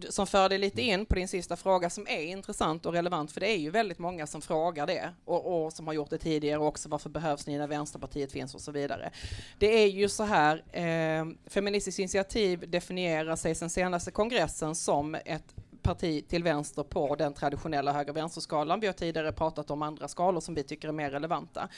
som 0.09 0.27
för 0.27 0.49
dig 0.49 0.57
lite 0.57 0.81
in 0.81 1.05
på 1.05 1.15
din 1.15 1.27
sista 1.27 1.55
fråga 1.55 1.89
som 1.89 2.07
är 2.07 2.21
intressant 2.21 2.85
och 2.85 2.93
relevant, 2.93 3.31
för 3.31 3.39
det 3.39 3.51
är 3.51 3.57
ju 3.57 3.69
väldigt 3.69 3.99
många 3.99 4.27
som 4.27 4.41
frågar 4.41 4.87
det 4.87 5.13
och, 5.25 5.65
och 5.65 5.73
som 5.73 5.87
har 5.87 5.93
gjort 5.93 6.09
det 6.09 6.17
tidigare 6.17 6.59
också, 6.59 6.89
varför 6.89 7.09
behövs 7.09 7.47
ni 7.47 7.57
när 7.57 7.67
Vänsterpartiet 7.67 8.31
finns 8.31 8.55
och 8.55 8.61
så 8.61 8.71
vidare. 8.71 9.11
Det 9.59 9.83
är 9.83 9.87
ju 9.87 10.09
så 10.09 10.23
här, 10.23 10.63
eh, 10.71 11.25
Feministiskt 11.47 11.99
initiativ 11.99 12.69
definierar 12.69 13.35
sig 13.35 13.55
sen 13.55 13.69
senaste 13.69 14.11
kongressen 14.11 14.75
som 14.75 15.15
ett 15.15 15.55
parti 15.85 16.27
till 16.27 16.43
vänster 16.43 16.83
på 16.83 17.15
den 17.15 17.33
traditionella 17.33 17.93
höger-vänster-skalan. 17.93 18.79
Vi 18.79 18.87
har 18.87 18.93
tidigare 18.93 19.31
pratat 19.31 19.71
om 19.71 19.81
andra 19.81 20.07
skalor 20.07 20.41
som 20.41 20.55
vi 20.55 20.63
tycker 20.63 20.87
är 20.87 20.91
mer 20.91 21.11
relevanta. 21.11 21.69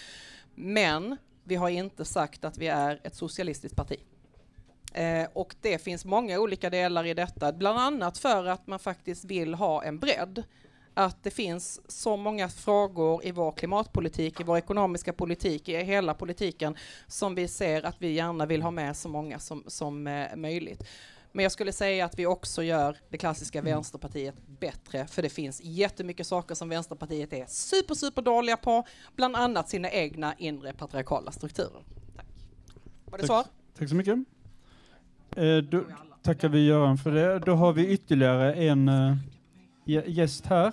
Men 0.56 1.18
vi 1.44 1.56
har 1.56 1.70
inte 1.70 2.06
sagt 2.06 2.46
att 2.46 2.58
vi 2.58 2.68
är 2.68 3.02
ett 3.04 3.16
socialistiskt 3.16 3.76
parti. 3.76 4.00
Eh, 4.94 5.28
och 5.34 5.56
det 5.62 5.78
finns 5.78 6.06
många 6.06 6.40
olika 6.40 6.70
delar 6.70 7.06
i 7.06 7.14
detta, 7.14 7.54
bland 7.54 7.80
annat 7.80 8.18
för 8.18 8.46
att 8.46 8.68
man 8.68 8.80
faktiskt 8.80 9.26
vill 9.26 9.54
ha 9.54 9.84
en 9.84 10.00
bredd. 10.00 10.44
Att 10.94 11.24
det 11.24 11.32
finns 11.32 11.82
så 11.88 12.18
många 12.18 12.50
frågor 12.50 13.26
i 13.26 13.32
vår 13.32 13.52
klimatpolitik, 13.52 14.40
i 14.40 14.44
vår 14.44 14.58
ekonomiska 14.58 15.14
politik, 15.14 15.70
i 15.70 15.84
hela 15.84 16.14
politiken 16.14 16.76
som 17.08 17.36
vi 17.36 17.48
ser 17.48 17.86
att 17.86 17.96
vi 18.00 18.12
gärna 18.12 18.46
vill 18.46 18.62
ha 18.62 18.72
med 18.72 18.98
så 18.98 19.10
många 19.10 19.40
som, 19.40 19.64
som 19.68 20.08
eh, 20.08 20.36
möjligt. 20.36 20.84
Men 21.38 21.44
jag 21.44 21.52
skulle 21.52 21.72
säga 21.72 22.06
att 22.06 22.20
vi 22.20 22.26
också 22.26 22.64
gör 22.64 22.98
det 23.10 23.18
klassiska 23.18 23.62
Vänsterpartiet 23.62 24.36
bättre, 24.60 25.08
för 25.08 25.22
det 25.22 25.30
finns 25.30 25.62
jättemycket 25.64 26.28
saker 26.28 26.56
som 26.56 26.70
Vänsterpartiet 26.70 27.34
är 27.34 27.46
super, 27.48 27.96
super 27.96 28.22
dåliga 28.22 28.58
på, 28.58 28.84
bland 29.16 29.36
annat 29.36 29.70
sina 29.70 29.92
egna 29.92 30.34
inre 30.38 30.74
patriarkala 30.74 31.32
strukturer. 31.32 31.84
Tack. 32.16 32.26
Var 33.06 33.18
det 33.18 33.26
svar? 33.28 33.44
Tack, 33.44 33.52
tack 33.80 33.90
så 33.90 33.96
mycket. 33.96 34.18
Eh, 35.36 35.58
då 35.58 35.84
tackar 36.24 36.50
vi 36.50 36.66
Göran 36.68 36.98
för 36.98 37.12
det. 37.12 37.40
Då 37.40 37.56
har 37.56 37.74
vi 37.74 37.88
ytterligare 37.88 38.54
en 38.54 38.88
eh, 38.88 39.16
gä- 39.86 40.08
gäst 40.10 40.46
här. 40.46 40.72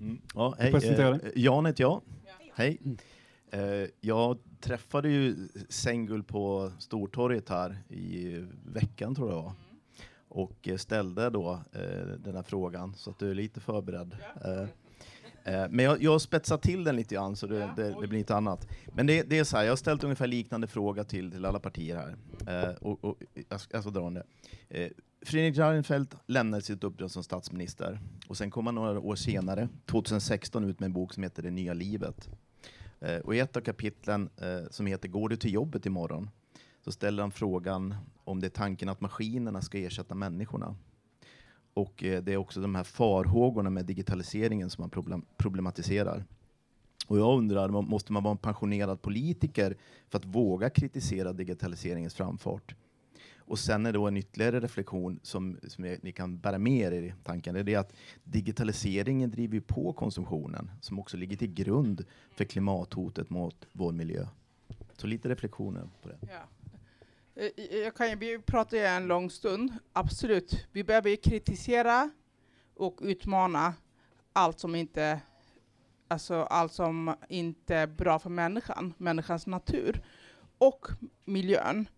Mm. 0.00 0.18
Ja, 0.34 0.54
hej. 0.58 0.72
Presentera 0.72 1.14
Eh, 1.14 1.20
Jan 1.34 1.66
heter 1.66 1.82
jag. 1.84 2.02
Hej. 2.54 2.78
Eh, 3.50 3.60
jag 4.00 4.38
träffade 4.60 5.08
ju 5.08 5.48
Sengul 5.68 6.22
på 6.22 6.72
Stortorget 6.78 7.48
här 7.48 7.78
i 7.88 8.44
veckan 8.64 9.14
tror 9.14 9.30
jag 9.30 9.42
var. 9.42 9.52
Och 10.28 10.68
eh, 10.68 10.76
ställde 10.76 11.30
då 11.30 11.60
eh, 11.72 12.06
den 12.24 12.34
här 12.34 12.42
frågan 12.42 12.94
så 12.94 13.10
att 13.10 13.18
du 13.18 13.30
är 13.30 13.34
lite 13.34 13.60
förberedd. 13.60 14.16
Eh, 14.44 14.60
eh, 15.54 15.68
men 15.70 15.84
jag, 15.84 16.02
jag 16.02 16.20
spetsar 16.20 16.58
till 16.58 16.84
den 16.84 16.96
lite 16.96 17.14
grann 17.14 17.36
så 17.36 17.46
det, 17.46 17.70
det, 17.76 17.96
det 18.00 18.08
blir 18.08 18.18
lite 18.18 18.36
annat. 18.36 18.68
Men 18.94 19.06
det, 19.06 19.22
det 19.22 19.38
är 19.38 19.44
så 19.44 19.56
här, 19.56 19.64
jag 19.64 19.72
har 19.72 19.76
ställt 19.76 20.04
ungefär 20.04 20.26
liknande 20.26 20.66
fråga 20.66 21.04
till, 21.04 21.30
till 21.30 21.44
alla 21.44 21.60
partier 21.60 21.96
här. 21.96 22.16
Eh, 22.64 22.74
och, 22.74 23.04
och, 23.04 23.16
jag, 23.48 23.60
ska, 23.60 23.76
jag 23.76 23.82
ska 23.82 23.90
dra 23.90 24.10
den. 24.10 24.22
Eh, 24.68 24.88
Fredrik 25.22 25.58
Reinfeldt 25.58 26.16
lämnade 26.26 26.62
sitt 26.62 26.84
uppdrag 26.84 27.10
som 27.10 27.22
statsminister 27.22 28.00
och 28.28 28.36
sen 28.36 28.50
kom 28.50 28.66
han 28.66 28.74
några 28.74 29.00
år 29.00 29.16
senare, 29.16 29.68
2016, 29.86 30.64
ut 30.64 30.80
med 30.80 30.86
en 30.86 30.92
bok 30.92 31.14
som 31.14 31.22
heter 31.22 31.42
Det 31.42 31.50
nya 31.50 31.74
livet. 31.74 32.28
Eh, 33.00 33.18
och 33.18 33.34
i 33.34 33.38
ett 33.38 33.56
av 33.56 33.60
kapitlen 33.60 34.30
eh, 34.36 34.70
som 34.70 34.86
heter 34.86 35.08
Går 35.08 35.28
du 35.28 35.36
till 35.36 35.52
jobbet 35.54 35.86
imorgon? 35.86 36.30
så 36.88 36.92
ställer 36.92 37.22
han 37.22 37.30
frågan 37.30 37.94
om 38.24 38.40
det 38.40 38.46
är 38.46 38.50
tanken 38.50 38.88
att 38.88 39.00
maskinerna 39.00 39.62
ska 39.62 39.78
ersätta 39.78 40.14
människorna. 40.14 40.76
Och 41.74 42.04
eh, 42.04 42.22
det 42.22 42.32
är 42.32 42.36
också 42.36 42.60
de 42.60 42.74
här 42.74 42.84
farhågorna 42.84 43.70
med 43.70 43.86
digitaliseringen 43.86 44.70
som 44.70 44.82
man 44.82 45.22
problematiserar. 45.36 46.24
Och 47.06 47.18
jag 47.18 47.38
undrar, 47.38 47.68
måste 47.68 48.12
man 48.12 48.22
vara 48.22 48.32
en 48.32 48.38
pensionerad 48.38 49.02
politiker 49.02 49.76
för 50.08 50.18
att 50.18 50.24
våga 50.24 50.70
kritisera 50.70 51.32
digitaliseringens 51.32 52.14
framfart? 52.14 52.74
Och 53.48 53.58
sen 53.58 53.86
är 53.86 53.92
då 53.92 54.06
en 54.06 54.16
ytterligare 54.16 54.60
reflektion 54.60 55.20
som, 55.22 55.58
som 55.68 55.96
ni 56.02 56.12
kan 56.12 56.38
bära 56.38 56.58
med 56.58 56.92
er 56.92 57.02
i 57.02 57.14
tanken, 57.24 57.54
det 57.66 57.74
är 57.74 57.78
att 57.78 57.92
digitaliseringen 58.24 59.30
driver 59.30 59.60
på 59.60 59.92
konsumtionen 59.92 60.70
som 60.80 60.98
också 60.98 61.16
ligger 61.16 61.36
till 61.36 61.54
grund 61.54 62.04
för 62.30 62.44
klimathotet 62.44 63.30
mot 63.30 63.66
vår 63.72 63.92
miljö. 63.92 64.26
Så 64.92 65.06
lite 65.06 65.28
reflektioner 65.28 65.88
på 66.02 66.08
det. 66.08 66.18
Ja. 66.20 66.72
Eh, 67.42 67.78
jag 67.78 67.94
kan 67.94 68.10
ju, 68.10 68.16
vi 68.16 68.38
pratar 68.38 68.76
ju 68.76 68.82
en 68.84 69.06
lång 69.06 69.30
stund, 69.30 69.72
absolut. 69.92 70.66
Vi 70.72 70.84
behöver 70.84 71.10
ju 71.10 71.16
kritisera 71.16 72.10
och 72.74 72.98
utmana 73.02 73.74
allt 74.32 74.58
som 74.58 74.74
inte, 74.74 75.20
alltså 76.08 76.34
allt 76.34 76.72
som 76.72 77.14
inte 77.28 77.76
är 77.76 77.86
bra 77.86 78.18
för 78.18 78.30
människan, 78.30 78.94
människans 78.98 79.46
natur 79.46 80.02
och 80.58 80.86
miljön 81.24 81.88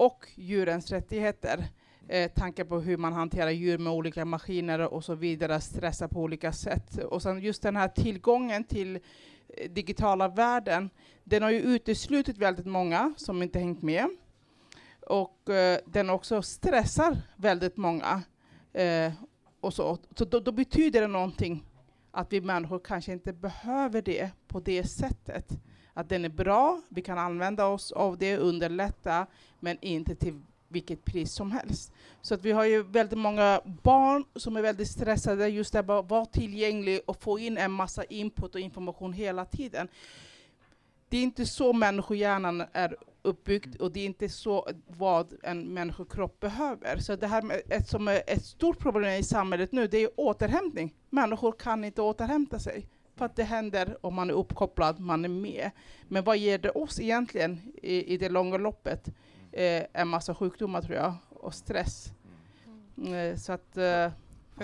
och 0.00 0.26
djurens 0.34 0.90
rättigheter. 0.92 1.68
Eh, 2.08 2.30
tankar 2.30 2.64
på 2.64 2.80
hur 2.80 2.96
man 2.96 3.12
hanterar 3.12 3.50
djur 3.50 3.78
med 3.78 3.92
olika 3.92 4.24
maskiner 4.24 4.80
och 4.80 5.04
så 5.04 5.14
vidare, 5.14 5.60
stressar 5.60 6.08
på 6.08 6.20
olika 6.20 6.52
sätt. 6.52 6.98
Och 7.04 7.22
sen 7.22 7.40
just 7.40 7.62
den 7.62 7.76
här 7.76 7.88
tillgången 7.88 8.64
till 8.64 8.96
eh, 9.48 9.70
digitala 9.70 10.28
världen, 10.28 10.90
den 11.24 11.42
har 11.42 11.50
ju 11.50 11.60
uteslutit 11.60 12.38
väldigt 12.38 12.66
många 12.66 13.14
som 13.16 13.42
inte 13.42 13.58
hängt 13.58 13.82
med. 13.82 14.06
Och 15.06 15.50
eh, 15.50 15.78
den 15.86 16.10
också 16.10 16.42
stressar 16.42 17.16
väldigt 17.36 17.76
många. 17.76 18.22
Eh, 18.72 19.12
och 19.60 19.74
så 19.74 19.98
så 20.16 20.24
då, 20.24 20.40
då 20.40 20.52
betyder 20.52 21.00
det 21.00 21.06
någonting 21.06 21.64
att 22.10 22.32
vi 22.32 22.40
människor 22.40 22.78
kanske 22.78 23.12
inte 23.12 23.32
behöver 23.32 24.02
det 24.02 24.30
på 24.48 24.60
det 24.60 24.84
sättet. 24.84 25.52
Att 26.00 26.08
den 26.08 26.24
är 26.24 26.28
bra, 26.28 26.80
vi 26.88 27.02
kan 27.02 27.18
använda 27.18 27.66
oss 27.66 27.92
av 27.92 28.18
det, 28.18 28.36
underlätta, 28.36 29.26
men 29.58 29.78
inte 29.80 30.14
till 30.14 30.40
vilket 30.68 31.04
pris 31.04 31.32
som 31.32 31.52
helst. 31.52 31.92
Så 32.22 32.34
att 32.34 32.44
vi 32.44 32.52
har 32.52 32.64
ju 32.64 32.82
väldigt 32.82 33.18
många 33.18 33.60
barn 33.82 34.24
som 34.36 34.56
är 34.56 34.62
väldigt 34.62 34.88
stressade 34.88 35.48
just 35.48 35.72
där 35.72 35.98
att 35.98 36.10
vara 36.10 36.26
tillgänglig 36.26 37.00
och 37.06 37.22
få 37.22 37.38
in 37.38 37.58
en 37.58 37.72
massa 37.72 38.04
input 38.04 38.54
och 38.54 38.60
information 38.60 39.12
hela 39.12 39.44
tiden. 39.44 39.88
Det 41.08 41.16
är 41.16 41.22
inte 41.22 41.46
så 41.46 41.72
människohjärnan 41.72 42.64
är 42.72 42.96
uppbyggd 43.22 43.76
och 43.76 43.92
det 43.92 44.00
är 44.00 44.06
inte 44.06 44.28
så 44.28 44.68
vad 44.86 45.34
en 45.42 45.74
människokropp 45.74 46.40
behöver. 46.40 46.98
Så 46.98 47.16
det 47.16 47.26
här 47.26 47.42
med 47.42 47.62
ett, 47.68 47.88
som 47.88 48.08
är 48.08 48.22
ett 48.26 48.44
stort 48.44 48.78
problem 48.78 49.20
i 49.20 49.22
samhället 49.22 49.72
nu, 49.72 49.86
det 49.86 49.98
är 49.98 50.10
återhämtning. 50.16 50.94
Människor 51.10 51.52
kan 51.52 51.84
inte 51.84 52.02
återhämta 52.02 52.58
sig. 52.58 52.86
För 53.20 53.24
att 53.26 53.36
det 53.36 53.44
händer 53.44 53.96
om 54.00 54.14
man 54.14 54.30
är 54.30 54.34
uppkopplad, 54.34 55.00
man 55.00 55.24
är 55.24 55.28
med. 55.28 55.70
Men 56.08 56.24
vad 56.24 56.36
ger 56.36 56.58
det 56.58 56.70
oss 56.70 57.00
egentligen 57.00 57.72
i, 57.82 58.14
i 58.14 58.16
det 58.16 58.28
långa 58.28 58.56
loppet? 58.56 59.08
Eh, 59.52 59.84
en 59.92 60.08
massa 60.08 60.34
sjukdomar 60.34 60.82
tror 60.82 60.96
jag, 60.96 61.14
och 61.30 61.54
stress. 61.54 62.12
Eh, 63.14 63.36
så 63.36 63.52
att... 63.52 63.76
Eh, 63.76 64.10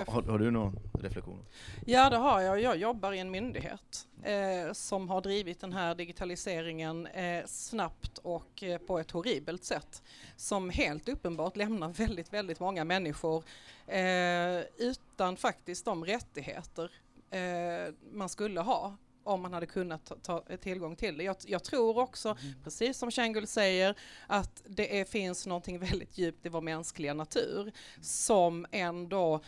Har, 0.07 0.23
har 0.23 0.39
du 0.39 0.51
någon 0.51 0.79
reflektion? 1.01 1.45
Ja, 1.87 2.11
det 2.11 2.17
har 2.17 2.41
jag. 2.41 2.61
Jag 2.61 2.77
jobbar 2.77 3.13
i 3.13 3.19
en 3.19 3.31
myndighet 3.31 4.07
eh, 4.23 4.73
som 4.73 5.09
har 5.11 5.21
drivit 5.21 5.61
den 5.61 5.73
här 5.73 5.95
digitaliseringen 5.95 7.07
eh, 7.07 7.45
snabbt 7.47 8.19
och 8.19 8.63
eh, 8.63 8.79
på 8.79 8.99
ett 8.99 9.11
horribelt 9.11 9.65
sätt 9.65 10.03
som 10.37 10.71
helt 10.71 11.09
uppenbart 11.09 11.57
lämnar 11.57 11.89
väldigt, 11.89 12.33
väldigt 12.33 12.61
många 12.61 12.85
människor 12.85 13.45
eh, 13.87 14.61
utan 14.79 15.37
faktiskt 15.37 15.85
de 15.85 16.05
rättigheter 16.05 16.91
eh, 17.37 17.95
man 18.13 18.29
skulle 18.29 18.61
ha 18.61 18.97
om 19.25 19.43
man 19.43 19.53
hade 19.53 19.67
kunnat 19.67 20.05
ta, 20.07 20.41
ta 20.41 20.57
tillgång 20.57 20.97
till 20.97 21.17
det. 21.17 21.25
Jag, 21.25 21.37
jag 21.47 21.65
tror 21.65 21.99
också, 21.99 22.37
precis 22.65 22.99
som 22.99 23.11
Kjengul 23.11 23.47
säger, 23.47 23.95
att 24.27 24.63
det 24.69 25.01
är, 25.01 25.05
finns 25.05 25.47
någonting 25.47 25.79
väldigt 25.91 26.19
djupt 26.19 26.47
i 26.47 26.49
vår 26.49 26.61
mänskliga 26.61 27.15
natur 27.15 27.73
som 28.01 28.67
ändå 28.71 29.41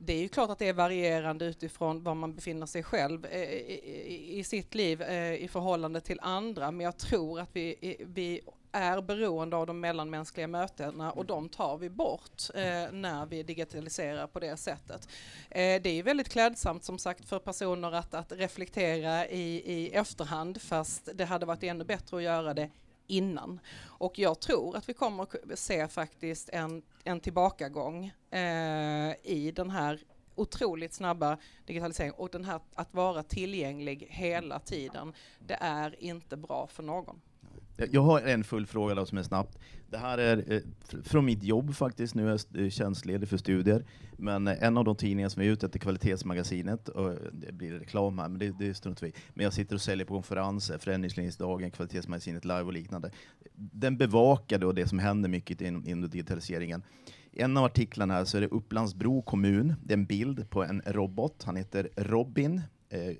det 0.00 0.12
är 0.12 0.20
ju 0.20 0.28
klart 0.28 0.50
att 0.50 0.58
det 0.58 0.68
är 0.68 0.72
varierande 0.72 1.44
utifrån 1.44 2.02
var 2.02 2.14
man 2.14 2.34
befinner 2.34 2.66
sig 2.66 2.82
själv 2.82 3.26
eh, 3.26 3.42
i, 3.42 3.80
i, 4.06 4.38
i 4.38 4.44
sitt 4.44 4.74
liv 4.74 5.02
eh, 5.02 5.34
i 5.34 5.48
förhållande 5.48 6.00
till 6.00 6.18
andra, 6.22 6.70
men 6.70 6.84
jag 6.84 6.96
tror 6.96 7.40
att 7.40 7.48
vi, 7.52 7.60
i- 7.80 8.04
vi 8.06 8.40
är 8.72 9.00
beroende 9.00 9.56
av 9.56 9.66
de 9.66 9.80
mellanmänskliga 9.80 10.46
mötena 10.46 11.12
och 11.12 11.26
de 11.26 11.48
tar 11.48 11.76
vi 11.78 11.90
bort 11.90 12.42
eh, 12.54 12.92
när 12.92 13.26
vi 13.26 13.42
digitaliserar 13.42 14.26
på 14.26 14.40
det 14.40 14.56
sättet. 14.56 15.08
Eh, 15.50 15.82
det 15.82 15.88
är 15.88 16.02
väldigt 16.02 16.28
klädsamt 16.28 16.84
som 16.84 16.98
sagt 16.98 17.28
för 17.28 17.38
personer 17.38 17.92
att, 17.92 18.14
att 18.14 18.32
reflektera 18.32 19.26
i, 19.26 19.62
i 19.72 19.90
efterhand 19.90 20.62
fast 20.62 21.08
det 21.14 21.24
hade 21.24 21.46
varit 21.46 21.62
ännu 21.62 21.84
bättre 21.84 22.16
att 22.16 22.22
göra 22.22 22.54
det 22.54 22.70
innan. 23.06 23.60
Och 23.84 24.18
jag 24.18 24.40
tror 24.40 24.76
att 24.76 24.88
vi 24.88 24.94
kommer 24.94 25.22
att 25.22 25.58
se 25.58 25.88
faktiskt 25.88 26.48
en, 26.48 26.82
en 27.04 27.20
tillbakagång 27.20 28.12
eh, 28.30 29.12
i 29.22 29.52
den 29.54 29.70
här 29.70 30.00
otroligt 30.34 30.94
snabba 30.94 31.38
digitaliseringen 31.66 32.14
och 32.18 32.30
den 32.30 32.44
här 32.44 32.60
att 32.74 32.94
vara 32.94 33.22
tillgänglig 33.22 34.06
hela 34.10 34.58
tiden. 34.58 35.12
Det 35.38 35.58
är 35.60 36.02
inte 36.02 36.36
bra 36.36 36.66
för 36.66 36.82
någon. 36.82 37.20
Eh, 37.78 37.86
jag- 37.92 38.02
har 38.02 38.20
en 38.20 38.44
full 38.44 38.66
fråga 38.66 38.94
då 38.94 39.06
som 39.06 39.18
är 39.18 39.22
snabbt. 39.22 39.58
Det 39.90 39.98
här 39.98 40.18
är 40.18 40.52
eh, 40.52 40.60
från 41.02 41.24
mitt 41.24 41.42
jobb 41.42 41.74
faktiskt, 41.74 42.14
nu 42.14 42.26
är 42.30 42.38
jag 42.54 42.64
eh, 42.64 42.70
tjänstledig 42.70 43.28
för 43.28 43.36
studier. 43.36 43.84
Men 44.16 44.46
eh, 44.48 44.62
en 44.62 44.76
av 44.78 44.84
de 44.84 44.96
tidningar 44.96 45.28
som 45.28 45.42
är 45.42 45.46
ute 45.46 45.66
heter 45.66 45.78
Kvalitetsmagasinet, 45.78 46.88
och 46.88 47.10
eh, 47.12 47.16
det 47.32 47.52
blir 47.52 47.72
reklam 47.72 48.18
här, 48.18 48.28
men 48.28 48.38
det, 48.38 48.58
det 48.58 48.74
struntar 48.74 49.06
vi 49.06 49.12
i. 49.12 49.14
Men 49.34 49.44
jag 49.44 49.52
sitter 49.52 49.74
och 49.74 49.80
säljer 49.80 50.06
på 50.06 50.14
konferenser, 50.14 50.78
Förändringsledningsdagen, 50.78 51.70
Kvalitetsmagasinet 51.70 52.44
live 52.44 52.62
och 52.62 52.72
liknande. 52.72 53.10
Den 53.54 53.96
bevakar 53.96 54.58
då 54.58 54.72
det 54.72 54.86
som 54.88 54.98
händer 54.98 55.28
mycket 55.28 55.60
inom, 55.60 55.86
inom 55.88 56.10
digitaliseringen. 56.10 56.82
I 57.32 57.40
en 57.42 57.56
av 57.56 57.64
artiklarna 57.64 58.14
här 58.14 58.24
så 58.24 58.36
är 58.36 58.40
det 58.40 58.46
Upplandsbro 58.48 59.22
kommun, 59.22 59.74
det 59.84 59.94
är 59.94 59.98
en 59.98 60.04
bild 60.06 60.50
på 60.50 60.64
en 60.64 60.82
robot, 60.86 61.42
han 61.46 61.56
heter 61.56 61.88
Robin 61.96 62.60
eh, 62.88 63.16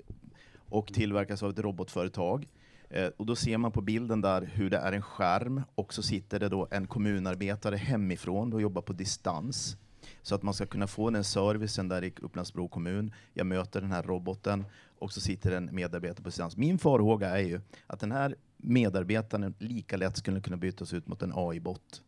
och 0.57 0.93
tillverkas 0.93 1.43
av 1.43 1.49
ett 1.49 1.59
robotföretag. 1.59 2.47
Eh, 2.89 3.07
och 3.17 3.25
då 3.25 3.35
ser 3.35 3.57
man 3.57 3.71
på 3.71 3.81
bilden 3.81 4.21
där 4.21 4.41
hur 4.41 4.69
det 4.69 4.77
är 4.77 4.91
en 4.91 5.01
skärm 5.01 5.61
och 5.75 5.93
så 5.93 6.03
sitter 6.03 6.39
det 6.39 6.49
då 6.49 6.67
en 6.71 6.87
kommunarbetare 6.87 7.75
hemifrån 7.75 8.53
och 8.53 8.61
jobbar 8.61 8.81
på 8.81 8.93
distans. 8.93 9.77
Så 10.21 10.35
att 10.35 10.43
man 10.43 10.53
ska 10.53 10.65
kunna 10.65 10.87
få 10.87 11.09
den 11.09 11.23
servicen 11.23 11.87
där 11.87 12.03
i 12.03 12.13
Upplandsbro 12.21 12.67
kommun. 12.67 13.13
Jag 13.33 13.47
möter 13.47 13.81
den 13.81 13.91
här 13.91 14.03
roboten 14.03 14.65
och 14.99 15.13
så 15.13 15.21
sitter 15.21 15.51
en 15.51 15.69
medarbetare 15.75 16.23
på 16.23 16.29
distans. 16.29 16.57
Min 16.57 16.79
farhåga 16.79 17.29
är 17.29 17.43
ju 17.43 17.61
att 17.87 17.99
den 17.99 18.11
här 18.11 18.35
medarbetaren 18.57 19.53
lika 19.59 19.97
lätt 19.97 20.17
skulle 20.17 20.41
kunna 20.41 20.57
bytas 20.57 20.93
ut 20.93 21.07
mot 21.07 21.21
en 21.21 21.31
AI-bot. 21.35 22.01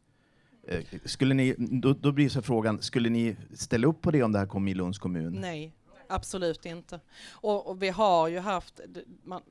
Eh, 0.68 0.84
skulle 1.06 1.34
ni, 1.34 1.56
då, 1.58 1.94
då 1.94 2.12
blir 2.12 2.30
så 2.30 2.42
frågan, 2.42 2.82
skulle 2.82 3.10
ni 3.10 3.36
ställa 3.54 3.88
upp 3.88 4.02
på 4.02 4.12
det 4.12 4.24
om 4.24 4.32
det 4.32 4.40
här 4.40 4.46
kom 4.46 4.68
i 4.68 4.74
Lunds 4.74 5.00
kommun? 5.00 5.38
Nej, 5.42 5.74
absolut 6.08 6.66
inte. 6.66 7.00
Och, 7.32 7.70
och 7.70 7.84
vi 7.84 7.90
har 7.90 8.28
ju 8.28 8.40
haft, 8.40 8.80
man, 9.24 9.42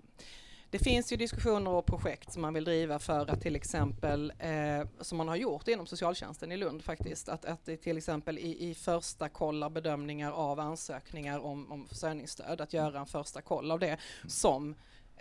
det 0.71 0.79
finns 0.79 1.13
ju 1.13 1.17
diskussioner 1.17 1.71
och 1.71 1.87
projekt 1.87 2.33
som 2.33 2.43
man 2.43 2.55
vill 2.55 2.65
driva 2.65 2.99
för 2.99 3.31
att 3.31 3.41
till 3.41 3.57
exempel, 3.57 4.33
eh, 4.39 4.87
som 5.01 5.19
man 5.19 5.29
har 5.29 5.37
gjort 5.37 5.69
inom 5.69 5.87
socialtjänsten 5.87 6.53
i 6.53 6.57
Lund 6.57 6.85
faktiskt, 6.85 7.29
att, 7.29 7.45
att 7.45 7.65
till 7.65 7.99
exempel 7.99 8.39
i, 8.39 8.71
i 8.71 8.75
första 8.75 9.29
kollar 9.29 9.71
bedömningar 9.71 10.33
av 10.33 10.61
ansökningar 10.61 11.39
om, 11.39 11.73
om 11.73 11.87
försörjningsstöd, 11.89 12.61
att 12.61 12.73
göra 12.73 13.01
en 13.01 13.07
första 13.07 13.43
koll 13.43 13.71
av 13.71 13.79
det 13.79 13.97
som 14.29 14.75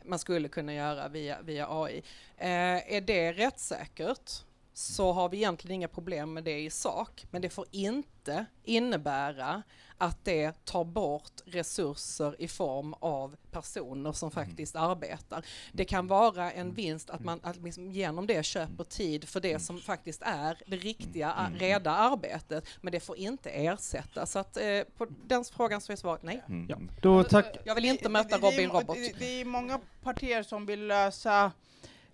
man 0.05 0.19
skulle 0.19 0.47
kunna 0.47 0.73
göra 0.73 1.07
via, 1.07 1.41
via 1.41 1.67
AI. 1.69 2.03
Eh, 2.37 2.93
är 2.95 3.01
det 3.01 3.33
rättssäkert? 3.33 4.31
Så 4.79 5.11
har 5.11 5.29
vi 5.29 5.37
egentligen 5.37 5.75
inga 5.75 5.87
problem 5.87 6.33
med 6.33 6.43
det 6.43 6.59
i 6.59 6.69
sak, 6.69 7.25
men 7.31 7.41
det 7.41 7.49
får 7.49 7.65
inte 7.71 8.45
innebära 8.63 9.63
att 9.97 10.25
det 10.25 10.65
tar 10.65 10.83
bort 10.83 11.31
resurser 11.45 12.35
i 12.39 12.47
form 12.47 12.93
av 12.93 13.35
personer 13.51 14.11
som 14.11 14.31
faktiskt 14.31 14.75
arbetar. 14.75 15.45
Det 15.73 15.85
kan 15.85 16.07
vara 16.07 16.51
en 16.51 16.73
vinst 16.73 17.09
att 17.09 17.23
man 17.23 17.39
att 17.43 17.55
liksom 17.57 17.91
genom 17.91 18.27
det 18.27 18.43
köper 18.45 18.83
tid 18.83 19.27
för 19.29 19.39
det 19.39 19.59
som 19.59 19.79
faktiskt 19.79 20.21
är 20.25 20.57
det 20.67 20.75
riktiga, 20.75 21.51
reda 21.55 21.91
arbetet, 21.91 22.65
men 22.81 22.91
det 22.91 22.99
får 22.99 23.17
inte 23.17 23.49
ersätta. 23.49 24.25
Så 24.25 24.39
att 24.39 24.57
eh, 24.57 24.81
på 24.97 25.05
den 25.27 25.43
frågan 25.45 25.81
så 25.81 25.91
är 25.91 25.95
svaret 25.95 26.23
nej. 26.23 26.41
Ja. 26.69 26.77
Då 27.01 27.23
tack. 27.23 27.57
Jag 27.65 27.75
vill 27.75 27.85
inte 27.85 28.09
möta 28.09 28.37
Det- 28.37 28.41
det 28.41 28.47
Robin 28.51 28.69
Robot. 28.69 28.95
Det, 28.95 29.19
det 29.19 29.41
är 29.41 29.45
många 29.45 29.79
partier 30.03 30.43
som 30.43 30.65
vill 30.65 30.87
lösa 30.87 31.51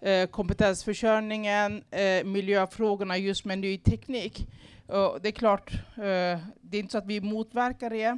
eh, 0.02 0.28
kompetensförsörjningen, 0.28 1.84
eh, 1.92 2.24
miljöfrågorna 2.24 3.18
just 3.18 3.46
med 3.46 3.60
ny 3.60 3.78
teknik. 3.78 4.48
Och 4.88 5.22
det 5.22 5.30
är 5.30 5.32
klart, 5.32 5.74
eh, 5.96 6.40
det 6.62 6.78
är 6.78 6.80
inte 6.80 6.92
så 6.92 6.98
att 6.98 7.06
vi 7.06 7.22
motverkar 7.22 7.90
det, 7.90 8.18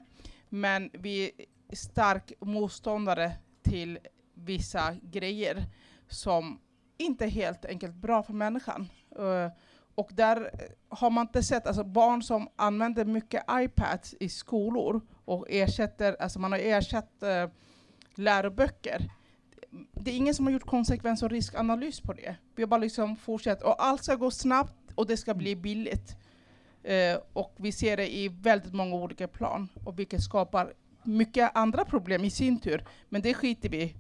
men 0.50 0.90
vi 0.94 1.32
är 1.70 1.76
stark 1.76 2.34
motståndare 2.40 3.32
till 3.64 4.00
vissa 4.34 4.96
grejer 5.02 5.64
som 6.08 6.60
inte 6.98 7.26
är 7.26 7.30
helt 7.30 7.66
enkelt 7.66 7.96
bra 7.96 8.24
för 8.24 8.34
människan. 8.34 8.90
Eh, 9.20 9.52
och 9.96 10.10
där 10.14 10.52
har 10.90 11.10
man 11.10 11.22
inte 11.22 11.44
sett, 11.44 11.68
alltså 11.68 11.84
barn 11.84 12.24
som 12.24 12.50
använder 12.56 13.06
mycket 13.06 13.44
iPads 13.52 14.16
i 14.20 14.30
skolor 14.30 15.02
och 15.26 15.46
ersätter, 15.50 16.16
alltså 16.20 16.40
man 16.40 16.52
har 16.52 16.60
ersatt 16.60 17.24
eh, 17.24 17.50
läroböcker. 18.16 19.10
Det 19.94 20.12
är 20.12 20.16
ingen 20.16 20.36
som 20.36 20.46
har 20.46 20.54
gjort 20.54 20.66
konsekvens 20.66 21.24
och 21.24 21.30
riskanalys 21.30 22.02
på 22.02 22.14
det. 22.14 22.36
Vi 22.56 22.64
har 22.64 22.68
bara 22.68 22.78
liksom 22.80 23.16
fortsatt, 23.16 23.62
och 23.62 23.86
allt 23.86 24.04
ska 24.04 24.16
gå 24.16 24.32
snabbt 24.32 24.92
och 24.96 25.08
det 25.08 25.18
ska 25.18 25.34
bli 25.34 25.56
billigt. 25.56 26.16
Eh, 26.84 27.18
och 27.34 27.56
vi 27.58 27.72
ser 27.72 27.98
det 27.98 28.16
i 28.16 28.28
väldigt 28.28 28.74
många 28.74 28.96
olika 28.96 29.28
plan, 29.28 29.70
och 29.84 30.00
vilket 30.00 30.22
skapar 30.22 30.74
mycket 31.04 31.52
andra 31.56 31.86
problem 31.86 32.24
i 32.24 32.30
sin 32.30 32.60
tur. 32.60 32.84
Men 33.10 33.22
det 33.22 33.34
skiter 33.34 33.70
vi 33.70 33.82
i. 33.82 33.96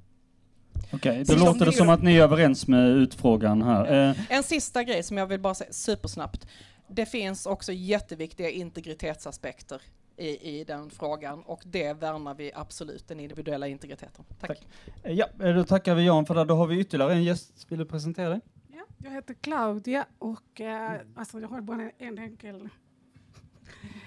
Okej, 0.91 1.23
då 1.23 1.33
Som 1.33 1.45
låter 1.45 1.65
det 1.65 1.71
som 1.71 1.89
att 1.89 2.03
ni 2.03 2.15
är 2.15 2.23
överens 2.23 2.67
med 2.67 2.89
utfrågaren 2.89 3.61
här. 3.61 4.09
Eh, 4.09 4.15
En 4.29 4.43
sista 4.43 4.83
grej 4.83 5.03
som 5.03 5.17
jag 5.17 5.27
vill 5.27 5.39
bara 5.39 5.53
säga 5.55 5.71
supersnabbt. 5.71 6.47
Det 6.87 7.05
finns 7.05 7.45
också 7.45 7.71
jätteviktiga 7.73 8.49
integritetsaspekter 8.49 9.81
i, 10.17 10.59
i 10.59 10.63
den 10.63 10.89
frågan 10.89 11.43
och 11.43 11.61
det 11.65 11.93
värnar 11.93 12.35
vi 12.35 12.51
absolut, 12.55 13.07
den 13.07 13.19
individuella 13.19 13.67
integriteten. 13.67 14.25
Tack. 14.39 14.67
eh, 15.03 15.13
ja, 15.13 15.27
eh, 15.39 15.55
då 15.55 15.63
tackar 15.63 15.95
vi 15.95 16.05
Jan 16.05 16.25
för 16.25 16.35
det. 16.35 16.45
Då 16.45 16.55
har 16.55 16.67
vi 16.67 16.79
ytterligare 16.79 17.13
en 17.13 17.23
gäst. 17.23 17.65
Vill 17.69 17.79
du 17.79 17.85
presentera 17.85 18.29
dig? 18.29 18.41
Ja, 18.67 18.85
jag 19.03 19.11
heter 19.11 19.33
Claudia 19.33 20.05
och 20.19 20.61
eh, 20.61 20.99
alltså 21.15 21.39
jag 21.39 21.47
har 21.47 21.61
bara 21.61 21.91
en 21.97 22.17
enkel, 22.17 22.69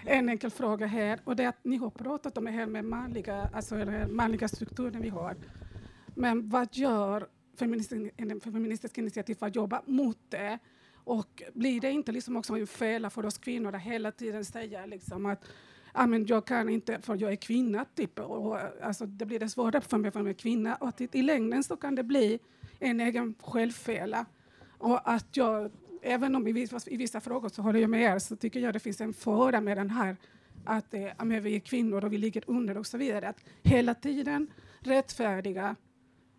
en 0.07 0.29
enkel 0.29 0.51
fråga 0.51 0.87
här. 0.87 1.21
Och 1.25 1.37
det 1.37 1.45
är 1.45 1.49
att 1.49 1.65
ni 1.65 1.77
har 1.77 1.91
pratat 1.91 2.39
om 2.39 2.45
det 2.45 2.51
här 2.51 2.67
med 2.67 2.85
manliga, 2.85 3.51
alltså 3.53 3.75
den 3.75 4.17
manliga 4.17 4.49
strukturen 4.49 5.03
vi 5.03 5.09
har. 5.09 5.37
Men 6.15 6.49
vad 6.49 6.77
gör 6.77 7.29
feministiska, 8.45 9.01
initiativ 9.01 9.35
för 9.35 9.47
att 9.47 9.57
jobba 9.57 9.83
mot 9.87 10.19
det? 10.29 10.59
Och 11.05 11.43
blir 11.55 11.81
det 11.81 11.91
inte 11.91 12.13
liksom 12.13 12.37
också 12.37 12.57
en 12.57 12.67
fälla 12.67 13.11
för 13.11 13.27
oss 13.27 13.39
kvinnor 13.39 13.75
att 13.75 13.83
hela 13.83 14.13
tiden 14.13 14.45
säga 14.45 14.87
liksom 14.87 15.27
att 15.27 15.45
ah, 15.93 16.07
men 16.07 16.27
jag 16.27 16.47
kan 16.47 16.69
inte 16.69 17.01
för 17.03 17.17
jag 17.17 17.33
är 17.33 17.37
kvinna, 17.37 17.85
typ. 17.95 18.19
och, 18.19 18.59
alltså, 18.83 19.07
det 19.07 19.27
blir 19.27 19.39
det 19.39 19.49
svårare 19.49 19.81
för 19.81 19.99
mig 19.99 20.11
för 20.11 20.21
jag 20.21 20.29
är 20.29 20.33
kvinna. 20.33 20.75
Och 20.75 20.89
att 20.89 21.01
i, 21.01 21.23
längden 21.23 21.65
så 21.65 21.77
kan 21.77 21.95
det 21.95 22.03
bli 22.03 22.39
en 22.79 23.01
egen 23.01 23.35
självfälla. 23.41 24.27
Och 24.79 25.11
att 25.11 25.37
jag, 25.37 25.71
även 26.03 26.35
om 26.35 26.49
i 26.49 26.53
vissa, 26.53 26.81
i 26.87 26.97
vissa 26.97 27.21
frågor 27.21 27.49
så 27.49 27.63
håller 27.63 27.81
jag 27.81 27.91
med 27.91 28.03
er, 28.03 28.19
så 28.19 28.37
tycker 28.37 28.61
jag 28.61 28.73
det 28.73 28.81
finns 28.81 29.01
en 29.01 29.13
fara 29.13 29.61
med 29.61 29.77
den 29.77 29.91
här 29.91 30.17
att 30.65 30.95
eh, 30.95 31.09
men 31.25 31.43
vi 31.43 31.57
är 31.57 31.61
kvinnor 31.61 32.05
och 32.05 32.13
vi 32.13 32.19
ligger 32.19 32.45
under 32.47 32.79
och 32.79 32.87
så 32.87 32.99
vidare. 32.99 33.29
Att 33.29 33.45
hela 33.63 33.95
tiden 33.95 34.47
rättfärdiga 34.81 35.77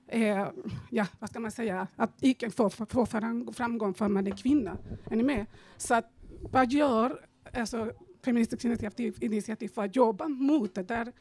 eh, 0.07 0.47
ja, 0.89 1.07
vad 1.19 1.29
ska 1.29 1.39
man 1.39 1.51
säga, 1.51 1.87
att 1.95 2.11
icke 2.21 2.49
få, 2.49 2.69
få 2.69 3.05
framgång 3.53 3.93
för 3.93 4.07
man 4.07 4.27
är 4.27 4.37
kvinna. 4.37 4.77
Är 5.09 5.15
ni 5.15 5.23
med? 5.23 5.45
Så 5.77 5.93
att, 5.93 6.11
vad 6.41 6.71
gör 6.71 7.25
alltså, 7.53 7.91
Feministiskt 8.23 8.65
initiativ, 8.65 9.17
initiativ 9.23 9.67
för 9.67 9.85
att 9.85 9.95
jobba 9.95 10.27
mot 10.27 10.75
det 10.75 10.83
där? 10.83 11.11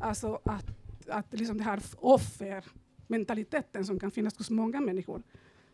Alltså 0.00 0.40
att, 0.44 0.66
att 1.08 1.26
liksom 1.30 1.58
det 1.58 1.64
här 1.64 1.80
offermentaliteten 1.96 3.84
som 3.84 3.98
kan 3.98 4.10
finnas 4.10 4.38
hos 4.38 4.50
många 4.50 4.80
människor. 4.80 5.22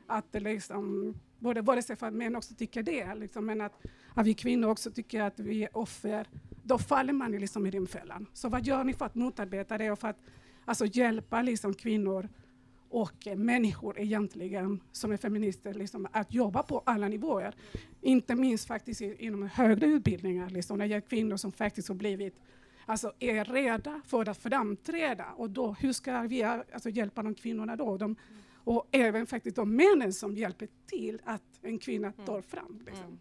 Att 0.07 0.33
det 0.33 0.41
liksom, 0.41 1.15
både, 1.39 1.63
både 1.63 1.83
sig 1.83 1.97
för 1.97 2.07
att 2.07 2.15
män 2.15 2.37
också 2.37 2.55
tycker 2.55 2.83
det, 2.83 3.15
liksom, 3.15 3.47
men 3.47 3.61
att, 3.61 3.87
att 4.15 4.27
vi 4.27 4.35
kvinnor 4.35 4.69
också 4.69 4.91
tycker 4.91 5.23
att 5.23 5.41
vi 5.41 5.65
är 5.65 5.77
offer, 5.77 6.27
då 6.63 6.79
faller 6.79 7.13
man 7.13 7.33
liksom 7.33 7.67
i 7.67 7.71
den 7.71 7.87
fällan. 7.87 8.27
Så 8.33 8.49
vad 8.49 8.67
gör 8.67 8.85
ni 8.85 8.95
för 8.95 9.07
att 9.07 9.15
motarbeta 9.15 9.79
det 9.79 9.91
och 9.91 9.99
för 9.99 10.09
att 10.09 10.21
alltså, 10.65 10.87
hjälpa 10.87 11.43
liksom, 11.43 11.75
kvinnor 11.75 12.29
och 12.91 13.27
eh, 13.27 13.37
människor 13.37 13.99
egentligen 13.99 14.81
som 14.93 15.13
är 15.13 15.17
feminister 15.17 15.75
liksom, 15.75 16.09
att 16.13 16.35
jobba 16.35 16.63
på 16.63 16.83
alla 16.87 17.09
nivåer. 17.09 17.55
Inte 18.01 18.35
minst 18.35 18.67
faktiskt 18.67 19.01
inom 19.01 19.43
högre 19.43 19.87
utbildningar, 19.87 20.51
liksom, 20.51 20.79
när 20.79 20.89
det 20.89 20.95
är 20.95 21.01
kvinnor 21.01 21.37
som 21.37 21.53
faktiskt 21.53 21.89
har 21.89 21.95
blivit 21.95 22.35
alltså 22.89 23.13
är 23.19 23.45
rädda 23.45 24.01
för 24.07 24.29
att 24.29 24.39
framträda. 24.39 25.27
Och 25.37 25.51
då, 25.51 25.73
hur 25.73 25.93
ska 25.93 26.21
vi 26.23 26.43
alltså, 26.43 26.89
hjälpa 26.89 27.23
de 27.23 27.35
kvinnorna 27.35 27.77
då? 27.77 27.97
De, 27.97 28.17
och 28.55 28.89
även 28.91 29.27
faktiskt 29.27 29.57
de 29.57 29.77
männen 29.77 30.13
som 30.13 30.35
hjälper 30.35 30.69
till 30.87 31.21
att 31.25 31.43
en 31.63 31.79
kvinna 31.79 32.13
tar 32.13 32.43
fram. 32.43 32.83
Liksom. 32.87 33.21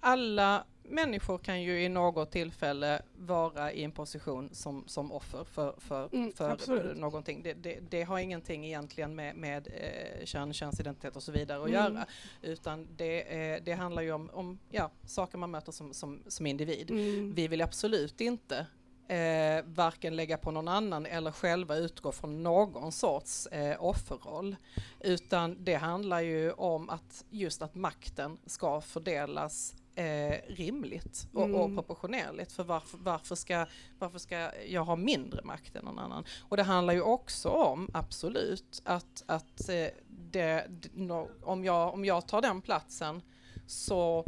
Alla 0.00 0.64
människor 0.88 1.38
kan 1.38 1.62
ju 1.62 1.82
i 1.82 1.88
något 1.88 2.30
tillfälle 2.30 3.02
vara 3.18 3.72
i 3.72 3.84
en 3.84 3.92
position 3.92 4.48
som, 4.52 4.84
som 4.86 5.12
offer 5.12 5.44
för, 5.44 5.74
för, 5.78 6.08
Mm, 6.12 6.32
för 6.32 6.50
absolut. 6.50 6.96
någonting. 6.98 7.42
Det, 7.42 7.52
det, 7.52 7.78
det 7.90 8.02
har 8.02 8.18
ingenting 8.18 8.66
egentligen 8.66 9.14
med, 9.14 9.36
med 9.36 9.68
eh, 9.74 10.24
kön, 10.24 10.52
könsidentitet 10.52 11.16
och 11.16 11.22
så 11.22 11.32
vidare 11.32 11.58
att 11.62 11.68
Mm. 11.68 11.94
göra. 11.94 12.06
Utan 12.42 12.88
det, 12.96 13.20
eh, 13.54 13.62
det 13.64 13.72
handlar 13.72 14.02
ju 14.02 14.12
om, 14.12 14.30
om 14.32 14.58
ja, 14.70 14.90
saker 15.06 15.38
man 15.38 15.50
möter 15.50 15.72
som, 15.72 15.94
som, 15.94 16.22
som 16.28 16.46
individ. 16.46 16.90
Mm. 16.90 17.34
Vi 17.34 17.48
vill 17.48 17.62
absolut 17.62 18.20
inte 18.20 18.66
eh, 19.08 19.64
varken 19.64 20.16
lägga 20.16 20.38
på 20.38 20.50
någon 20.50 20.68
annan 20.68 21.06
eller 21.06 21.30
själva 21.32 21.76
utgå 21.76 22.12
från 22.12 22.42
någon 22.42 22.92
sorts 22.92 23.46
eh, 23.46 23.84
offerroll. 23.84 24.56
Utan 25.00 25.64
det 25.64 25.74
handlar 25.74 26.20
ju 26.20 26.52
om 26.52 26.90
att 26.90 27.24
just 27.30 27.62
att 27.62 27.74
makten 27.74 28.38
ska 28.46 28.80
fördelas 28.80 29.74
eh, 29.96 30.36
rimligt 30.48 31.28
och, 31.32 31.42
och 31.42 31.48
Mm. 31.48 31.74
proportionerligt. 31.76 32.52
För 32.52 32.64
varför, 32.64 32.98
varför, 32.98 33.34
ska, 33.34 33.66
varför 33.98 34.18
ska 34.18 34.50
jag 34.66 34.84
ha 34.84 34.96
mindre 34.96 35.42
makt 35.44 35.76
än 35.76 35.84
någon 35.84 35.98
annan? 35.98 36.24
Och 36.48 36.56
det 36.56 36.62
handlar 36.62 36.94
ju 36.94 37.00
också 37.02 37.48
om, 37.48 37.90
absolut, 37.94 38.82
att, 38.84 39.22
att 39.26 39.68
eh, 39.68 39.86
det, 40.08 40.66
nå- 40.94 41.28
om, 41.42 41.64
jag, 41.64 41.94
om 41.94 42.04
jag 42.04 42.28
tar 42.28 42.42
den 42.42 42.60
platsen 42.62 43.22
så 43.66 44.24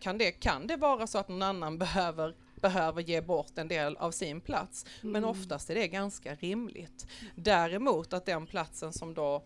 kan 0.00 0.18
det, 0.18 0.32
kan 0.32 0.66
det 0.66 0.76
vara 0.76 1.06
så 1.06 1.18
att 1.18 1.28
någon 1.28 1.42
annan 1.42 1.78
behöver 1.84 2.34
behöver 2.60 3.02
ge 3.02 3.20
bort 3.20 3.58
en 3.58 3.68
del 3.68 3.96
av 3.96 4.10
sin 4.10 4.40
plats. 4.40 4.86
Men 5.00 5.16
Mm. 5.24 5.30
oftast 5.30 5.70
är 5.70 5.74
det 5.74 5.88
ganska 5.88 6.34
rimligt. 6.34 7.06
Däremot 7.34 8.12
att 8.12 8.26
den 8.26 8.46
platsen 8.46 8.92
som 8.92 9.14
då 9.14 9.42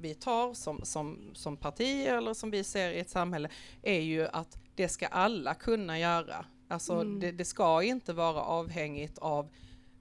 vi 0.00 0.14
tar 0.14 0.54
som, 0.54 0.80
som, 0.84 1.30
som 1.34 1.56
parti 1.56 2.06
eller 2.06 2.34
som 2.34 2.50
vi 2.50 2.64
ser 2.64 2.90
i 2.90 2.98
ett 2.98 3.10
samhälle 3.10 3.48
är 3.82 4.00
ju 4.00 4.26
att 4.28 4.58
det 4.78 4.88
ska 4.88 5.06
alla 5.06 5.54
kunna 5.54 5.98
göra. 5.98 6.44
Alltså 6.68 6.92
Mm. 6.92 7.20
det, 7.20 7.32
det 7.32 7.44
ska 7.44 7.82
inte 7.82 8.12
vara 8.12 8.40
avhängigt 8.42 9.18
av 9.18 9.48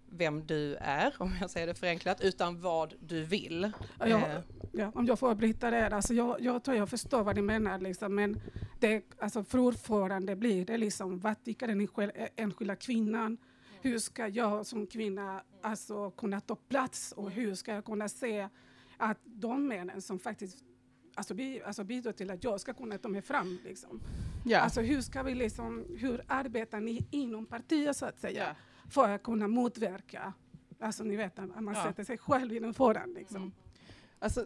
vem 0.09 0.45
du 0.47 0.75
är, 0.75 1.13
om 1.19 1.32
jag 1.41 1.49
säger 1.49 1.67
det 1.67 1.73
förenklat, 1.75 2.21
utan 2.21 2.61
vad 2.61 2.93
du 2.99 3.23
vill. 3.23 3.71
Ja, 3.99 4.07
jag, 4.07 4.21
Eh, 4.21 4.41
ja, 4.71 4.91
om 4.95 5.05
jag 5.05 5.19
får 5.19 5.36
bryta 5.36 5.71
det, 5.71 5.88
alltså 5.95 6.13
jag, 6.13 6.41
jag 6.41 6.63
tror 6.63 6.78
jag 6.78 6.89
förstår 6.89 7.23
vad 7.23 7.36
ni 7.36 7.41
menar, 7.41 7.80
liksom, 7.80 8.15
men 8.15 8.41
det, 8.80 9.03
alltså, 9.19 9.43
för 9.43 9.59
ordförande 9.59 10.36
blir 10.36 10.65
det 10.65 10.78
liksom, 10.78 11.19
vad 11.19 11.43
tycker 11.43 11.67
den 11.67 11.82
enskil- 11.82 12.28
enskilda 12.36 12.75
kvinnan? 12.75 13.38
Hur 13.82 13.99
ska 13.99 14.28
jag 14.28 14.65
som 14.65 14.88
kvinna 14.88 15.41
alltså, 15.61 16.11
kunna 16.11 16.39
ta 16.39 16.55
plats 16.55 17.11
och 17.11 17.32
hur 17.32 17.55
ska 17.55 17.73
jag 17.73 17.86
kunna 17.86 18.09
se 18.09 18.49
att 18.97 19.17
de 19.23 19.67
männen 19.67 20.01
som 20.01 20.19
faktiskt 20.19 20.57
alltså, 21.18 21.34
bi, 21.34 21.61
alltså, 21.65 21.84
bidrar 21.84 22.11
till 22.11 22.32
att 22.32 22.43
jag 22.43 22.61
ska 22.61 22.74
kunna 22.74 22.97
ta 22.97 23.09
mig 23.09 23.22
fram. 23.22 23.59
Liksom. 23.63 24.01
Ja. 24.45 24.59
Alltså, 24.59 24.82
hur, 24.82 25.01
ska 25.01 25.24
vi 25.24 25.36
liksom, 25.36 25.86
hur 25.97 26.22
arbetar 26.28 26.80
ni 26.80 27.07
inom 27.11 27.45
partiet 27.45 27.97
så 27.97 28.05
att 28.05 28.20
säga 28.20 28.55
för 28.89 29.09
att 29.09 29.24
kunna 29.24 29.47
motverka 29.47 30.34
Alltså 30.80 31.03
ni 31.03 31.15
vet 31.15 31.39
att 31.39 31.61
man 31.63 31.74
Ja. 31.76 31.84
sätter 31.84 32.03
sig 32.03 32.18
själv 32.18 32.53
i 32.53 32.59
den 32.59 32.74
fåran. 32.74 33.13
Liksom. 33.13 33.51
Alltså, 34.20 34.41
eh, 34.41 34.45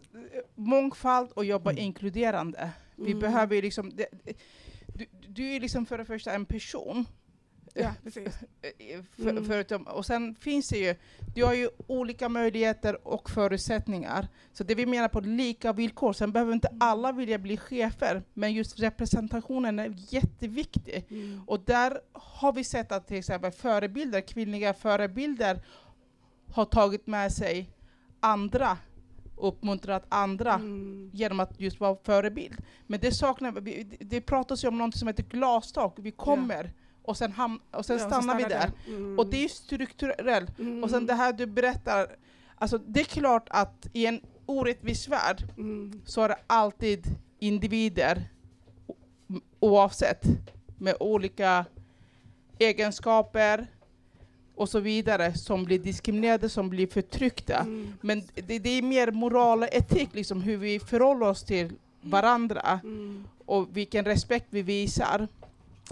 mångfald 0.56 1.32
och 1.32 1.46
jobba 1.46 1.72
inkluderande. 1.72 2.70
Vi 2.96 3.08
Mm. 3.12 3.20
behöver 3.20 3.62
liksom... 3.62 3.90
Det, 3.96 4.06
du, 4.96 5.06
du 5.28 5.56
är 5.56 5.60
liksom 5.60 5.86
för 5.86 5.98
det 5.98 6.06
första 6.06 6.34
en 6.34 6.46
person. 6.46 7.06
Ja, 7.74 7.94
precis. 8.04 8.38
För, 9.16 9.30
Mm. 9.30 9.46
förutom, 9.46 9.84
och 9.88 10.06
sen 10.06 10.36
finns 10.36 10.68
det 10.70 10.78
ju, 10.78 10.96
du 11.36 11.46
har 11.46 11.54
ju 11.54 11.70
olika 11.88 12.30
möjligheter 12.30 13.08
och 13.08 13.30
förutsättningar. 13.30 14.28
Så 14.54 14.64
det 14.64 14.76
vi 14.76 14.86
menar 14.86 15.08
på 15.08 15.20
lika 15.20 15.74
villkor, 15.74 16.14
sen 16.14 16.32
behöver 16.32 16.54
inte 16.54 16.70
alla 16.80 17.12
vilja 17.12 17.38
bli 17.38 17.58
chefer, 17.58 18.24
men 18.34 18.54
just 18.54 18.80
representationen 18.80 19.80
är 19.80 19.94
jätteviktig. 20.14 21.06
Mm. 21.10 21.42
Och 21.48 21.60
där 21.60 22.00
har 22.14 22.54
vi 22.54 22.64
sett 22.64 22.92
att 22.92 23.08
till 23.08 23.18
exempel 23.18 23.52
förebilder, 23.52 24.22
kvinnliga 24.22 24.74
förebilder 24.74 25.62
har 26.54 26.66
tagit 26.66 27.08
med 27.08 27.32
sig 27.32 27.70
andra, 28.20 28.78
uppmuntrat 29.38 30.06
andra 30.10 30.54
Mm. 30.54 31.10
genom 31.14 31.40
att 31.40 31.60
just 31.60 31.80
vara 31.80 31.98
förebild. 32.04 32.58
Men 32.88 33.00
det 33.00 33.12
saknar 33.12 33.52
vi, 33.52 33.84
det- 33.84 34.06
det 34.06 34.22
pratas 34.22 34.64
ju 34.64 34.68
om 34.68 34.78
något 34.78 34.96
som 34.98 35.08
heter 35.08 35.24
glastak, 35.24 35.96
vi 36.00 36.12
kommer 36.12 36.74
och 37.04 37.18
sen, 37.18 37.32
ham- 37.34 37.60
och 37.72 37.86
sen 37.86 37.98
Ja, 37.98 38.06
och 38.06 38.12
så 38.12 38.22
stannar 38.22 38.38
vi 38.38 38.44
stannar 38.44 38.60
där. 38.66 38.72
det. 38.86 38.92
Mm. 38.96 39.20
Och 39.20 39.28
det 39.28 39.44
är 39.44 39.48
strukturellt. 39.48 40.60
Mm. 40.60 40.84
Och 40.84 40.90
sen 40.90 41.06
det 41.06 41.14
här 41.14 41.34
du 41.34 41.46
berättar, 41.46 42.08
alltså 42.56 42.78
det 42.78 43.00
är 43.00 43.04
klart 43.04 43.48
att 43.50 43.88
i 43.94 44.06
en 44.06 44.22
orättvis 44.46 45.08
värld 45.08 45.44
Mm. 45.58 46.02
så 46.06 46.22
är 46.22 46.28
det 46.30 46.38
alltid 46.48 47.08
individer 47.40 48.24
oavsett 49.60 50.24
med 50.78 50.96
olika 51.00 51.66
egenskaper 52.60 53.68
och 54.56 54.70
så 54.70 54.80
vidare 54.80 55.34
som 55.34 55.64
blir 55.64 55.80
diskriminerade, 55.80 56.50
som 56.50 56.70
blir 56.70 56.88
förtryckta. 56.88 57.56
Mm. 57.58 57.94
Men 58.02 58.22
det, 58.36 58.60
det 58.60 58.70
är 58.70 58.82
mer 58.82 59.12
moral 59.12 59.62
och 59.64 59.70
etik, 59.74 60.10
liksom 60.14 60.42
hur 60.42 60.58
vi 60.58 60.80
förhåller 60.80 61.26
oss 61.30 61.44
till 61.44 61.74
varandra 62.02 62.80
Mm. 62.84 63.28
och 63.46 63.78
vilken 63.78 64.06
respekt 64.06 64.48
vi 64.50 64.62
visar 64.62 65.28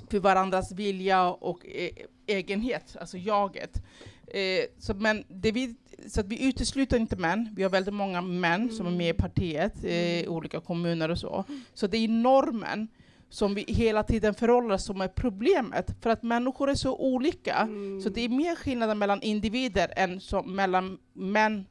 för 0.10 0.20
varandras 0.20 0.72
vilja 0.72 1.28
och 1.30 1.66
e 1.66 1.92
egenhet, 2.28 2.96
alltså 3.00 3.18
jaget. 3.18 3.82
Eh, 4.28 4.64
så, 4.78 4.94
men 4.94 5.24
vi, 5.30 5.76
så 6.08 6.20
att 6.22 6.28
vi 6.28 6.48
utesluter 6.48 6.98
inte 7.00 7.16
män. 7.16 7.50
Vi 7.56 7.64
har 7.64 7.70
väldigt 7.70 7.94
många 7.94 8.22
män 8.22 8.72
som 8.72 8.88
är 8.88 8.92
med 8.92 9.10
i 9.10 9.14
partiet 9.14 9.84
eh, 9.84 10.20
i 10.22 10.28
olika 10.28 10.60
kommuner 10.62 11.10
och 11.12 11.18
så. 11.20 11.44
Så 11.74 11.88
det 11.88 11.98
är 11.98 12.08
normen 12.08 12.88
som 13.30 13.56
vi 13.56 13.66
hela 13.68 14.04
tiden 14.04 14.34
förhåller 14.34 14.76
oss 14.76 14.86
som 14.86 15.02
är 15.02 15.08
problemet. 15.08 15.96
För 16.02 16.10
att 16.10 16.24
människor 16.24 16.70
är 16.70 16.76
så 16.76 16.96
olika. 16.96 17.56
Mm. 17.56 18.02
Så 18.02 18.10
det 18.10 18.22
är 18.22 18.30
mer 18.30 18.56
skillnader 18.56 18.96
mellan 18.96 19.22
individer 19.22 19.94
än 19.96 20.20
som, 20.22 20.56
mellan 20.56 20.98
män 21.14 21.66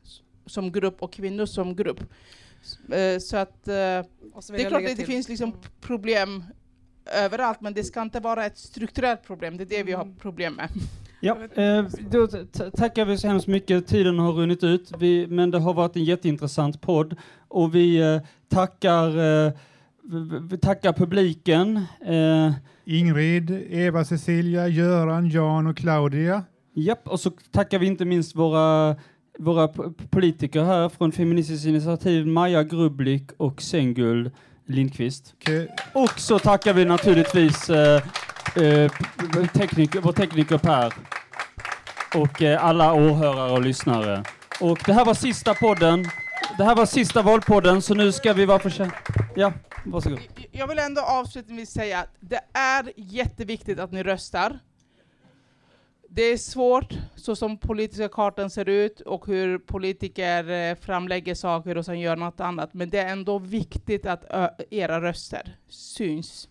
som 0.46 0.72
grupp 0.72 1.02
och 1.02 1.12
kvinnor 1.12 1.46
som 1.46 1.76
grupp. 1.76 2.00
Eh, 2.92 3.18
Så 3.20 3.36
att 3.36 3.68
eh, 3.68 3.74
så 4.40 4.52
det 4.52 4.62
är 4.64 4.68
klart 4.68 4.82
att 4.82 4.88
det 4.88 4.96
till- 4.96 5.06
finns 5.06 5.28
liksom 5.28 5.52
problem 5.80 6.44
överallt, 7.24 7.60
men 7.60 7.72
det 7.74 7.84
ska 7.84 8.02
inte 8.02 8.20
vara 8.20 8.46
ett 8.46 8.58
strukturellt 8.58 9.26
problem. 9.26 9.56
Det 9.56 9.62
är 9.62 9.66
det 9.66 9.82
vi 9.82 9.92
Mm. 9.92 10.06
har 10.08 10.14
problem 10.20 10.54
med. 10.54 10.68
Ja, 11.20 11.36
eh, 11.54 11.84
då 12.10 12.26
tackar 12.76 13.04
vi 13.04 13.18
så 13.18 13.28
hemskt 13.28 13.46
mycket. 13.46 13.86
Tiden 13.86 14.18
har 14.18 14.32
runnit 14.32 14.64
ut, 14.64 14.92
vi, 14.98 15.26
men 15.26 15.50
det 15.50 15.58
har 15.58 15.74
varit 15.74 15.96
en 15.96 16.04
jätteintressant 16.04 16.80
podd 16.80 17.16
och 17.48 17.74
vi 17.74 18.00
eh, 18.00 18.20
tackar, 18.48 19.08
eh, 19.46 19.52
vi, 20.50 20.58
tackar 20.58 20.92
publiken. 20.92 21.84
Ingrid, 22.84 23.50
Eva 23.70 24.04
Cecilia, 24.04 24.68
Göran, 24.68 25.28
Jan 25.30 25.66
och 25.66 25.76
Claudia. 25.76 26.42
Japp, 26.74 27.08
och 27.08 27.20
så 27.20 27.30
tackar 27.50 27.78
vi 27.78 27.86
inte 27.86 28.04
minst 28.04 28.36
våra, 28.36 28.96
våra 29.38 29.68
politiker 30.10 30.62
här 30.64 30.88
från 30.88 31.12
Feministiskt 31.12 31.66
initiativ, 31.66 32.26
Maja 32.26 32.62
Grublik 32.62 33.30
och 33.36 33.62
Senguld 33.62 34.30
Lindqvist. 34.68 35.34
Och 35.92 36.20
så 36.20 36.38
tackar 36.38 36.72
vi 36.72 36.84
naturligtvis 36.84 37.70
eh, 37.70 38.02
eh, 38.56 38.92
tekniker, 39.52 40.00
vår 40.00 40.12
tekniker 40.12 40.58
Per 40.58 40.92
och 42.14 42.42
eh, 42.42 42.64
alla 42.64 42.92
åhörare 42.92 43.52
och 43.52 43.62
lyssnare. 43.62 44.24
Och 44.60 44.78
det 44.86 44.92
här 44.92 45.04
var 45.04 45.14
sista 45.14 45.54
podden. 45.54 46.10
Det 46.58 46.64
här 46.64 46.74
var 46.74 46.86
sista 46.86 47.22
valpodden, 47.22 47.82
så 47.82 47.94
nu 47.94 48.12
ska 48.12 48.32
vi 48.32 48.46
vara 48.46 48.58
för 48.58 48.90
Ja, 49.36 49.52
varsågod. 49.84 50.18
Jag 50.52 50.66
vill 50.66 50.78
ändå 50.78 51.00
avslutningsvis 51.00 51.70
säga 51.70 51.98
att 51.98 52.14
det 52.20 52.40
är 52.52 52.92
jätteviktigt 52.96 53.78
att 53.78 53.92
ni 53.92 54.02
röstar. 54.02 54.58
Det 56.10 56.22
är 56.22 56.36
svårt, 56.36 56.94
så 57.16 57.36
som 57.36 57.58
politiska 57.58 58.08
kartan 58.08 58.50
ser 58.50 58.68
ut 58.68 59.00
och 59.00 59.26
hur 59.26 59.58
politiker 59.58 60.50
eh, 60.50 60.74
framlägger 60.74 61.34
saker 61.34 61.76
och 61.78 61.84
sen 61.84 62.00
gör 62.00 62.16
något 62.16 62.40
annat. 62.40 62.74
Men 62.74 62.90
det 62.90 62.98
är 62.98 63.08
ändå 63.08 63.38
viktigt 63.38 64.06
att 64.06 64.24
era 64.70 65.00
röster 65.02 65.56
syns. 65.68 66.48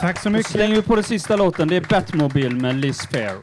Tack 0.00 0.18
så 0.18 0.28
Då 0.28 0.32
mycket. 0.32 0.52
slänger 0.52 0.76
vi 0.76 0.82
på 0.82 0.94
den 0.94 1.04
sista 1.04 1.36
låten. 1.36 1.68
Det 1.68 1.76
är 1.76 1.80
Batmobile 1.88 2.54
med 2.54 2.74
Liz 2.76 3.06
Fair. 3.06 3.36